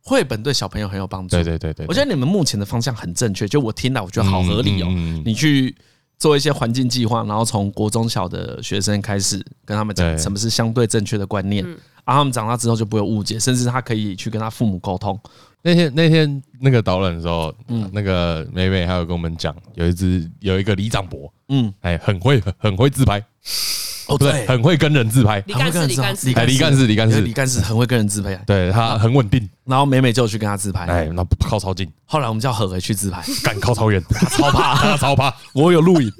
[0.03, 1.35] 绘本对小朋友很有帮助。
[1.35, 3.47] 对对对对，我觉得你们目前的方向很正确。
[3.47, 4.87] 就我听到，我觉得好合理哦。
[5.25, 5.75] 你去
[6.19, 11.65] 做一些环境计划，然后从国中小的学生开始跟他们讲什么是相对正确的观念。
[12.05, 15.19] 然后他们长大之后就不会误解，甚至他可以去跟他父母沟通。
[15.61, 23.23] 那天那天那个导览的时候，嗯，那个美美还有跟我们讲，有一只有一个李长伯，嗯，哎，很会很会自拍。
[24.09, 25.41] 哦，对，很会跟人自拍。
[25.45, 27.59] 李干事，李干事，李干事，李干事，李干事。
[27.61, 28.35] 很会跟人自拍。
[28.45, 29.47] 对，他很稳定。
[29.65, 31.87] 然后美美就去跟他自拍，哎，那靠超近。
[32.05, 35.33] 后来我们叫何何去自拍，敢靠超远， 他超怕，他超怕。
[35.53, 36.11] 我有录影，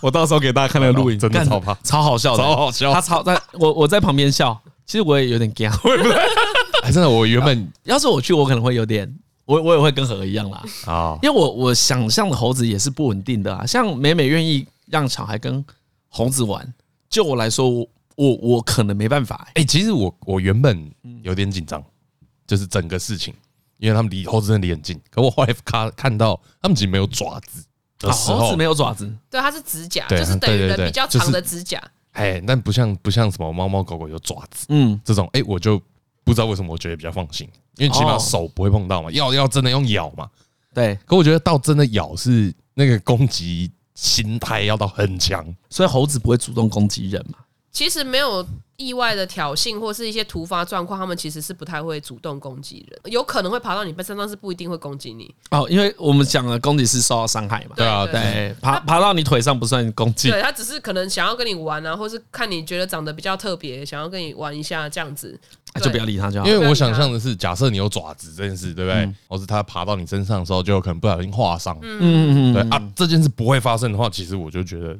[0.00, 2.92] 我到时候给大家看那个录影，真的超怕，超好笑，超好笑。
[2.92, 5.68] 他超在，我我在旁边笑，其实我也有点惊，
[6.82, 9.14] 哎，真的，我原本 要是我去，我可能会有点，
[9.44, 10.62] 我我也会跟何一样啦。
[10.86, 15.62] 啊，因为我我想象的猴子也是不稳定的啊，像美美愿意让小孩跟
[16.08, 16.66] 猴子玩。
[17.14, 17.86] 就我来说，我
[18.16, 19.48] 我我可能没办法。
[19.54, 20.92] 哎，其实我我原本
[21.22, 21.80] 有点紧张，
[22.44, 23.32] 就是整个事情，
[23.78, 25.00] 因为他们离猴子真的离很近。
[25.12, 27.64] 可我后来看看到他们其实没有爪子
[28.00, 31.80] 的时候，猴子没有爪子，对，它是指甲，就是等于人比较长的指甲。
[32.10, 35.80] 哎，但不像不像什么猫猫狗狗有爪子，嗯，这种哎，我就
[36.24, 40.28] 不知道为什么我觉得比较放心，因为起码手不会碰到嘛，要要真的用咬嘛，
[40.74, 40.98] 对。
[41.06, 43.70] 可我觉得到真的咬是那个攻击。
[43.94, 47.38] 心态要到很强，所以猴子不会主动攻击人嘛？
[47.70, 48.46] 其实没有
[48.76, 55.34] 意外的挑衅或是一些突发状况，他们其实是不太会主动攻击人，有可能会爬到你背上，但是不一定会攻击你。
[55.50, 57.74] 哦，因为我们讲了攻击是受到伤害嘛。
[57.74, 60.30] 对啊，对，爬爬到你腿上不算攻击。
[60.30, 65.36] 对，他只是可能想要跟你玩啊，或是看你觉得长得比较特别，想要跟你玩一下这样子，
[65.80, 66.46] 就不要理他就好。
[66.46, 69.14] 因为我想象的是，假设你有爪子这件事，对不对？
[69.28, 71.76] 或是他爬到你身上的时候，就有可能不小心划伤。
[71.82, 72.54] 嗯嗯嗯。
[72.54, 74.96] 对啊，这件事不会发生的话，其实我就觉得，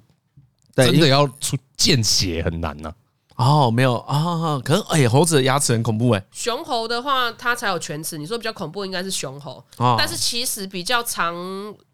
[0.86, 2.92] 真的要出见血很难呐。
[3.36, 6.26] 哦，没有啊，可是哎、欸，猴子的牙齿很恐怖哎、欸。
[6.30, 8.16] 熊猴的话，它才有犬齿。
[8.16, 9.62] 你说比较恐怖，应该是雄猴。
[9.78, 11.34] 哦、但是其实比较常，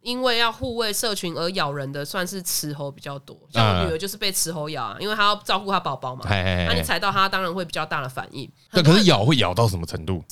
[0.03, 3.35] 因为要护卫社群而咬人的，算是雌猴比较多。
[3.51, 6.27] 像我女儿就是被雌猴咬啊，因为她要照顾她宝宝嘛。
[6.29, 8.51] 那你踩到它，当然会比较大的反应。
[8.73, 10.23] 那可是咬会咬到什么程度？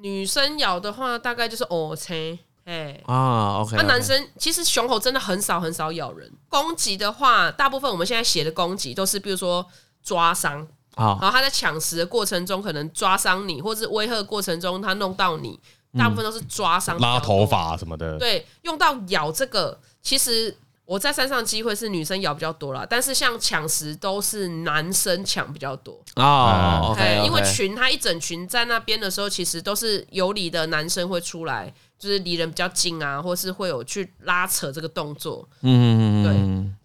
[0.00, 3.82] 女生咬的话，大概就是哦切，哎啊，OK, okay。
[3.82, 6.32] 那男生其实雄猴真的很少很少咬人。
[6.48, 9.66] 攻击的话，大部分我们现在写的攻击都是，比如说。
[10.02, 15.58] 抓伤啊，然后他在抢食的过程中可能抓伤你，或是威吓过程中他弄到你，
[15.98, 18.18] 大部分都是抓伤、拉头发什么的。
[18.18, 26.94] 对，用到咬这个，其实我在山上机会是女生咬比较多啦，但是像抢食都是男生抢比较多啊。
[26.96, 31.72] 对，因为群他一整群在那边的时候，其实都是有理的男生会出来。
[31.98, 35.46] 就是离人比较近啊，或是会有去拉扯这个动作。
[35.62, 36.32] 嗯，对，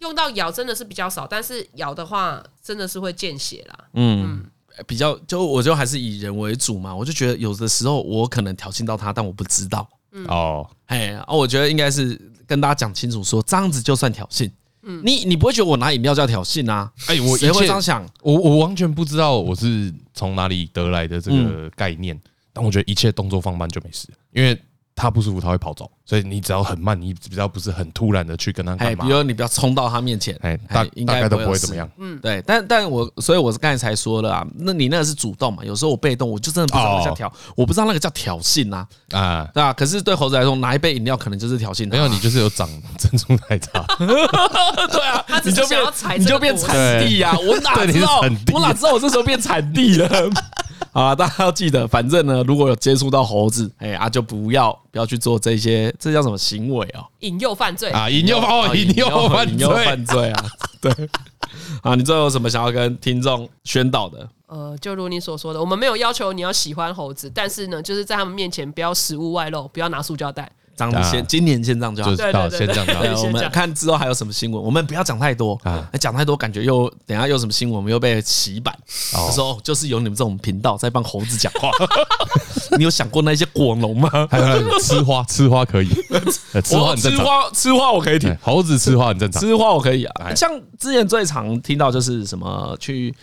[0.00, 3.78] 用到咬真的是比较少，但是咬的话真的是会见血啦。
[3.92, 4.44] 嗯，
[4.88, 9.88] 比较就我就还是以人为主嘛，我就觉得有的时候我可能挑衅到他，但我不知道。
[10.26, 14.50] 哦，哎，哦，我觉得应该是跟大家讲清楚说，这样子就算挑衅。
[14.82, 16.92] 嗯，你你不会觉得我拿饮料叫挑衅啊？
[17.06, 18.04] 哎，我谁会这样想？
[18.22, 22.20] 我我完全不知道我是从哪里得来的这个概念，
[22.52, 24.60] 但我觉得一切动作放慢就没事，因为。
[24.94, 31.88] 他不舒服，他会跑走，所以你只要很慢，你只要不是很突然的去跟他干嘛，比如你不要冲到他面前，哎，大应该都不会怎么样。
[31.98, 35.64] 嗯，对，但但我所以我是刚才才说了啊，那你那个是主动嘛？
[35.64, 39.72] 有时候我被动，我就真的不知道那叫挑，我不知道那个叫挑衅呐啊，对吧？
[39.72, 41.88] 可是对猴子来说，拿一杯饮料可能就是挑衅。
[41.88, 42.68] 没有，你就是有长
[42.98, 43.82] 珍珠奶茶。
[43.98, 45.80] 对啊， 你就变
[46.18, 46.70] 你就变产
[47.00, 47.34] 地呀？
[47.38, 48.20] 我哪知道？
[48.52, 50.30] 我哪知道我这时候变产地了？
[50.92, 57.04] 啊，大家要记得，反正呢，如果有接触到猴子，哎啊，就不要不要去做这些，这叫什么行为哦？
[57.20, 58.08] 引诱犯罪啊！
[58.08, 60.44] 引诱哦，引诱犯，引诱犯罪啊！
[60.80, 60.92] 对，
[61.82, 64.28] 啊，你最后有什么想要跟听众宣导的？
[64.46, 70.50] 呃，就如你所说的，我们没有要求你要喜欢猴子，但是呢，就是在他们面前不要食物外露，不要拿塑胶袋。
[70.76, 72.14] 这样先，今年先这样就好。
[72.14, 73.22] 对对对，先这样。
[73.22, 78.74] 我们看之后还有什么新闻，我们不要讲太多啊，讲太多感觉又等下又什么新闻，我们又被洗版。
[79.14, 81.70] 哦，说就是有你们这种频道在帮猴子讲话。
[82.76, 84.10] 你有想过那些果农吗？
[84.30, 85.88] 还有吃花， 吃花可以，
[86.64, 87.18] 吃花很正常。
[87.18, 89.40] 吃花吃花我可以听，猴子吃花很正常。
[89.40, 93.14] 吃花我可以啊，像之前最常听到就是什么去。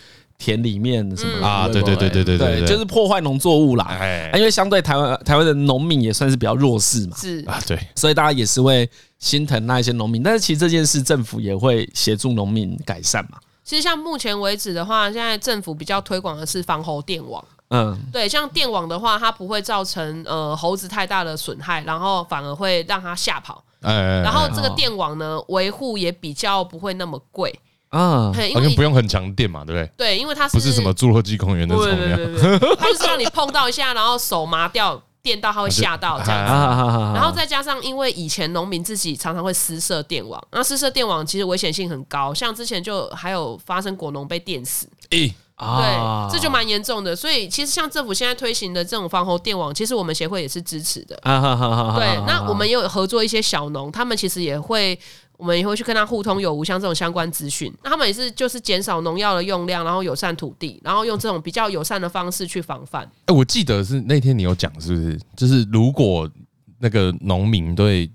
[0.42, 1.68] 田里面什么啊？
[1.68, 3.86] 对对对对对对，就是破坏农作物啦。
[3.88, 7.16] 哎，因为相对台湾台湾的农民也算是比较弱势嘛。
[7.16, 8.90] 是啊，对，所以大家也是会
[9.20, 10.20] 心疼那一些农民。
[10.20, 13.38] 但是其实这件事政府也会协助农民改善嘛。
[13.62, 17.42] 其实像目前为止的话，现在政府比较推广的是防猴电网。
[17.68, 23.62] 嗯，对，像电网的话，它不会造成呃猴子太大的损害，然后反而会让它吓跑。
[23.80, 27.56] 哎，然后这个电网呢，维护也比较不会那么贵。
[27.92, 29.90] 啊，好像不用很强电嘛，对不对？
[29.96, 32.18] 对，因为它是不是什么侏罗纪公园的重量？
[32.78, 36.52] 它就是让你碰到一下，然后手麻掉，电到它会吓到这样子。
[37.14, 44.88] 然后再加上，因为以前农民自己常常会私设电网，那私设电网其实危险性很高，像之前就还有发生果农被电死。
[45.10, 47.14] 诶，啊，对，这就蛮严重的。
[47.14, 51.16] 所以其实像政府现在推行的这种防洪电网，其实我们协会也是支持的。
[51.22, 51.98] 啊哈哈哈！
[51.98, 54.98] 对，那我们也有合作一些小农，他们其实也会，
[55.42, 57.72] 我们也会去跟他互通有无，像这种相关资讯。
[57.82, 63.02] 那他们也是就是减少农药的用量，然后友善土地，然后用这种比较友善的方式去防范。
[63.26, 65.20] 哎，我记得是那天你有讲，是不是？
[65.36, 66.30] 就是如果
[66.78, 68.08] 那个农民对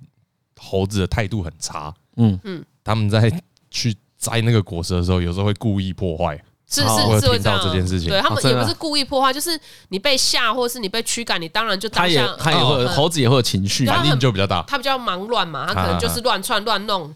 [0.55, 3.29] 猴子的态度很差，嗯嗯，他们在
[3.69, 6.41] 去摘那个果实的时候，有时候会故意破坏。
[6.69, 6.87] 是是
[7.21, 9.57] 是会这样，这件事情，对他们也不是故意破坏，就是
[9.87, 14.61] 你被吓或者是你被驱赶，你当然就当下他也会猴子也会有情绪，反应就比较大。
[14.67, 17.15] 他比较忙乱嘛，他可能就是乱窜乱弄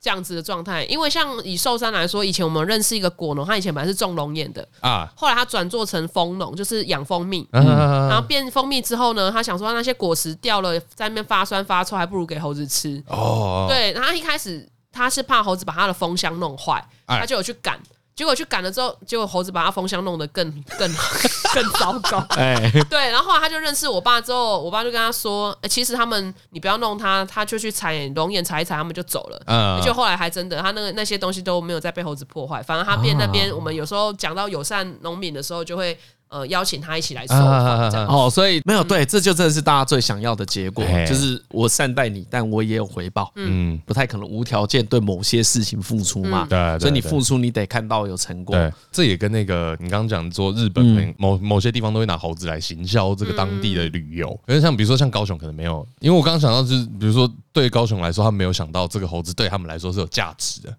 [0.00, 0.82] 这样子的状态。
[0.84, 13.66] 因为像以寿山来说，以前我们认识一个果农，他以前本来是种龙眼的啊，后来他转做成蜂农，就是养蜂蜜，然后变蜂蜜之后呢，他想说那些果实掉了在那边发酸发臭，还不如给猴子吃哦。
[13.68, 17.78] 对，然后一开始他是怕猴子把他的蜂箱弄坏，他就有去赶。
[18.16, 20.90] 结果去赶了之后，结果猴子把他风箱弄得更 更
[21.54, 22.18] 更糟糕。
[22.36, 29.42] 哎，对，然后后来他就认识我爸之后，我爸就跟他说：“欸、其实他们你不要弄他，他就去采龙眼采一采，他们就走了。
[29.46, 32.62] 嗯”就后来还真的，他那个那些东西都没有再被猴子破坏。
[32.62, 35.96] 反而他变那边，我们有时候讲到友善农民的时候，就会。
[36.36, 38.06] 呃，邀请他一起来收访这样。
[38.06, 60.76] 哦，所以没有对，这就真的是大家最想要的结果，就是我善待你，但我也有回报，嗯，不太可能无条件对某些事情付出嘛，对，所以你付出你得看到有成果，对，这也跟那个你刚刚讲说日本某某些地方都会拿猴子来行销这个当地的旅游，可是像比如说像高雄可能没有，因为我刚刚想到就是比如说对高雄来说，他没有想到这个猴子对他们来说是有价值的。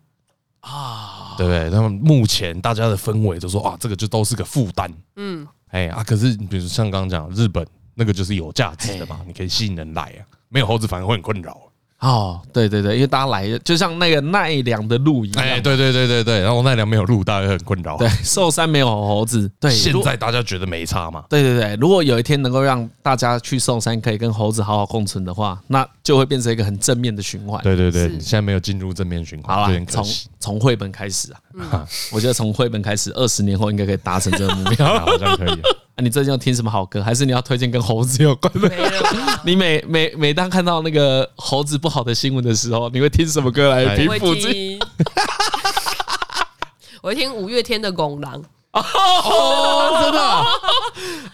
[0.68, 1.70] 啊，对不对？
[1.70, 4.92] 他们目前大家的氛围就说啊，这个就都是个负担。
[5.16, 7.66] 嗯，哎啊，可是比如像刚刚讲日本
[7.96, 11.60] 那个就是有价值的嘛，你可以吸引人来啊，没有猴子反而会很困扰。
[12.00, 17.98] 哦，对对对，因为大家来就像那个奈良的鹿一样，哎，对对对对对，然后奈良没有鹿，大家会很困扰。
[17.98, 21.24] 对，寿山没有猴子，对，现在大家觉得没差嘛？
[21.28, 27.60] 对对对，如果有一天能够让大家去寿山可以跟猴子好好共存的话，那就会变成一个很正面的循环。
[27.64, 30.06] 对对对，现在没有进入正面循环，好了，从
[30.40, 31.34] 从绘本开始
[31.72, 31.84] 啊，
[32.14, 35.62] 我觉得从绘本开始，二十年后应该可以达成这个目标， 好像可以。
[35.98, 37.02] 啊，你最近要听什么好歌？
[37.04, 38.72] 还是你要推荐跟猴子有关的？
[39.44, 44.78] 你每每每当看到那个猴子不好的新闻的时候，你会听什么歌来平复自己？
[47.02, 48.40] 我会听五月天的《拱狼》
[48.74, 50.46] 哦，真的？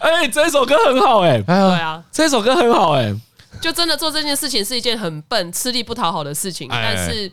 [0.00, 3.14] 哎，这首歌很好哎，对啊，这首歌很好哎，
[3.60, 7.30] 就真的做这件事情是一件很笨、吃力不讨好的事情，但是。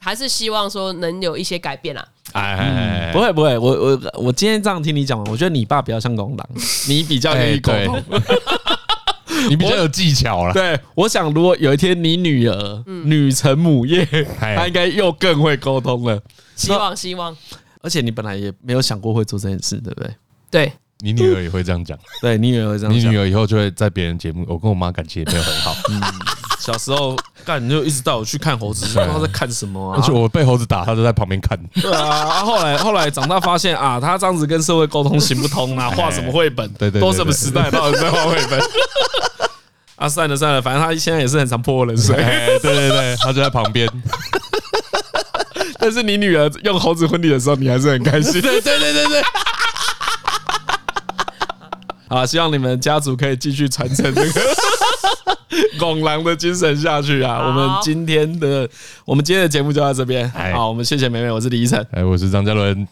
[0.00, 2.04] 还是希望说能有一些改变啦。
[2.32, 6.48] 哎，不会不会，我我我今天这样听你讲完，我觉得你爸比较像公狼，
[6.88, 8.02] 你比较愿意沟通，
[9.50, 10.52] 你比较有技巧了。
[10.54, 14.06] 对，我想如果有一天你女儿女成母业，
[14.38, 16.20] 她应该又更会沟通了。
[16.56, 17.36] 希望希望，
[17.82, 20.14] 而且你本来也没有想过会做这件事，对不对？
[20.50, 21.98] 对，你女儿也会这样讲。
[22.22, 24.44] 对你女儿会这样讲，你女儿以后就会在别人节目。
[24.48, 25.74] 我跟我妈感情也没有很好。
[25.90, 26.00] 嗯。
[26.60, 29.96] 小时候干，你就一直带我去看猴子，不知道在看什么啊！
[29.98, 31.58] 而且我被猴子打，他就在旁边看。
[31.80, 36.68] 对啊，后来 后来长大发现啊，他这样子跟社会沟通行不通啊，画什么绘本？
[36.74, 38.60] 对对，都什么时代，到底在画绘本？
[39.96, 42.14] 啊，算了算了，反正他现在也是很常泼我冷水。
[42.14, 43.88] 对对对，他就在旁边。
[45.78, 48.40] 但是你女儿用猴子婚礼的时候，你还是很开心。
[48.42, 49.22] 对对对对对。
[52.08, 54.40] 好，希望你们家族可以继续传承这个。
[55.78, 57.46] 拱狼的精神下去啊！
[57.46, 58.68] 我们今天的
[59.04, 60.30] 我们今天的节目就到这边。
[60.30, 62.86] 好，我们谢谢美美，我是李依晨，哎，我是张嘉伦，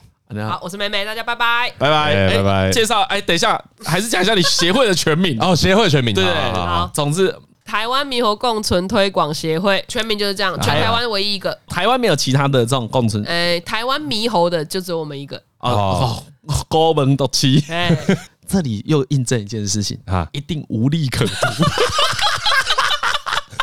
[0.48, 2.70] 好，我是美美，大家拜拜，拜拜，拜拜。
[2.72, 5.38] 介绍，哎，等一下，还是讲一下你协会的全名。
[5.40, 16.22] 哦，协会全名，对，好，总之，台湾猕猴共存推广协会全名就是这样，全台湾唯一一个，台湾没有其他的这种共存，哎，台湾猕猴的就只有我们一个，哦，
[16.68, 17.96] 高门独起，哎，
[18.48, 21.32] 这里又印证一件事情啊，一定无利可图。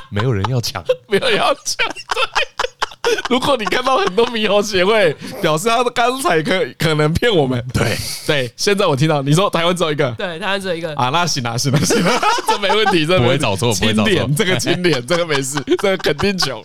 [0.09, 1.87] 没有人要抢， 没有人要抢。
[1.87, 7.63] 对， 如果你看到很多猕猴协会，表示他的刚才可可能骗我们。
[7.73, 7.95] 对
[8.25, 16.63] 对，现在我听到你说台湾只有一个，对，台湾只有一个啊，那行了，行了，行了， 这没问题，这不会找错，不会找错，这个清廉，这个没事，这个肯定穷。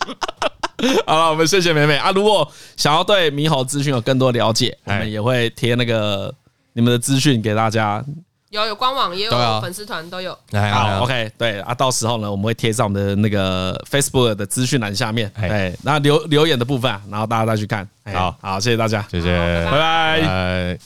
[1.06, 2.10] 好了，我们谢谢美美啊。
[2.14, 6.34] 如果想要对猕猴资讯有更多了解，我们也会贴那个
[6.72, 8.02] 你们的资讯给大家。
[8.50, 10.36] 有有官网，也有粉丝团都有。
[10.52, 17.88] 好，OK，对啊，到时候呢，我们会贴上我们的那个 Facebook 的资讯栏下面，哎，然后留留言的部分，然后大家再去看。
[18.12, 20.80] 好好，谢谢大家，谢谢，拜拜。